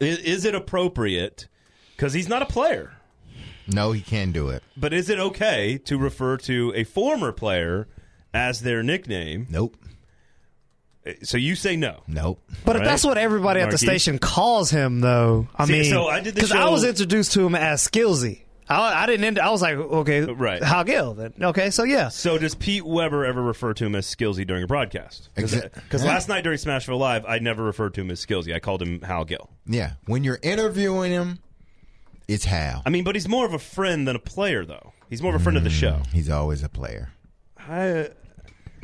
is, 0.00 0.18
is 0.18 0.44
it 0.44 0.54
appropriate? 0.54 1.48
Because 1.96 2.12
he's 2.12 2.28
not 2.28 2.42
a 2.42 2.46
player, 2.46 2.92
no, 3.68 3.92
he 3.92 4.00
can't 4.00 4.32
do 4.32 4.48
it. 4.48 4.62
but 4.76 4.92
is 4.92 5.08
it 5.08 5.20
okay 5.20 5.78
to 5.78 5.96
refer 5.96 6.36
to 6.38 6.72
a 6.74 6.82
former 6.84 7.30
player 7.30 7.86
as 8.34 8.60
their 8.60 8.82
nickname? 8.82 9.46
Nope. 9.50 9.76
So 11.24 11.36
you 11.36 11.56
say 11.56 11.76
no. 11.76 12.02
Nope. 12.06 12.40
But 12.64 12.76
if 12.76 12.84
that's 12.84 13.04
what 13.04 13.18
everybody 13.18 13.60
at 13.60 13.64
the 13.64 13.72
Marquise? 13.72 13.88
station 13.88 14.18
calls 14.20 14.70
him, 14.70 15.00
though, 15.00 15.48
I 15.56 15.66
See, 15.66 15.72
mean, 15.72 15.84
so 15.90 16.06
I 16.06 16.20
did 16.20 16.34
the 16.34 16.34
because 16.36 16.52
I 16.52 16.64
show- 16.64 16.70
was 16.70 16.84
introduced 16.84 17.32
to 17.32 17.44
him 17.44 17.54
as 17.56 17.86
Skillsy. 17.86 18.42
I, 18.68 19.02
I 19.02 19.06
didn't 19.06 19.24
end. 19.24 19.38
I 19.38 19.50
was 19.50 19.60
like, 19.60 19.76
okay, 19.76 20.22
Right. 20.22 20.62
Hal 20.62 20.84
Gill. 20.84 21.14
Then 21.14 21.34
okay, 21.42 21.70
so 21.70 21.82
yeah. 21.82 22.08
So 22.08 22.38
does 22.38 22.54
Pete 22.54 22.84
Weber 22.84 23.24
ever 23.24 23.42
refer 23.42 23.74
to 23.74 23.84
him 23.84 23.94
as 23.94 24.06
Skillsy 24.06 24.46
during 24.46 24.62
a 24.62 24.66
broadcast? 24.66 25.28
Because 25.34 25.54
Exa- 25.54 26.02
uh, 26.02 26.06
last 26.06 26.28
night 26.28 26.44
during 26.44 26.58
Smashville 26.58 26.98
Live, 26.98 27.24
I 27.26 27.38
never 27.40 27.64
referred 27.64 27.94
to 27.94 28.00
him 28.02 28.10
as 28.10 28.24
Skillsy. 28.24 28.54
I 28.54 28.60
called 28.60 28.80
him 28.80 29.02
Hal 29.02 29.24
Gill. 29.24 29.50
Yeah, 29.66 29.94
when 30.06 30.24
you're 30.24 30.38
interviewing 30.42 31.10
him, 31.10 31.40
it's 32.28 32.44
Hal. 32.44 32.82
I 32.86 32.90
mean, 32.90 33.04
but 33.04 33.16
he's 33.16 33.28
more 33.28 33.44
of 33.44 33.52
a 33.52 33.58
friend 33.58 34.06
than 34.06 34.16
a 34.16 34.20
player, 34.20 34.64
though. 34.64 34.92
He's 35.10 35.20
more 35.20 35.34
of 35.34 35.40
a 35.40 35.44
friend 35.44 35.58
of 35.58 35.64
the 35.64 35.70
mm-hmm. 35.70 35.78
show. 35.78 36.02
He's 36.12 36.30
always 36.30 36.62
a 36.62 36.68
player. 36.68 37.10
I, 37.58 38.10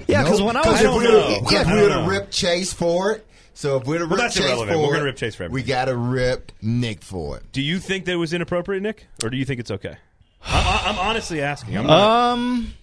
Yeah, 0.06 0.22
because 0.22 0.38
No, 0.40 0.46
when 0.46 0.56
I 0.56 0.60
was 0.68 0.68
I 0.68 0.72
if 0.74 0.80
we 0.82 0.86
know. 0.86 0.94
would've- 1.40 1.52
Yeah, 1.52 1.60
if 1.62 1.66
we 1.66 1.72
don't 1.72 1.82
would 1.82 1.90
have 1.92 2.02
know. 2.04 2.08
ripped 2.08 2.30
Chase 2.32 2.72
for 2.72 3.12
it, 3.12 3.26
so 3.54 3.76
if 3.78 3.86
we'd 3.86 4.00
have 4.00 4.08
Well, 4.10 4.18
ripped 4.18 4.34
that's 4.34 4.34
Chase 4.36 4.44
irrelevant. 4.46 4.76
for 4.76 4.78
We're 4.82 4.84
it, 4.88 4.92
gonna 4.92 5.04
rip 5.04 5.16
Chase 5.16 5.34
for 5.34 5.42
we 5.44 5.46
everything. 5.46 5.68
got 5.68 5.84
to 5.86 5.96
rip 5.96 6.52
Nick 6.62 7.02
for 7.02 7.36
it. 7.36 7.42
do 7.52 7.60
you 7.60 7.78
think 7.78 8.04
that 8.06 8.16
was 8.18 8.32
inappropriate, 8.32 8.82
Nick, 8.82 9.06
or 9.24 9.30
do 9.30 9.36
you 9.36 9.44
think 9.44 9.60
it's 9.60 9.70
okay? 9.70 9.96
I, 10.46 10.82
I, 10.86 10.90
I'm 10.90 10.98
honestly 10.98 11.42
asking. 11.42 11.76
I'm 11.76 11.86
not, 11.86 12.00
Um, 12.32 12.74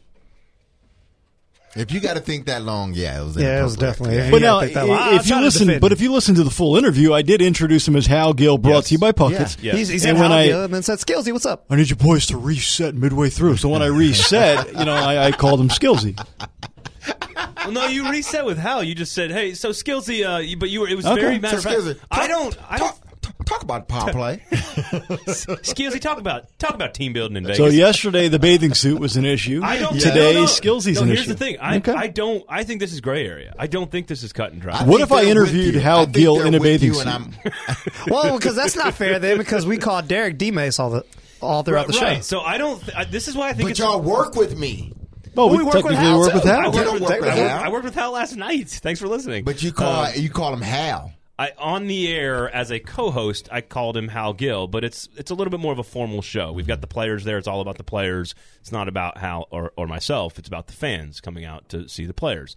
If 1.78 1.92
you 1.92 2.00
got 2.00 2.14
to 2.14 2.22
think 2.22 2.46
that 2.46 2.62
long, 2.64 2.94
yeah, 2.94 3.20
it 3.22 3.26
was. 3.26 3.36
Yeah, 3.36 3.60
it 3.60 3.64
was 3.64 3.76
inappropriate. 3.76 4.14
definitely- 4.18 4.32
but 4.32 4.42
Yeah, 4.42 4.48
now, 4.48 4.58
I 4.60 4.62
think 4.62 4.74
that- 4.76 4.90
I- 4.90 5.10
I'm 5.10 5.16
if 5.16 5.26
you 5.26 5.30
trying 5.30 5.42
to 5.42 5.46
listen, 5.46 5.68
defend 5.68 5.82
but 5.82 5.92
him. 5.92 5.96
if 5.98 6.02
you 6.02 6.14
listen 6.14 6.36
to 6.36 6.44
the 6.46 6.50
full 6.50 6.78
interview, 6.78 7.12
I 7.14 7.22
did 7.22 7.42
introduce 7.42 7.86
him 7.88 7.96
as 7.98 8.06
Hal 8.08 8.34
Gill, 8.34 8.58
brought 8.58 8.76
Yes. 8.76 8.86
to 8.88 8.92
you 8.94 8.98
by 9.00 9.12
Puckett's. 9.12 9.58
Yeah. 9.62 9.74
he's, 9.76 9.90
he's 9.90 10.06
And 10.06 10.18
at 10.18 10.22
when 10.22 10.32
Hal 10.32 10.40
I- 10.40 10.46
Gill 10.48 10.64
and 10.64 10.74
then 10.74 10.84
said, 10.84 11.00
"Skillsy, 11.00 11.34
what's 11.34 11.46
up?" 11.46 11.66
I 11.70 11.76
need 11.76 11.90
your 11.90 11.98
boys 11.98 12.28
to 12.28 12.38
reset 12.38 12.96
midway 12.96 13.30
through. 13.30 13.58
So 13.58 13.68
when 13.68 13.82
I 13.82 13.86
reset, 14.04 14.68
you 14.78 14.86
know, 14.86 14.94
I, 14.94 15.26
I 15.28 15.32
called 15.34 15.60
him 15.60 15.68
Skillsy. 15.70 16.18
Well, 17.66 17.72
no, 17.72 17.86
you 17.88 18.10
reset 18.10 18.46
with 18.46 18.58
Hal. 18.58 18.84
You 18.84 18.96
just 18.96 19.14
said, 19.14 19.32
"Hey, 19.32 19.54
so 19.54 19.70
Skillsy," 19.70 20.26
uh, 20.28 20.38
you- 20.40 20.58
but 20.58 20.70
you 20.70 20.82
were. 20.82 20.88
It 20.88 20.96
was 20.96 21.06
Okay. 21.06 21.22
very 21.22 21.40
matter 21.40 21.60
So, 21.62 21.70
of 21.70 21.76
fact. 21.86 22.00
excuse 22.00 22.06
I 22.12 22.28
don't. 22.28 22.58
I 22.70 22.78
don't. 22.78 22.88
talk, 22.90 23.22
talk, 23.22 23.46
talk 23.46 23.64
about 23.64 23.88
power 23.88 24.12
play. 24.12 24.42
Skillsy, 24.52 26.00
talk 26.00 26.18
about 26.20 26.58
talk 26.60 26.74
about 26.76 26.94
team 26.94 27.14
building 27.14 27.38
in 27.38 27.44
Vegas. 27.44 27.58
So 27.58 27.68
yesterday 27.68 28.28
the 28.28 28.40
bathing 28.40 28.74
suit 28.74 29.00
was 29.00 29.18
an 29.18 29.26
issue. 29.26 29.62
I 29.64 29.80
don't. 29.80 30.00
Today 30.00 30.34
no, 30.34 30.42
no. 30.42 30.46
Skillsy's 30.48 30.96
no, 30.98 31.02
an 31.04 31.08
here's 31.08 31.22
issue. 31.22 31.30
the 31.34 31.38
thing. 31.38 31.58
I, 31.60 31.78
Okay. 31.78 31.94
I 31.94 32.08
don't. 32.08 32.44
I 32.50 32.64
think 32.64 32.80
this 32.80 32.94
is 32.94 33.02
gray 33.02 33.26
area. 33.28 33.54
I 33.58 33.68
don't 33.68 33.92
think 33.92 34.08
this 34.08 34.24
is 34.24 34.34
cut 34.34 34.52
and 34.52 34.62
dry. 34.62 34.74
I 34.80 34.84
What 34.84 34.98
think 34.98 35.02
if 35.02 35.12
I 35.12 35.26
they're 35.26 35.36
with 35.42 35.50
interviewed 35.50 35.74
you. 35.76 35.80
Hal 35.80 36.00
I 36.00 36.04
think 36.06 36.16
Gill 36.16 36.36
they're 36.38 36.48
in 36.48 36.54
a 36.56 36.60
with 36.60 36.64
bathing 36.64 36.88
you, 36.90 36.94
suit? 36.96 37.08
and 37.08 37.10
I'm- 37.10 37.34
Well, 38.08 38.38
because 38.38 38.56
that's 38.56 38.76
not 38.76 38.94
fair 38.94 39.20
then, 39.20 39.38
because 39.38 39.66
we 39.66 39.78
called 39.78 40.08
Derek 40.08 40.38
D 40.38 40.52
Mace 40.52 40.80
all 40.80 40.90
the 40.90 41.06
all 41.42 41.64
throughout 41.64 41.88
the 41.88 41.94
show. 41.94 42.02
right. 42.06 42.24
So 42.24 42.42
I 42.42 42.58
don't. 42.58 42.80
Th- 42.82 42.96
I, 42.96 43.04
this 43.06 43.28
is 43.28 43.36
why 43.36 43.50
I 43.50 43.54
think 43.54 43.64
but 43.64 43.72
it's. 43.72 43.80
y'all 43.80 44.02
work 44.02 44.36
with 44.36 44.58
me. 44.58 44.94
Well, 45.36 45.50
we, 45.50 45.58
we 45.58 45.64
work 45.64 45.74
with 45.76 45.84
technically 45.84 46.06
Hal, 46.06 46.20
work 46.20 46.34
with 46.34 46.44
too. 46.44 46.50
I 46.50 46.62
Hal. 46.62 46.72
Worked, 46.72 46.94
with, 46.94 47.02
work 47.02 47.12
I, 47.12 47.16
with 47.16 47.26
worked, 47.26 47.38
Hal. 47.38 47.64
I 47.64 47.70
worked 47.70 47.86
with 47.86 47.96
Hal 47.96 48.12
last 48.12 48.36
night. 48.36 48.70
Thanks 48.70 49.00
for 49.00 49.08
listening. 49.08 49.44
But 49.44 49.62
you 49.62 49.72
call 49.72 50.06
um, 50.06 50.14
you 50.16 50.30
call 50.30 50.54
him 50.54 50.62
Hal. 50.62 51.12
I, 51.38 51.52
on 51.58 51.88
the 51.88 52.08
air 52.14 52.50
as 52.50 52.72
a 52.72 52.80
co-host, 52.80 53.50
I 53.52 53.60
called 53.60 53.98
him 53.98 54.08
Hal 54.08 54.32
Gill, 54.34 54.68
but 54.68 54.86
it's 54.86 55.10
it's 55.18 55.32
a 55.32 55.36
little 55.36 55.52
bit 55.52 55.60
more 55.60 55.74
of 55.74 55.80
a 55.80 55.84
formal 55.84 56.22
show. 56.22 56.54
We've 56.54 56.68
got 56.68 56.80
the 56.80 56.88
players 56.88 57.26
there; 57.26 57.38
it's 57.38 57.48
all 57.48 57.60
about 57.60 57.78
the 57.78 57.84
players. 57.84 58.36
It's 58.62 58.72
not 58.72 58.88
about 58.88 59.18
Hal 59.18 59.48
or, 59.52 59.74
or 59.76 59.86
myself. 59.86 60.40
It's 60.40 60.48
about 60.48 60.68
the 60.68 60.74
fans 60.74 61.20
coming 61.20 61.44
out 61.44 61.68
to 61.70 61.90
see 61.90 62.06
the 62.06 62.14
players. 62.14 62.56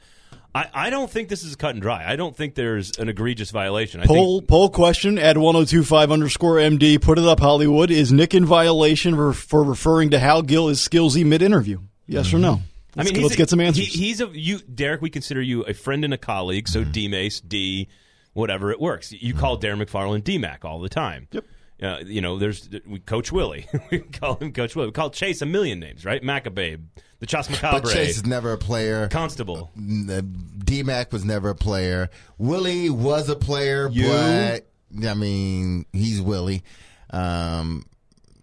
I, 0.54 0.68
I 0.72 0.90
don't 0.90 1.10
think 1.10 1.28
this 1.28 1.42
is 1.42 1.56
cut 1.56 1.70
and 1.74 1.82
dry. 1.82 2.10
I 2.10 2.16
don't 2.16 2.36
think 2.36 2.54
there's 2.54 2.96
an 2.98 3.08
egregious 3.08 3.50
violation. 3.50 4.00
I 4.00 4.06
Poll 4.06 4.38
think, 4.38 4.48
poll 4.48 4.70
question 4.70 5.18
at 5.18 5.36
1025 5.36 6.10
underscore 6.10 6.56
MD. 6.56 7.00
Put 7.00 7.18
it 7.18 7.24
up, 7.24 7.40
Hollywood. 7.40 7.90
Is 7.90 8.12
Nick 8.12 8.32
in 8.32 8.46
violation 8.46 9.14
for, 9.14 9.32
for 9.32 9.62
referring 9.62 10.10
to 10.10 10.18
Hal 10.18 10.42
Gill 10.42 10.68
as 10.68 10.80
Skillsy 10.80 11.24
mid 11.24 11.42
interview? 11.42 11.80
Yes 12.08 12.32
or 12.32 12.38
no? 12.38 12.60
I 12.96 13.02
Let's, 13.02 13.12
mean, 13.12 13.22
let's 13.22 13.34
a- 13.34 13.38
get 13.38 13.50
some 13.50 13.60
answers. 13.60 13.86
He, 13.86 14.06
he's 14.06 14.20
a 14.20 14.26
you, 14.28 14.58
Derek. 14.60 15.00
We 15.02 15.10
consider 15.10 15.40
you 15.42 15.62
a 15.62 15.74
friend 15.74 16.04
and 16.04 16.12
a 16.14 16.18
colleague. 16.18 16.66
So 16.68 16.82
D 16.84 17.06
Mace, 17.06 17.40
D, 17.40 17.88
whatever 18.32 18.72
it 18.72 18.80
works. 18.80 19.12
You 19.12 19.34
call 19.34 19.60
Darren 19.60 19.80
McFarland 19.82 20.24
D 20.24 20.38
Mac 20.38 20.64
all 20.64 20.80
the 20.80 20.88
time. 20.88 21.28
Yep. 21.30 21.44
Uh, 21.80 21.98
you 22.04 22.20
know, 22.20 22.38
there's 22.38 22.68
we 22.86 22.98
Coach 22.98 23.30
Willie. 23.30 23.68
we 23.92 24.00
call 24.00 24.34
him 24.36 24.52
Coach 24.52 24.74
Willie. 24.74 24.88
We 24.88 24.92
call 24.92 25.10
Chase 25.10 25.42
a 25.42 25.46
million 25.46 25.78
names, 25.78 26.04
right? 26.04 26.20
Macababe, 26.22 26.82
the 27.20 27.26
Chas 27.26 27.46
But 27.60 27.84
Chase 27.84 28.16
is 28.16 28.26
never 28.26 28.52
a 28.52 28.58
player. 28.58 29.06
Constable. 29.08 29.70
D 29.76 30.82
Mac 30.82 31.12
was 31.12 31.24
never 31.24 31.50
a 31.50 31.54
player. 31.54 32.08
Willie 32.36 32.90
was 32.90 33.28
a 33.28 33.36
player, 33.36 33.88
You? 33.92 34.08
but 34.08 34.66
I 35.06 35.14
mean, 35.14 35.86
he's 35.92 36.20
Willie. 36.20 36.64
Um, 37.10 37.84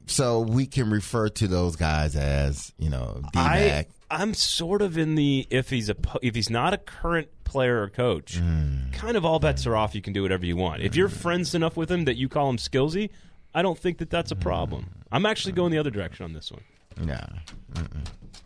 so 0.08 0.40
we 0.40 0.66
can 0.66 0.90
refer 0.90 1.30
to 1.30 1.48
those 1.48 1.76
guys 1.76 2.16
as 2.16 2.74
you 2.78 2.90
know 2.90 3.22
D 3.34 3.40
I. 3.40 3.86
I'm 4.10 4.34
sort 4.34 4.82
of 4.82 4.98
in 4.98 5.16
the 5.16 5.48
if 5.50 5.70
he's 5.70 5.90
a 5.90 5.96
if 6.22 6.36
he's 6.36 6.50
not 6.50 6.74
a 6.74 6.78
current 6.78 7.30
player 7.44 7.82
or 7.82 7.90
coach, 7.90 8.38
hmm. 8.38 8.92
kind 8.92 9.18
of 9.18 9.26
all 9.26 9.40
bets 9.40 9.66
are 9.66 9.76
off. 9.76 9.96
You 9.96 10.02
can 10.02 10.14
do 10.14 10.22
whatever 10.22 10.46
you 10.46 10.56
want. 10.56 10.82
If 10.82 10.96
you're 10.96 11.08
hmm. 11.08 11.16
friends 11.16 11.56
enough 11.56 11.76
with 11.76 11.90
him 11.90 12.06
that 12.06 12.16
you 12.16 12.30
call 12.30 12.50
him 12.50 12.58
Skillsy, 12.58 13.10
I 13.54 13.62
don't 13.62 13.78
think 13.78 13.98
that 13.98 14.10
that's 14.10 14.32
a 14.32 14.36
hmm. 14.36 14.42
problem. 14.42 14.86
I'm 15.12 15.26
actually 15.26 15.54
going 15.54 15.72
the 15.72 15.78
other 15.78 15.92
direction 15.92 16.24
on 16.24 16.34
this 16.34 16.52
one. 16.52 16.64
No, 16.98 17.20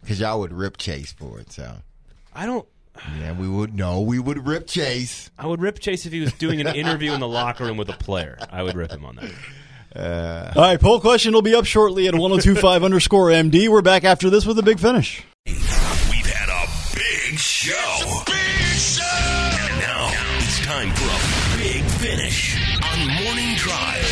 because 0.02 0.20
y'all 0.20 0.40
would 0.40 0.54
rip 0.54 0.78
Chase 0.78 1.12
for 1.12 1.40
it. 1.40 1.52
So 1.52 1.76
I 2.34 2.46
don't. 2.46 2.68
yeah, 3.20 3.34
we 3.34 3.48
would 3.48 3.76
no, 3.76 4.02
we 4.02 4.18
would 4.18 4.48
rip 4.48 4.66
Chase. 4.66 5.30
I 5.38 5.46
would 5.46 5.62
rip 5.62 5.80
Chase 5.80 6.06
if 6.06 6.14
he 6.14 6.22
was 6.22 6.34
doing 6.34 6.62
an 6.62 6.68
interview 6.68 7.12
in 7.14 7.20
the 7.20 7.28
locker 7.28 7.66
room 7.66 7.78
with 7.78 7.90
a 7.90 7.98
player. 7.98 8.38
I 8.50 8.64
would 8.64 8.76
rip 8.76 8.92
him 8.92 9.06
on 9.06 9.18
that. 9.18 9.32
Uh, 9.96 10.52
All 10.56 10.62
right, 10.62 10.80
poll 10.80 11.00
question 11.00 11.34
will 11.34 11.42
be 11.42 11.56
up 11.56 11.66
shortly 11.66 12.08
at 12.08 12.14
1025 12.14 12.84
underscore 12.86 13.28
MD. 13.30 13.68
We're 13.70 13.82
back 13.82 14.04
after 14.04 14.30
this 14.30 14.46
with 14.46 14.60
a 14.60 14.64
big 14.64 14.80
finish. 14.80 15.24
We've 15.46 15.56
had 15.58 16.50
a 16.50 16.68
big 16.96 17.40
show. 17.40 18.22
Big 18.26 18.36
show! 18.78 19.04
And 19.04 19.80
now 19.80 20.12
it's 20.38 20.60
time 20.60 20.90
for 20.92 21.06
a 21.06 21.58
big 21.58 21.84
finish 21.84 22.56
on 22.84 23.24
Morning 23.24 23.56
Drive. 23.56 24.06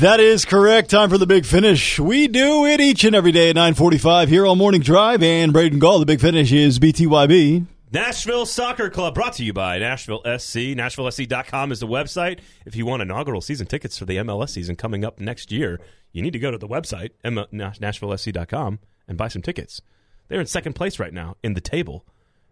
That 0.00 0.20
is 0.20 0.44
correct. 0.44 0.88
Time 0.90 1.10
for 1.10 1.18
the 1.18 1.26
big 1.26 1.44
finish. 1.44 1.98
We 1.98 2.28
do 2.28 2.64
it 2.64 2.80
each 2.80 3.02
and 3.02 3.16
every 3.16 3.32
day 3.32 3.50
at 3.50 3.56
945 3.56 4.28
here 4.28 4.46
on 4.46 4.56
Morning 4.56 4.80
Drive. 4.80 5.20
And 5.22 5.52
Braden 5.52 5.80
Gall, 5.80 5.98
the 5.98 6.06
big 6.06 6.20
finish 6.20 6.52
is 6.52 6.78
BTYB. 6.78 7.66
Nashville 7.90 8.44
Soccer 8.44 8.90
Club 8.90 9.14
brought 9.14 9.32
to 9.34 9.44
you 9.44 9.54
by 9.54 9.78
Nashville 9.78 10.20
SC. 10.20 10.76
NashvilleSC.com 10.76 11.72
is 11.72 11.80
the 11.80 11.86
website. 11.86 12.40
If 12.66 12.76
you 12.76 12.84
want 12.84 13.00
inaugural 13.00 13.40
season 13.40 13.66
tickets 13.66 13.96
for 13.96 14.04
the 14.04 14.16
MLS 14.18 14.50
season 14.50 14.76
coming 14.76 15.04
up 15.06 15.18
next 15.18 15.50
year, 15.50 15.80
you 16.12 16.20
need 16.20 16.34
to 16.34 16.38
go 16.38 16.50
to 16.50 16.58
the 16.58 16.68
website, 16.68 17.10
NashvilleSC.com, 17.24 18.78
and 19.06 19.16
buy 19.16 19.28
some 19.28 19.40
tickets. 19.40 19.80
They're 20.28 20.40
in 20.40 20.46
second 20.46 20.74
place 20.74 20.98
right 20.98 21.14
now 21.14 21.36
in 21.42 21.54
the 21.54 21.62
table 21.62 22.04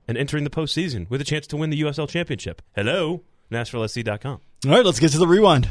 and 0.08 0.16
entering 0.16 0.44
the 0.44 0.50
postseason 0.50 1.08
with 1.10 1.20
a 1.20 1.24
chance 1.24 1.46
to 1.48 1.56
win 1.58 1.68
the 1.68 1.82
USL 1.82 2.08
Championship. 2.08 2.62
Hello, 2.74 3.22
NashvilleSC.com. 3.52 4.40
All 4.64 4.70
right, 4.70 4.86
let's 4.86 5.00
get 5.00 5.10
to 5.12 5.18
the 5.18 5.26
rewind. 5.26 5.68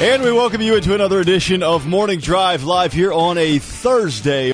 And 0.00 0.22
we 0.22 0.30
welcome 0.32 0.60
you 0.60 0.76
into 0.76 0.94
another 0.94 1.18
edition 1.18 1.64
of 1.64 1.86
Morning 1.86 2.20
Drive 2.20 2.62
live 2.62 2.92
here 2.92 3.12
on 3.12 3.38
a 3.38 3.58
Thursday. 3.58 4.52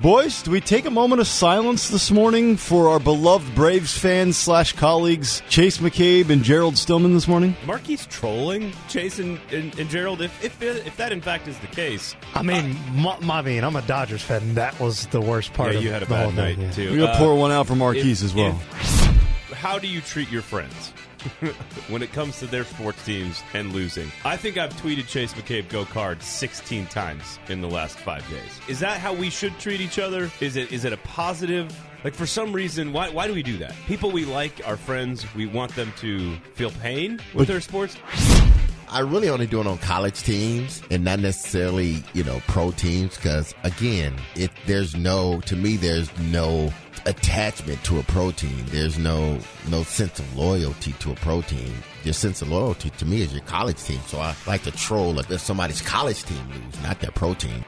Boys, 0.00 0.42
do 0.44 0.52
we 0.52 0.60
take 0.60 0.84
a 0.86 0.90
moment 0.90 1.20
of 1.20 1.26
silence 1.26 1.88
this 1.88 2.12
morning 2.12 2.56
for 2.56 2.88
our 2.88 3.00
beloved 3.00 3.52
Braves 3.56 3.98
fans 3.98 4.36
slash 4.36 4.72
colleagues 4.74 5.42
Chase 5.48 5.78
McCabe 5.78 6.30
and 6.30 6.44
Jared 6.44 6.78
Stillman 6.78 7.14
this 7.14 7.26
morning? 7.26 7.56
Marquis 7.66 7.96
trolling 8.08 8.72
Chase 8.88 9.18
and, 9.18 9.40
and, 9.50 9.76
and 9.76 9.90
Gerald. 9.90 10.22
If, 10.22 10.44
if 10.44 10.62
if 10.62 10.96
that 10.98 11.10
in 11.10 11.20
fact 11.20 11.48
is 11.48 11.58
the 11.58 11.66
case, 11.66 12.14
I 12.34 12.42
mean, 12.42 12.76
my, 12.94 13.18
my 13.18 13.42
mean, 13.42 13.64
I'm 13.64 13.74
a 13.74 13.82
Dodgers 13.82 14.22
fan. 14.22 14.42
and 14.42 14.56
That 14.56 14.78
was 14.78 15.06
the 15.08 15.20
worst 15.20 15.52
part. 15.52 15.72
yeah, 15.72 15.78
of 15.78 15.84
you 15.84 15.90
had 15.90 16.04
a 16.04 16.06
the 16.06 16.16
whole 16.16 16.30
bad 16.30 16.54
thing, 16.56 16.58
night 16.60 16.66
yeah. 16.68 16.70
too. 16.70 16.90
We're 16.92 16.96
going 16.98 17.08
to 17.10 17.14
Uh, 17.14 17.18
pour 17.18 17.34
one 17.34 17.50
out 17.50 17.66
for 17.66 17.74
Marquise 17.74 18.22
if- 18.22 18.26
as 18.26 18.34
well. 18.36 18.50
if- 18.80 18.87
how 19.58 19.76
do 19.76 19.88
you 19.88 20.00
treat 20.00 20.30
your 20.30 20.42
friends 20.42 20.90
when 21.88 22.00
it 22.00 22.12
comes 22.12 22.38
to 22.38 22.46
their 22.46 22.62
sports 22.62 23.04
teams 23.04 23.42
and 23.54 23.72
losing? 23.72 24.10
I 24.24 24.36
think 24.36 24.56
I've 24.56 24.72
tweeted 24.74 25.08
Chase 25.08 25.34
McCabe 25.34 25.68
go 25.68 25.84
card 25.84 26.22
16 26.22 26.86
times 26.86 27.40
in 27.48 27.60
the 27.60 27.68
last 27.68 27.98
five 27.98 28.26
days. 28.30 28.60
Is 28.68 28.78
that 28.80 29.00
how 29.00 29.12
we 29.12 29.30
should 29.30 29.58
treat 29.58 29.80
each 29.80 29.98
other? 29.98 30.30
Is 30.40 30.54
it 30.54 30.70
is 30.70 30.84
it 30.84 30.92
a 30.92 30.96
positive? 30.98 31.76
Like 32.04 32.14
for 32.14 32.26
some 32.26 32.52
reason, 32.52 32.92
why 32.92 33.10
why 33.10 33.26
do 33.26 33.34
we 33.34 33.42
do 33.42 33.58
that? 33.58 33.74
People 33.86 34.12
we 34.12 34.24
like, 34.24 34.64
our 34.64 34.76
friends, 34.76 35.26
we 35.34 35.46
want 35.46 35.74
them 35.74 35.92
to 35.98 36.36
feel 36.54 36.70
pain 36.70 37.18
with 37.34 37.48
their 37.48 37.60
sports. 37.60 37.96
I 38.90 39.00
really 39.00 39.28
only 39.28 39.46
do 39.46 39.60
it 39.60 39.66
on 39.66 39.78
college 39.78 40.22
teams 40.22 40.82
and 40.90 41.04
not 41.04 41.20
necessarily, 41.20 42.02
you 42.14 42.24
know, 42.24 42.40
pro 42.46 42.70
teams 42.70 43.16
because 43.16 43.54
again, 43.64 44.14
it 44.34 44.50
there's 44.66 44.96
no 44.96 45.40
to 45.42 45.56
me 45.56 45.76
there's 45.76 46.16
no 46.18 46.72
attachment 47.06 47.82
to 47.84 47.98
a 47.98 48.02
pro 48.04 48.30
team. 48.30 48.64
There's 48.68 48.98
no 48.98 49.38
no 49.68 49.82
sense 49.82 50.18
of 50.18 50.36
loyalty 50.36 50.92
to 51.00 51.12
a 51.12 51.14
pro 51.16 51.42
team. 51.42 51.72
Your 52.04 52.14
sense 52.14 52.42
of 52.42 52.48
loyalty 52.48 52.90
to 52.90 53.04
me 53.04 53.22
is 53.22 53.32
your 53.32 53.42
college 53.42 53.82
team. 53.82 54.00
So 54.06 54.18
I 54.18 54.34
like 54.46 54.62
to 54.62 54.70
troll 54.70 55.18
if 55.18 55.40
somebody's 55.40 55.82
college 55.82 56.22
team 56.24 56.48
lose, 56.48 56.82
not 56.82 57.00
their 57.00 57.10
pro 57.10 57.34
team. 57.34 57.64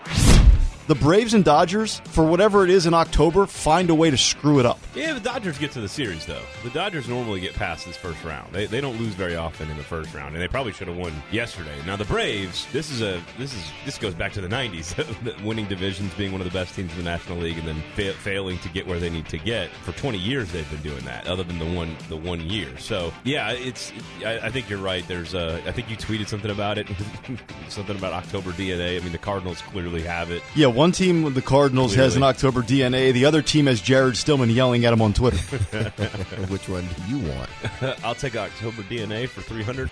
The 0.90 0.96
Braves 0.96 1.34
and 1.34 1.44
Dodgers, 1.44 2.00
for 2.06 2.24
whatever 2.24 2.64
it 2.64 2.70
is 2.70 2.84
in 2.84 2.94
October, 2.94 3.46
find 3.46 3.90
a 3.90 3.94
way 3.94 4.10
to 4.10 4.18
screw 4.18 4.58
it 4.58 4.66
up. 4.66 4.80
Yeah, 4.92 5.12
the 5.12 5.20
Dodgers 5.20 5.56
get 5.56 5.70
to 5.70 5.80
the 5.80 5.88
series 5.88 6.26
though. 6.26 6.42
The 6.64 6.70
Dodgers 6.70 7.08
normally 7.08 7.38
get 7.38 7.54
past 7.54 7.86
this 7.86 7.96
first 7.96 8.24
round. 8.24 8.52
They, 8.52 8.66
they 8.66 8.80
don't 8.80 8.98
lose 8.98 9.14
very 9.14 9.36
often 9.36 9.70
in 9.70 9.76
the 9.76 9.84
first 9.84 10.12
round, 10.12 10.34
and 10.34 10.42
they 10.42 10.48
probably 10.48 10.72
should 10.72 10.88
have 10.88 10.96
won 10.96 11.12
yesterday. 11.30 11.76
Now 11.86 11.94
the 11.94 12.06
Braves, 12.06 12.66
this 12.72 12.90
is 12.90 13.02
a 13.02 13.22
this 13.38 13.54
is 13.54 13.62
this 13.84 13.98
goes 13.98 14.14
back 14.14 14.32
to 14.32 14.40
the 14.40 14.48
'90s, 14.48 15.44
winning 15.44 15.66
divisions, 15.66 16.12
being 16.14 16.32
one 16.32 16.40
of 16.40 16.44
the 16.44 16.58
best 16.58 16.74
teams 16.74 16.90
in 16.90 16.98
the 16.98 17.04
National 17.04 17.38
League, 17.38 17.58
and 17.58 17.68
then 17.68 17.80
fa- 17.94 18.14
failing 18.14 18.58
to 18.58 18.68
get 18.70 18.84
where 18.84 18.98
they 18.98 19.10
need 19.10 19.28
to 19.28 19.38
get. 19.38 19.70
For 19.84 19.92
20 19.92 20.18
years, 20.18 20.50
they've 20.50 20.68
been 20.72 20.82
doing 20.82 21.04
that, 21.04 21.28
other 21.28 21.44
than 21.44 21.60
the 21.60 21.72
one 21.72 21.96
the 22.08 22.16
one 22.16 22.40
year. 22.40 22.76
So 22.78 23.12
yeah, 23.22 23.52
it's 23.52 23.92
I, 24.26 24.40
I 24.40 24.50
think 24.50 24.68
you're 24.68 24.80
right. 24.80 25.06
There's 25.06 25.36
uh, 25.36 25.60
I 25.66 25.70
think 25.70 25.88
you 25.88 25.96
tweeted 25.96 26.26
something 26.26 26.50
about 26.50 26.78
it, 26.78 26.88
something 27.68 27.96
about 27.96 28.12
October 28.12 28.50
DNA. 28.50 29.00
I 29.00 29.04
mean, 29.04 29.12
the 29.12 29.18
Cardinals 29.18 29.62
clearly 29.62 30.02
have 30.02 30.32
it. 30.32 30.42
Yeah, 30.56 30.79
one 30.80 30.92
team 30.92 31.34
the 31.34 31.42
Cardinals 31.42 31.94
has 31.94 32.16
an 32.16 32.22
October 32.22 32.62
DNA. 32.62 33.12
The 33.12 33.26
other 33.26 33.42
team 33.42 33.66
has 33.66 33.82
Jared 33.82 34.16
Stillman 34.16 34.48
yelling 34.48 34.86
at 34.86 34.94
him 34.94 35.02
on 35.02 35.12
Twitter. 35.12 35.36
Which 36.48 36.70
one 36.70 36.88
do 36.96 37.02
you 37.06 37.18
want? 37.18 37.50
I'll 38.02 38.14
take 38.14 38.34
October 38.34 38.80
DNA 38.84 39.28
for 39.28 39.42
300. 39.42 39.90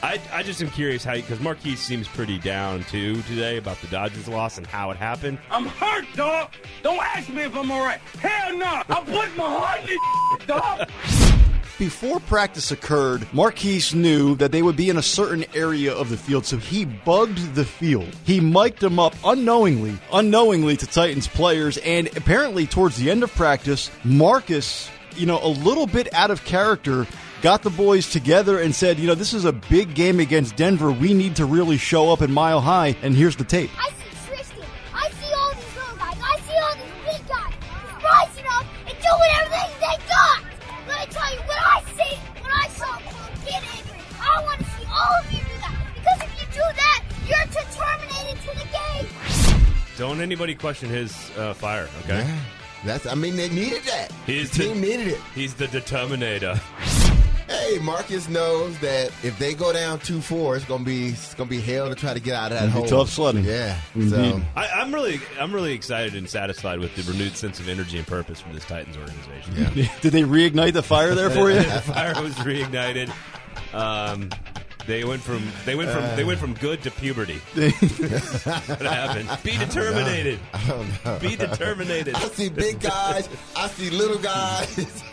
I, 0.00 0.20
I 0.30 0.44
just 0.44 0.62
am 0.62 0.70
curious 0.70 1.02
how 1.02 1.16
because 1.16 1.40
Marquise 1.40 1.80
seems 1.80 2.06
pretty 2.06 2.38
down 2.38 2.84
too 2.84 3.20
today 3.22 3.56
about 3.56 3.80
the 3.80 3.88
Dodgers 3.88 4.28
loss 4.28 4.56
and 4.56 4.68
how 4.68 4.92
it 4.92 4.96
happened. 4.96 5.40
I'm 5.50 5.66
hurt, 5.66 6.06
dog. 6.14 6.52
Don't 6.84 7.02
ask 7.02 7.28
me 7.28 7.42
if 7.42 7.56
I'm 7.56 7.68
all 7.68 7.84
right. 7.84 7.98
Hell 8.20 8.56
no. 8.56 8.82
I 8.88 9.02
put 9.04 9.36
my 9.36 9.50
heart 9.50 9.80
in 9.80 9.96
this, 10.38 10.46
dog. 10.46 11.27
Before 11.78 12.18
practice 12.18 12.72
occurred, 12.72 13.32
Marquise 13.32 13.94
knew 13.94 14.34
that 14.36 14.50
they 14.50 14.62
would 14.62 14.74
be 14.74 14.90
in 14.90 14.96
a 14.96 15.02
certain 15.02 15.44
area 15.54 15.94
of 15.94 16.10
the 16.10 16.16
field, 16.16 16.44
so 16.44 16.56
he 16.56 16.84
bugged 16.84 17.54
the 17.54 17.64
field. 17.64 18.12
He 18.24 18.40
mic'd 18.40 18.80
them 18.80 18.98
up 18.98 19.14
unknowingly, 19.24 19.96
unknowingly 20.12 20.76
to 20.76 20.86
Titans 20.88 21.28
players, 21.28 21.78
and 21.78 22.08
apparently 22.16 22.66
towards 22.66 22.96
the 22.96 23.12
end 23.12 23.22
of 23.22 23.32
practice, 23.36 23.92
Marcus, 24.02 24.90
you 25.14 25.24
know, 25.24 25.38
a 25.40 25.46
little 25.46 25.86
bit 25.86 26.12
out 26.12 26.32
of 26.32 26.44
character, 26.44 27.06
got 27.42 27.62
the 27.62 27.70
boys 27.70 28.10
together 28.10 28.58
and 28.58 28.74
said, 28.74 28.98
you 28.98 29.06
know, 29.06 29.14
this 29.14 29.32
is 29.32 29.44
a 29.44 29.52
big 29.52 29.94
game 29.94 30.18
against 30.18 30.56
Denver. 30.56 30.90
We 30.90 31.14
need 31.14 31.36
to 31.36 31.44
really 31.44 31.76
show 31.78 32.12
up 32.12 32.22
in 32.22 32.32
Mile 32.32 32.60
High, 32.60 32.96
and 33.02 33.14
here's 33.14 33.36
the 33.36 33.44
tape. 33.44 33.70
I 33.78 33.90
see 33.90 34.26
Tristan. 34.26 34.64
I 34.92 35.10
see 35.10 35.32
all 35.32 35.54
these 35.54 35.76
little 35.76 35.96
guys. 35.96 36.16
I 36.24 36.40
see 36.40 36.56
all 36.58 36.74
these 36.74 37.18
big 37.18 37.28
guys 37.28 37.54
rising 38.02 38.46
up 38.50 38.66
and 38.80 38.98
doing 38.98 39.30
everything 39.42 39.77
Don't 49.98 50.20
anybody 50.20 50.54
question 50.54 50.88
his 50.88 51.12
uh, 51.36 51.52
fire, 51.54 51.88
okay? 52.04 52.18
Yeah. 52.20 52.38
That's. 52.84 53.06
I 53.06 53.14
mean, 53.16 53.34
they 53.36 53.48
needed 53.48 53.82
that. 53.82 54.12
He's 54.26 54.50
the 54.52 54.62
team 54.64 54.80
the- 54.80 54.86
needed 54.88 55.08
it. 55.08 55.20
He's 55.34 55.54
the 55.54 55.66
determinator. 55.66 56.56
Hey, 57.48 57.78
Marcus 57.78 58.28
knows 58.28 58.78
that 58.78 59.06
if 59.24 59.36
they 59.38 59.54
go 59.54 59.72
down 59.72 59.98
two 60.00 60.20
four, 60.20 60.54
it's 60.54 60.66
gonna 60.66 60.84
be 60.84 61.08
it's 61.08 61.34
gonna 61.34 61.50
be 61.50 61.60
hell 61.60 61.88
to 61.88 61.94
try 61.94 62.14
to 62.14 62.20
get 62.20 62.34
out 62.34 62.52
of 62.52 62.58
that 62.58 62.68
It'll 62.68 62.80
hole. 62.82 63.04
tough 63.04 63.08
sledding. 63.10 63.44
Yeah. 63.44 63.76
Indeed. 63.94 64.10
So 64.10 64.40
I, 64.54 64.68
I'm 64.68 64.94
really 64.94 65.18
I'm 65.40 65.52
really 65.52 65.72
excited 65.72 66.14
and 66.14 66.28
satisfied 66.28 66.78
with 66.78 66.94
the 66.94 67.10
renewed 67.10 67.36
sense 67.36 67.58
of 67.58 67.68
energy 67.68 67.96
and 67.98 68.06
purpose 68.06 68.40
for 68.40 68.52
this 68.52 68.64
Titans 68.66 68.96
organization. 68.98 69.74
yeah. 69.74 69.88
Did 70.02 70.12
they 70.12 70.22
reignite 70.22 70.74
the 70.74 70.82
fire 70.82 71.14
there 71.14 71.30
for 71.30 71.50
you? 71.50 71.56
the 71.62 71.80
fire 71.80 72.22
was 72.22 72.34
reignited. 72.36 73.10
Um, 73.72 74.30
they 74.88 75.04
went 75.04 75.22
from 75.22 75.46
they 75.66 75.74
went 75.74 75.90
from 75.90 76.02
they 76.16 76.24
went 76.24 76.40
from 76.40 76.54
good 76.54 76.82
to 76.82 76.90
puberty. 76.90 77.36
what 77.54 78.80
happened? 78.80 79.28
Be 79.44 79.56
determined. 79.56 80.40
Be 81.20 81.36
determined. 81.36 81.90
I 81.92 82.28
see 82.30 82.48
big 82.48 82.80
guys. 82.80 83.28
I 83.54 83.68
see 83.68 83.90
little 83.90 84.18
guys. 84.18 85.04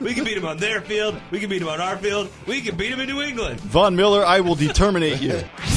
We 0.00 0.14
can 0.14 0.24
beat 0.24 0.36
them 0.36 0.46
on 0.46 0.58
their 0.58 0.80
field. 0.80 1.20
We 1.32 1.40
can 1.40 1.50
beat 1.50 1.58
them 1.58 1.68
on 1.68 1.80
our 1.80 1.98
field. 1.98 2.30
We 2.46 2.60
can 2.60 2.76
beat 2.76 2.90
them 2.90 3.00
in 3.00 3.08
New 3.08 3.22
England. 3.22 3.60
Von 3.60 3.96
Miller, 3.96 4.24
I 4.24 4.40
will 4.40 4.54
determinate 4.54 5.20
you. 5.20 5.42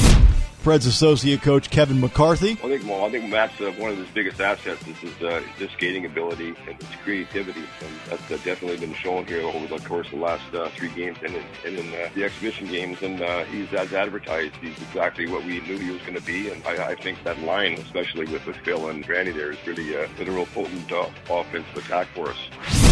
Preds 0.62 0.86
associate 0.86 1.42
coach 1.42 1.70
Kevin 1.70 2.00
McCarthy. 2.00 2.52
I 2.52 2.56
think 2.56 2.84
well, 2.84 3.04
I 3.04 3.10
think 3.10 3.30
Matt's 3.30 3.60
uh, 3.60 3.72
one 3.72 3.92
of 3.92 3.98
his 3.98 4.08
biggest 4.08 4.40
assets 4.40 4.86
is 4.86 4.96
his, 4.98 5.22
uh, 5.22 5.40
his 5.56 5.70
skating 5.70 6.04
ability 6.04 6.48
and 6.66 6.82
his 6.82 6.96
creativity, 7.04 7.64
and 7.80 7.90
that's 8.08 8.30
uh, 8.30 8.36
definitely 8.44 8.76
been 8.76 8.94
shown 8.94 9.26
here 9.26 9.42
over 9.42 9.66
the 9.66 9.78
course 9.86 10.06
of 10.08 10.18
the 10.18 10.24
last 10.24 10.54
uh, 10.54 10.68
three 10.70 10.90
games 10.90 11.18
and 11.24 11.34
in, 11.34 11.44
and 11.64 11.78
in 11.78 11.88
uh, 11.94 12.08
the 12.14 12.24
exhibition 12.24 12.66
games. 12.66 13.02
And 13.02 13.22
uh, 13.22 13.44
he's 13.44 13.72
as 13.72 13.92
advertised. 13.92 14.54
He's 14.56 14.76
exactly 14.82 15.28
what 15.28 15.44
we 15.44 15.60
knew 15.60 15.78
he 15.78 15.90
was 15.90 16.02
going 16.02 16.16
to 16.16 16.22
be. 16.22 16.50
And 16.50 16.64
I, 16.66 16.88
I 16.88 16.94
think 16.94 17.22
that 17.24 17.38
line, 17.40 17.74
especially 17.74 18.26
with, 18.26 18.44
with 18.46 18.56
Phil 18.56 18.88
and 18.88 19.06
Granny, 19.06 19.30
there 19.30 19.52
is 19.52 19.58
really 19.66 19.92
been 20.16 20.28
a 20.28 20.32
real 20.32 20.46
potent 20.46 20.90
offensive 21.30 21.76
attack 21.76 22.08
for 22.08 22.30
us. 22.30 22.87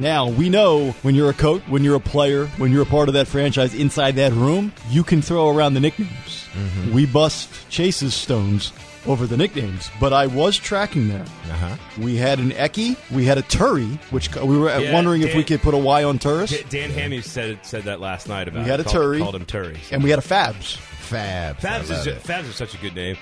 Now, 0.00 0.28
we 0.30 0.48
know 0.48 0.92
when 1.02 1.14
you're 1.14 1.28
a 1.28 1.34
coach, 1.34 1.60
when 1.68 1.84
you're 1.84 1.96
a 1.96 2.00
player, 2.00 2.46
when 2.56 2.72
you're 2.72 2.82
a 2.82 2.86
part 2.86 3.08
of 3.08 3.14
that 3.14 3.26
franchise 3.28 3.74
inside 3.74 4.16
that 4.16 4.32
room, 4.32 4.72
you 4.88 5.04
can 5.04 5.20
throw 5.20 5.50
around 5.54 5.74
the 5.74 5.80
nicknames. 5.80 6.46
We 6.92 7.04
bust 7.04 7.50
Chase's 7.68 8.14
stones 8.14 8.72
over 9.06 9.26
the 9.26 9.36
nicknames, 9.36 9.90
but 10.00 10.12
I 10.14 10.26
was 10.26 10.56
tracking 10.56 11.08
them. 11.08 11.26
Uh-huh. 11.50 11.76
We 11.98 12.16
had 12.16 12.38
an 12.38 12.50
Eki, 12.52 12.96
we 13.10 13.26
had 13.26 13.36
a 13.38 13.42
Turi, 13.42 13.98
which 14.10 14.34
we 14.36 14.58
were 14.58 14.74
Yeah, 14.80 14.92
wondering 14.94 15.20
if 15.22 15.34
we 15.34 15.44
could 15.44 15.60
put 15.60 15.74
a 15.74 15.78
Y 15.78 16.02
on 16.02 16.18
Turris, 16.18 16.50
D- 16.50 16.64
Dan 16.70 16.90
Hammy 16.90 17.20
said 17.20 17.58
said 17.62 17.82
that 17.84 18.00
last 18.00 18.26
night 18.28 18.48
about 18.48 18.64
We 18.64 18.70
had 18.70 18.80
it. 18.80 18.86
a 18.86 18.88
called, 18.88 19.04
Turry. 19.04 19.18
called 19.20 19.36
him 19.36 19.44
Turry. 19.46 19.76
and 19.92 20.02
we 20.02 20.08
had 20.10 20.18
a 20.18 20.22
Fabs. 20.22 20.76
Fab. 20.76 21.58
Fabs 21.58 21.90
is. 21.90 22.06
Fabs 22.22 22.48
is 22.48 22.54
such 22.56 22.72
a 22.74 22.78
good 22.78 22.94
name. 22.94 23.16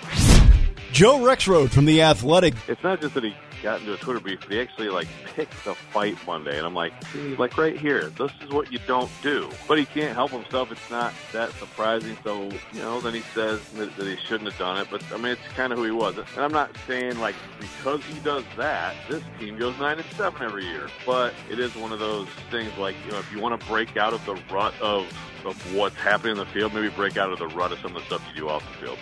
Joe 0.93 1.19
Rexrode 1.19 1.71
from 1.71 1.85
The 1.85 2.03
Athletic. 2.03 2.55
it's 2.67 2.83
not 2.83 3.01
just 3.01 3.15
that 3.15 3.23
he 3.25 3.35
got 3.63 3.81
into 3.81 3.93
a 3.93 3.97
Twitter 3.97 4.21
beef, 4.21 4.41
but 4.41 4.51
he 4.53 4.61
actually 4.61 4.89
like 4.89 5.07
picked 5.35 5.65
the 5.65 5.75
fight 5.75 6.17
one 6.27 6.45
day. 6.45 6.57
and 6.57 6.67
I'm 6.67 6.75
like, 6.75 6.93
see, 7.13 7.37
like 7.37 7.57
right 7.59 7.79
here, 7.79 8.05
this 8.11 8.33
is 8.43 8.51
what 8.51 8.73
you 8.73 8.79
don't 8.87 9.11
do. 9.23 9.51
But 9.67 9.79
he 9.79 9.85
can't 9.85 10.15
help 10.15 10.31
himself. 10.31 10.73
It's 10.73 10.91
not 10.91 11.13
that 11.33 11.51
surprising. 11.53 12.17
So 12.25 12.45
you 12.73 12.81
know, 12.81 13.01
then 13.01 13.15
he 13.15 13.21
says 13.35 13.61
that, 13.71 13.95
that 13.97 14.07
he 14.07 14.17
shouldn't 14.17 14.51
have 14.51 14.59
done 14.59 14.79
it. 14.79 14.89
But 14.91 15.03
I 15.13 15.17
mean, 15.17 15.33
it's 15.33 15.47
kind 15.55 15.73
of 15.73 15.79
who 15.79 15.85
he 15.85 15.91
was. 15.91 16.17
And 16.17 16.27
I'm 16.39 16.53
not 16.53 16.71
saying 16.87 17.19
like 17.21 17.35
because 17.61 18.03
he 18.05 18.19
does 18.21 18.45
that, 18.57 18.97
this 19.09 19.23
team 19.39 19.59
goes 19.59 19.79
nine 19.79 19.99
and 19.99 20.09
seven 20.17 20.43
every 20.43 20.65
year. 20.65 20.89
But 21.05 21.35
it 21.51 21.61
is 21.61 21.77
one 21.77 21.93
of 21.93 21.99
those 21.99 22.29
things 22.51 22.77
like 22.79 22.97
you 23.05 23.13
know, 23.13 23.19
if 23.19 23.31
you 23.31 23.41
want 23.41 23.61
to 23.61 23.67
break 23.67 23.97
out 23.97 24.15
of 24.15 24.25
the 24.25 24.37
rut 24.51 24.75
of 24.81 25.07
of 25.45 25.75
what's 25.75 25.97
happening 25.97 26.33
in 26.33 26.39
the 26.39 26.47
field, 26.47 26.75
maybe 26.75 26.89
break 26.89 27.17
out 27.17 27.31
of 27.31 27.39
the 27.39 27.47
rut 27.49 27.71
of 27.73 27.79
some 27.81 27.95
of 27.95 28.03
the 28.03 28.07
stuff 28.07 28.25
you 28.35 28.41
do 28.41 28.49
off 28.49 28.65
the 28.73 28.87
field. 28.87 28.99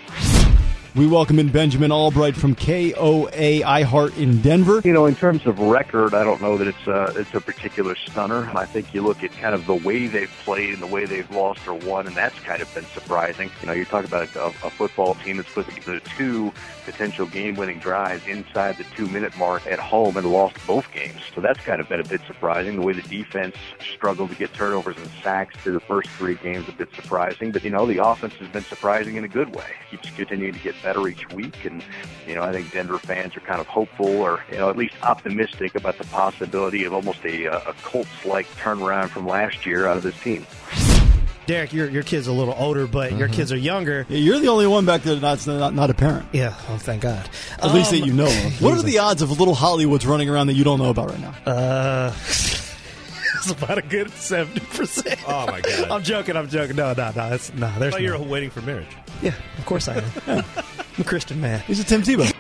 We 0.97 1.07
welcome 1.07 1.39
in 1.39 1.51
Benjamin 1.51 1.91
Allbright 1.91 2.37
from 2.37 2.55
KOA 2.55 3.29
iHeart 3.29 4.17
in 4.17 4.41
Denver. 4.41 4.81
You 4.83 4.95
know, 4.95 5.05
in 5.05 5.15
terms 5.15 5.45
of 5.45 5.59
record, 5.59 6.15
I 6.15 6.25
don't 6.25 6.41
know 6.41 6.57
that 6.57 6.67
it's 6.67 6.87
a, 6.87 7.13
it's 7.21 7.35
a 7.35 7.41
particular 7.43 7.95
stunner. 7.97 8.51
I 8.57 8.65
think 8.65 8.95
you 8.95 9.03
look 9.03 9.23
at 9.23 9.31
kind 9.33 9.55
of 9.55 9.67
the 9.67 9.75
way 9.75 10.07
they've 10.07 10.33
played 10.43 10.73
and 10.73 10.83
the 10.83 10.87
way 10.87 11.05
they've 11.05 11.31
lost 11.31 11.69
or 11.69 11.75
won, 11.75 12.07
and 12.07 12.17
that's 12.17 12.39
kind 12.41 12.63
of 12.63 12.75
been 12.75 12.87
surprising. 12.87 13.51
You 13.61 13.67
know, 13.67 13.75
you're 13.75 13.85
talking 13.85 14.09
about 14.09 14.35
a, 14.37 14.47
a 14.47 14.71
football 14.71 15.17
team 15.17 15.37
that's 15.37 15.53
put 15.53 15.67
the 15.67 16.01
two 16.17 16.51
potential 16.87 17.27
game-winning 17.27 17.79
drives 17.81 18.27
inside 18.27 18.79
the 18.79 18.85
two-minute 18.97 19.37
mark 19.37 19.67
at 19.67 19.79
home 19.79 20.17
and 20.17 20.27
lost 20.33 20.57
both 20.67 20.91
games. 20.93 21.21
So 21.35 21.43
that's 21.43 21.61
kind 21.61 21.79
of 21.79 21.91
been 21.91 22.01
a 22.01 22.05
bit 22.05 22.23
surprising. 22.27 22.77
The 22.77 22.83
way 22.83 22.95
the 22.95 23.03
defense 23.03 23.57
struggled 23.81 24.31
to 24.31 24.37
get 24.37 24.55
turnovers 24.55 24.97
and 24.97 25.11
sacks 25.23 25.57
through 25.57 25.75
the 25.75 25.81
first 25.81 26.09
three 26.11 26.37
games, 26.37 26.67
a 26.71 26.73
bit 26.73 26.89
surprising. 26.95 27.53
But, 27.53 27.65
you 27.65 27.71
know, 27.71 27.85
the 27.85 27.99
offense 27.99 28.33
has 28.35 28.49
been 28.49 28.63
surprising 28.63 29.17
in 29.17 29.25
a 29.25 29.29
good 29.29 29.55
way. 29.55 29.73
Keeps 29.91 30.09
continuing 30.11 30.55
to 30.55 30.61
get 30.61 30.75
better 30.87 31.09
each 31.09 31.29
week. 31.33 31.65
And, 31.65 31.83
you 32.29 32.37
know, 32.37 32.43
I 32.45 32.53
think 32.53 32.71
Denver 32.71 32.99
fans 32.99 33.37
are 33.37 33.41
kind 33.41 33.61
of 33.61 33.67
hopeful 33.67 34.07
or, 34.07 34.45
you 34.53 34.59
know, 34.59 34.71
at 34.71 34.77
least 34.77 34.95
optimistic 35.03 35.75
about 35.75 35.99
the 35.99 36.05
possibility 36.05 36.85
of 36.85 36.93
almost 36.95 37.25
a, 37.25 37.49
uh, 37.49 37.71
a 37.71 37.73
Colts-like 37.83 38.47
turnaround 38.57 39.09
from 39.09 39.27
last 39.27 39.67
year 39.67 39.89
out 39.89 39.97
of 39.97 40.05
this 40.05 40.19
team. 40.21 40.47
Derek, 41.47 41.73
your 41.73 41.89
your 41.89 42.03
kid's 42.03 42.27
a 42.27 42.33
little 42.33 42.55
older, 42.59 42.89
but 42.89 43.17
your 43.17 43.29
kids 43.29 43.53
are 43.53 43.57
younger. 43.57 44.05
Yeah, 44.09 44.19
You're 44.19 44.41
the 44.41 44.49
only 44.49 44.67
one 44.67 44.85
back 44.85 45.03
there 45.03 45.15
that's 45.15 45.47
not, 45.47 45.75
not 45.75 45.91
a 45.91 45.95
parent. 45.95 46.27
Yeah, 46.33 46.55
oh 46.71 46.77
thank 46.77 47.03
God. 47.03 47.29
At 47.63 47.73
least 47.73 47.93
that 47.93 48.03
Um, 48.03 48.09
you 48.09 48.15
know 48.15 48.27
of. 48.27 48.61
What 48.63 48.77
are 48.77 48.83
the 48.83 48.99
odds 48.99 49.23
of 49.23 49.31
little 49.39 49.55
Hollywoods 49.55 50.05
running 50.09 50.29
around 50.29 50.49
that 50.49 50.55
you 50.55 50.65
don't 50.65 50.81
know 50.81 50.91
about 50.91 51.11
right 51.11 51.21
now? 51.21 51.35
Uh, 51.47 52.11
it's 53.51 53.63
about 53.63 53.79
a 53.79 53.83
good 53.83 54.11
seventy 54.11 54.61
percent. 54.61 55.19
Oh 55.27 55.47
my 55.47 55.61
god! 55.61 55.91
I'm 55.91 56.03
joking. 56.03 56.37
I'm 56.37 56.49
joking. 56.49 56.77
No, 56.77 56.93
no, 56.93 57.13
no. 57.15 57.33
It's 57.33 57.53
no. 57.55 57.67
I 57.67 57.79
There's 57.79 57.95
thought 57.95 58.03
no. 58.03 58.07
you 58.15 58.19
were 58.19 58.29
waiting 58.29 58.51
for 58.51 58.61
marriage. 58.63 58.89
Yeah, 59.23 59.35
of 59.59 59.67
course 59.67 59.89
I 59.89 59.99
am. 59.99 60.05
I'm 60.59 61.01
a 61.01 61.05
Christian 61.05 61.41
man. 61.41 61.61
He's 61.61 61.81
a 61.81 61.85
Tim 61.85 62.03
Tebow. 62.03 62.33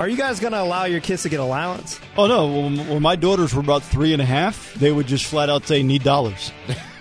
Are 0.00 0.08
you 0.08 0.16
guys 0.16 0.38
going 0.38 0.52
to 0.52 0.60
allow 0.60 0.84
your 0.84 1.00
kids 1.00 1.24
to 1.24 1.28
get 1.28 1.40
allowance? 1.40 2.00
Oh 2.16 2.26
no! 2.26 2.46
When, 2.46 2.88
when 2.88 3.02
my 3.02 3.16
daughters 3.16 3.54
were 3.54 3.60
about 3.60 3.82
three 3.82 4.12
and 4.12 4.22
a 4.22 4.24
half, 4.24 4.74
they 4.74 4.92
would 4.92 5.06
just 5.06 5.24
flat 5.24 5.50
out 5.50 5.66
say 5.66 5.82
need 5.82 6.02
dollars. 6.04 6.52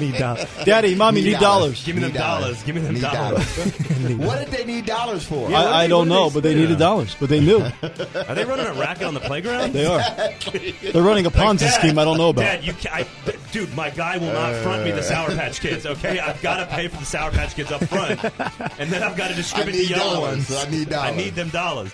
need 0.00 0.16
dollars. 0.16 0.46
Daddy, 0.64 0.94
mommy 0.94 1.22
need, 1.22 1.38
dollars. 1.38 1.84
Give 1.84 1.96
me 1.96 2.02
them 2.02 2.12
Need 2.12 2.18
dollars. 2.18 2.62
Give 2.62 2.74
me 2.74 2.80
them 2.80 2.94
Need 2.94 3.02
dollars. 3.02 3.56
what 4.18 4.38
did 4.38 4.48
they 4.48 4.64
need 4.64 4.86
dollars 4.86 5.24
for? 5.24 5.50
I, 5.50 5.84
I 5.84 5.86
don't 5.86 6.08
know, 6.08 6.30
but 6.30 6.42
they 6.42 6.54
needed 6.54 6.78
dollars. 6.78 7.16
But 7.18 7.28
they 7.28 7.40
knew 7.40 7.60
Are 7.60 8.34
they 8.34 8.44
running 8.44 8.66
a 8.66 8.74
racket 8.74 9.04
on 9.04 9.14
the 9.14 9.20
playground? 9.20 9.72
they 9.72 9.86
are. 9.86 10.00
They're 10.92 11.02
running 11.02 11.26
a 11.26 11.30
Ponzi 11.30 11.60
Dad, 11.60 11.80
scheme 11.80 11.98
I 11.98 12.04
don't 12.04 12.18
know 12.18 12.30
about. 12.30 12.42
Dad, 12.42 12.64
you 12.64 12.72
ca 12.72 12.90
I, 12.90 13.06
dude, 13.52 13.74
my 13.74 13.90
guy 13.90 14.18
will 14.18 14.32
not 14.32 14.54
front 14.62 14.84
me 14.84 14.90
the 14.90 15.02
Sour 15.02 15.30
Patch 15.30 15.60
Kids. 15.60 15.86
Okay, 15.86 16.18
I've 16.18 16.40
got 16.42 16.58
to 16.58 16.66
pay 16.66 16.88
for 16.88 16.96
the 16.98 17.04
Sour 17.04 17.30
Patch 17.30 17.54
Kids 17.54 17.70
up 17.70 17.84
front, 17.84 18.22
and 18.78 18.90
then 18.90 19.02
I've 19.02 19.16
got 19.16 19.28
to 19.28 19.34
distribute 19.34 19.72
the 19.72 19.78
need 19.78 19.90
yellow 19.90 20.14
dollars. 20.14 20.50
ones. 20.50 20.66
I 20.66 20.70
need 20.70 20.88
dollars. 20.88 21.04
I 21.04 21.10
dollars. 21.10 21.24
need 21.24 21.34
them 21.34 21.48
dollars. 21.50 21.92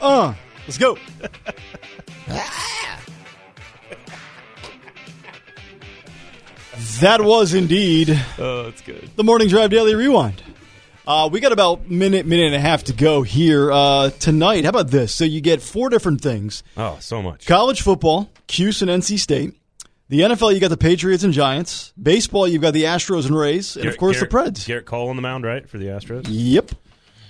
Uh, 0.00 0.34
let's 0.66 0.78
go. 0.78 0.98
that 7.00 7.20
was 7.22 7.54
indeed 7.54 8.10
Oh, 8.38 8.64
that's 8.64 8.80
good. 8.82 9.10
the 9.16 9.24
Morning 9.24 9.48
Drive 9.48 9.70
Daily 9.70 9.94
Rewind. 9.94 10.42
Uh, 11.06 11.28
we 11.30 11.38
got 11.40 11.52
about 11.52 11.90
minute, 11.90 12.24
minute 12.24 12.46
and 12.46 12.54
a 12.54 12.60
half 12.60 12.84
to 12.84 12.92
go 12.94 13.22
here 13.22 13.70
uh, 13.70 14.08
tonight. 14.10 14.64
How 14.64 14.70
about 14.70 14.88
this? 14.88 15.14
So 15.14 15.24
you 15.24 15.40
get 15.42 15.60
four 15.60 15.90
different 15.90 16.20
things: 16.22 16.62
Oh, 16.76 16.96
so 17.00 17.20
much. 17.20 17.46
college 17.46 17.82
football, 17.82 18.30
Cuse 18.46 18.80
and 18.82 18.90
NC 18.90 19.18
State. 19.18 19.54
The 20.08 20.20
NFL, 20.20 20.54
you 20.54 20.60
got 20.60 20.68
the 20.68 20.76
Patriots 20.76 21.24
and 21.24 21.32
Giants. 21.32 21.92
Baseball, 22.00 22.46
you've 22.46 22.60
got 22.62 22.72
the 22.74 22.84
Astros 22.84 23.26
and 23.26 23.36
Rays, 23.36 23.76
and 23.76 23.86
of 23.88 23.96
course 23.96 24.16
Gerrit- 24.18 24.20
the 24.30 24.36
Preds. 24.36 24.66
Gerrit 24.66 24.84
Cole 24.84 25.08
on 25.08 25.16
the 25.16 25.22
mound, 25.22 25.44
right, 25.44 25.68
for 25.68 25.78
the 25.78 25.86
Astros. 25.86 26.26
Yep. 26.28 26.70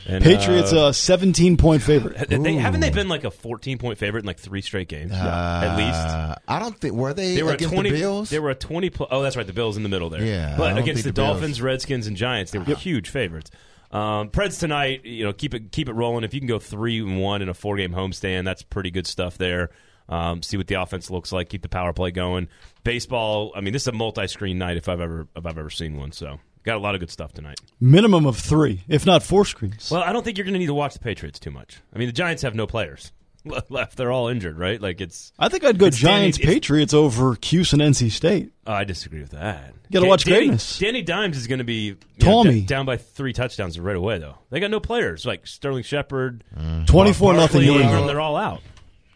And, 0.07 0.23
Patriots, 0.23 0.73
uh, 0.73 0.87
a 0.89 0.95
17 0.95 1.57
point 1.57 1.83
favorite. 1.83 2.29
they, 2.29 2.55
haven't 2.55 2.81
they 2.81 2.91
been 2.91 3.09
like 3.09 3.25
a 3.25 3.31
14 3.31 3.79
point 3.79 3.99
favorite 3.99 4.21
in 4.21 4.27
like 4.27 4.39
three 4.39 4.61
straight 4.61 4.89
games? 4.89 5.13
at 5.13 5.77
least. 5.77 5.99
Uh, 5.99 6.35
I 6.47 6.59
don't 6.59 6.79
think 6.79 6.95
were 6.95 7.15
they, 7.15 7.37
They 7.37 7.43
were 7.43 7.53
against 7.53 7.75
twenty. 7.75 7.91
the 7.91 7.99
Bills. 8.01 8.31
They 8.31 8.39
were 8.39 8.51
a 8.51 8.55
twenty. 8.55 8.91
Pl- 8.91 9.09
oh, 9.11 9.23
that's 9.23 9.37
right. 9.37 9.47
The 9.47 9.53
Bills 9.53 9.77
in 9.77 9.83
the 9.83 9.89
middle 9.89 10.11
there. 10.11 10.23
Yeah, 10.23 10.57
but 10.59 10.77
against 10.77 11.05
the, 11.05 11.11
the 11.11 11.15
Dolphins, 11.15 11.63
Redskins, 11.63 12.07
and 12.07 12.17
Giants, 12.17 12.53
they 12.53 12.59
were 12.59 12.75
huge 12.75 13.09
favorites. 13.09 13.51
Um, 13.91 14.31
Preds 14.31 14.59
tonight, 14.59 15.05
you 15.05 15.25
know, 15.25 15.33
keep 15.33 15.55
it 15.55 15.71
keep 15.71 15.89
it 15.89 15.93
rolling. 15.93 16.25
If 16.25 16.35
you 16.35 16.41
can 16.41 16.49
go 16.49 16.59
three 16.59 16.99
and 16.99 17.21
one 17.21 17.43
in 17.43 17.49
a 17.49 17.55
four 17.55 17.77
game 17.77 17.93
homestand, 17.93 18.45
that's 18.45 18.63
pretty 18.63 18.91
good 18.91 19.07
stuff 19.07 19.39
there. 19.39 19.71
Um, 20.09 20.43
see 20.43 20.57
what 20.57 20.67
the 20.67 20.75
offense 20.75 21.11
looks 21.11 21.33
like. 21.33 21.49
Keep 21.49 21.63
the 21.63 21.69
power 21.69 21.93
play 21.93 22.11
going. 22.11 22.49
Baseball. 22.83 23.53
I 23.55 23.61
mean, 23.61 23.73
this 23.73 23.83
is 23.83 23.89
a 23.89 23.93
multi 23.93 24.27
screen 24.27 24.59
night 24.59 24.77
if 24.77 24.89
I've 24.89 25.01
ever 25.01 25.29
if 25.37 25.47
I've 25.47 25.59
ever 25.59 25.71
seen 25.71 25.97
one. 25.97 26.13
So 26.13 26.41
got 26.65 26.77
a 26.77 26.81
lot 26.81 26.95
of 26.95 27.01
good 27.01 27.11
stuff 27.11 27.33
tonight. 27.33 27.61
Minimum 27.81 28.27
of 28.27 28.37
three, 28.37 28.83
if 28.89 29.07
not 29.07 29.23
four 29.23 29.45
screens. 29.45 29.91
Well, 29.91 30.03
I 30.03 30.13
don't 30.13 30.25
think 30.25 30.39
you're 30.39 30.45
going 30.45 30.55
to 30.55 30.59
need 30.59 30.67
to 30.67 30.75
watch 30.75 30.95
the 30.95 31.01
Patriots 31.01 31.39
too 31.39 31.51
much. 31.51 31.81
I 31.95 31.99
mean, 31.99 32.09
the 32.09 32.13
Giants 32.13 32.43
have 32.43 32.55
no 32.55 32.67
players 32.67 33.13
left. 33.69 33.97
They're 33.97 34.11
all 34.11 34.29
injured, 34.29 34.59
right? 34.59 34.81
Like 34.81 35.01
it's. 35.01 35.33
I 35.39 35.49
think 35.49 35.65
I'd 35.65 35.79
go 35.79 35.87
It's 35.87 36.01
Danny- 36.01 36.33
Giants 36.33 36.39
Patriots 36.39 36.95
over 36.95 37.37
Cuse 37.37 37.73
and 37.73 37.83
NC 37.83 38.11
State. 38.11 38.53
Oh, 38.67 38.73
I 38.73 38.85
disagree 38.85 39.21
with 39.21 39.31
that. 39.33 39.75
You 39.91 40.01
gotta 40.01 40.09
watch 40.09 40.25
Danny, 40.25 40.39
greatness. 40.47 40.79
Danny 40.79 41.03
Dimes 41.03 41.37
is 41.37 41.47
going 41.47 41.59
to 41.59 41.65
be 41.65 41.85
you 41.85 41.97
know, 42.21 42.43
Tommy. 42.43 42.61
d- 42.61 42.67
down 42.67 42.87
by 42.87 42.97
three 42.97 43.33
touchdowns 43.35 43.79
right 43.79 43.95
away, 43.97 44.19
though. 44.19 44.39
They 44.51 44.59
got 44.61 44.71
no 44.71 44.81
players 44.81 45.25
like 45.27 45.47
Sterling 45.47 45.83
Shepard, 45.85 46.43
24 46.87 47.35
nothing 47.35 47.37
Barkley, 47.37 47.67
New 47.67 47.73
Engram. 47.75 47.83
England. 47.85 48.09
They're 48.09 48.21
all 48.21 48.37
out. 48.37 48.63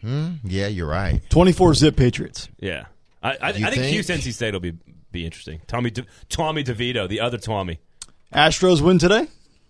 Hmm? 0.01 0.33
Yeah, 0.45 0.67
you're 0.67 0.87
right. 0.87 1.21
24 1.29 1.73
zip 1.73 1.95
Patriots. 1.97 2.47
Yeah, 2.59 2.85
I, 3.21 3.31
I, 3.31 3.37
I 3.41 3.51
think, 3.51 3.67
think? 3.73 3.83
Hughes 3.87 4.07
NC 4.07 4.31
State 4.33 4.53
will 4.53 4.61
be 4.61 4.73
be 5.11 5.25
interesting. 5.25 5.61
Tommy 5.67 5.89
De, 5.91 6.05
Tommy 6.29 6.63
DeVito, 6.63 7.07
the 7.07 7.19
other 7.19 7.37
Tommy, 7.37 7.79
Astros 8.33 8.81
win 8.81 8.99
today. 8.99 9.27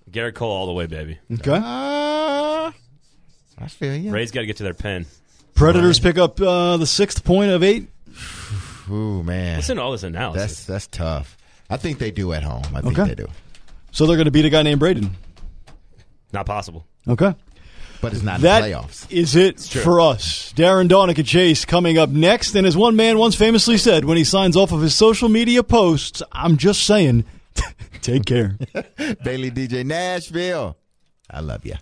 Gerrit 0.09 0.33
Cole 0.35 0.51
all 0.51 0.65
the 0.65 0.73
way, 0.73 0.85
baby. 0.87 1.19
Okay. 1.31 1.51
Uh, 1.55 2.71
I 3.61 3.67
feel 3.67 3.95
you. 3.95 4.11
Ray's 4.11 4.31
got 4.31 4.41
to 4.41 4.47
get 4.47 4.57
to 4.57 4.63
their 4.63 4.73
pen. 4.73 5.05
Predators 5.53 5.99
pick 5.99 6.17
up 6.17 6.39
uh, 6.41 6.77
the 6.77 6.87
sixth 6.87 7.23
point 7.23 7.51
of 7.51 7.63
eight. 7.63 7.87
Ooh 8.89 9.21
man, 9.23 9.57
Listen 9.57 9.75
to 9.77 9.83
all 9.83 9.91
this 9.91 10.01
that's 10.01 10.09
analysis. 10.15 10.65
that's 10.65 10.87
tough. 10.87 11.37
I 11.69 11.77
think 11.77 11.99
they 11.99 12.09
do 12.11 12.33
at 12.33 12.41
home. 12.43 12.63
I 12.73 12.81
think 12.81 12.97
Okay. 12.97 13.09
they 13.09 13.15
do, 13.15 13.27
So 13.91 14.07
they're 14.07 14.15
going 14.17 14.25
to 14.25 14.31
beat 14.31 14.45
a 14.45 14.49
guy 14.49 14.63
named 14.63 14.79
Braden. 14.79 15.11
Not 16.33 16.45
possible. 16.47 16.85
Okay. 17.07 17.35
But 18.01 18.13
it's 18.13 18.23
not 18.23 18.41
That 18.41 18.63
in 18.63 18.71
the 18.71 18.77
playoffs. 18.77 19.11
is 19.11 19.35
it 19.35 19.59
for 19.59 19.99
us. 19.99 20.53
Darren 20.53 20.87
Donica 20.87 21.23
Chase 21.23 21.65
coming 21.65 21.97
up 21.97 22.09
next. 22.09 22.55
And 22.55 22.65
as 22.65 22.75
one 22.77 22.95
man 22.95 23.17
once 23.17 23.35
famously 23.35 23.77
said 23.77 24.05
when 24.05 24.17
he 24.17 24.23
signs 24.23 24.55
off 24.55 24.71
of 24.71 24.81
his 24.81 24.95
social 24.95 25.29
media 25.29 25.63
posts, 25.63 26.21
I'm 26.31 26.57
just 26.57 26.83
saying, 26.85 27.25
take 28.01 28.25
care. 28.25 28.57
Bailey 29.23 29.51
DJ 29.51 29.85
Nashville. 29.85 30.77
I 31.29 31.41
love 31.41 31.65
you. 31.65 31.75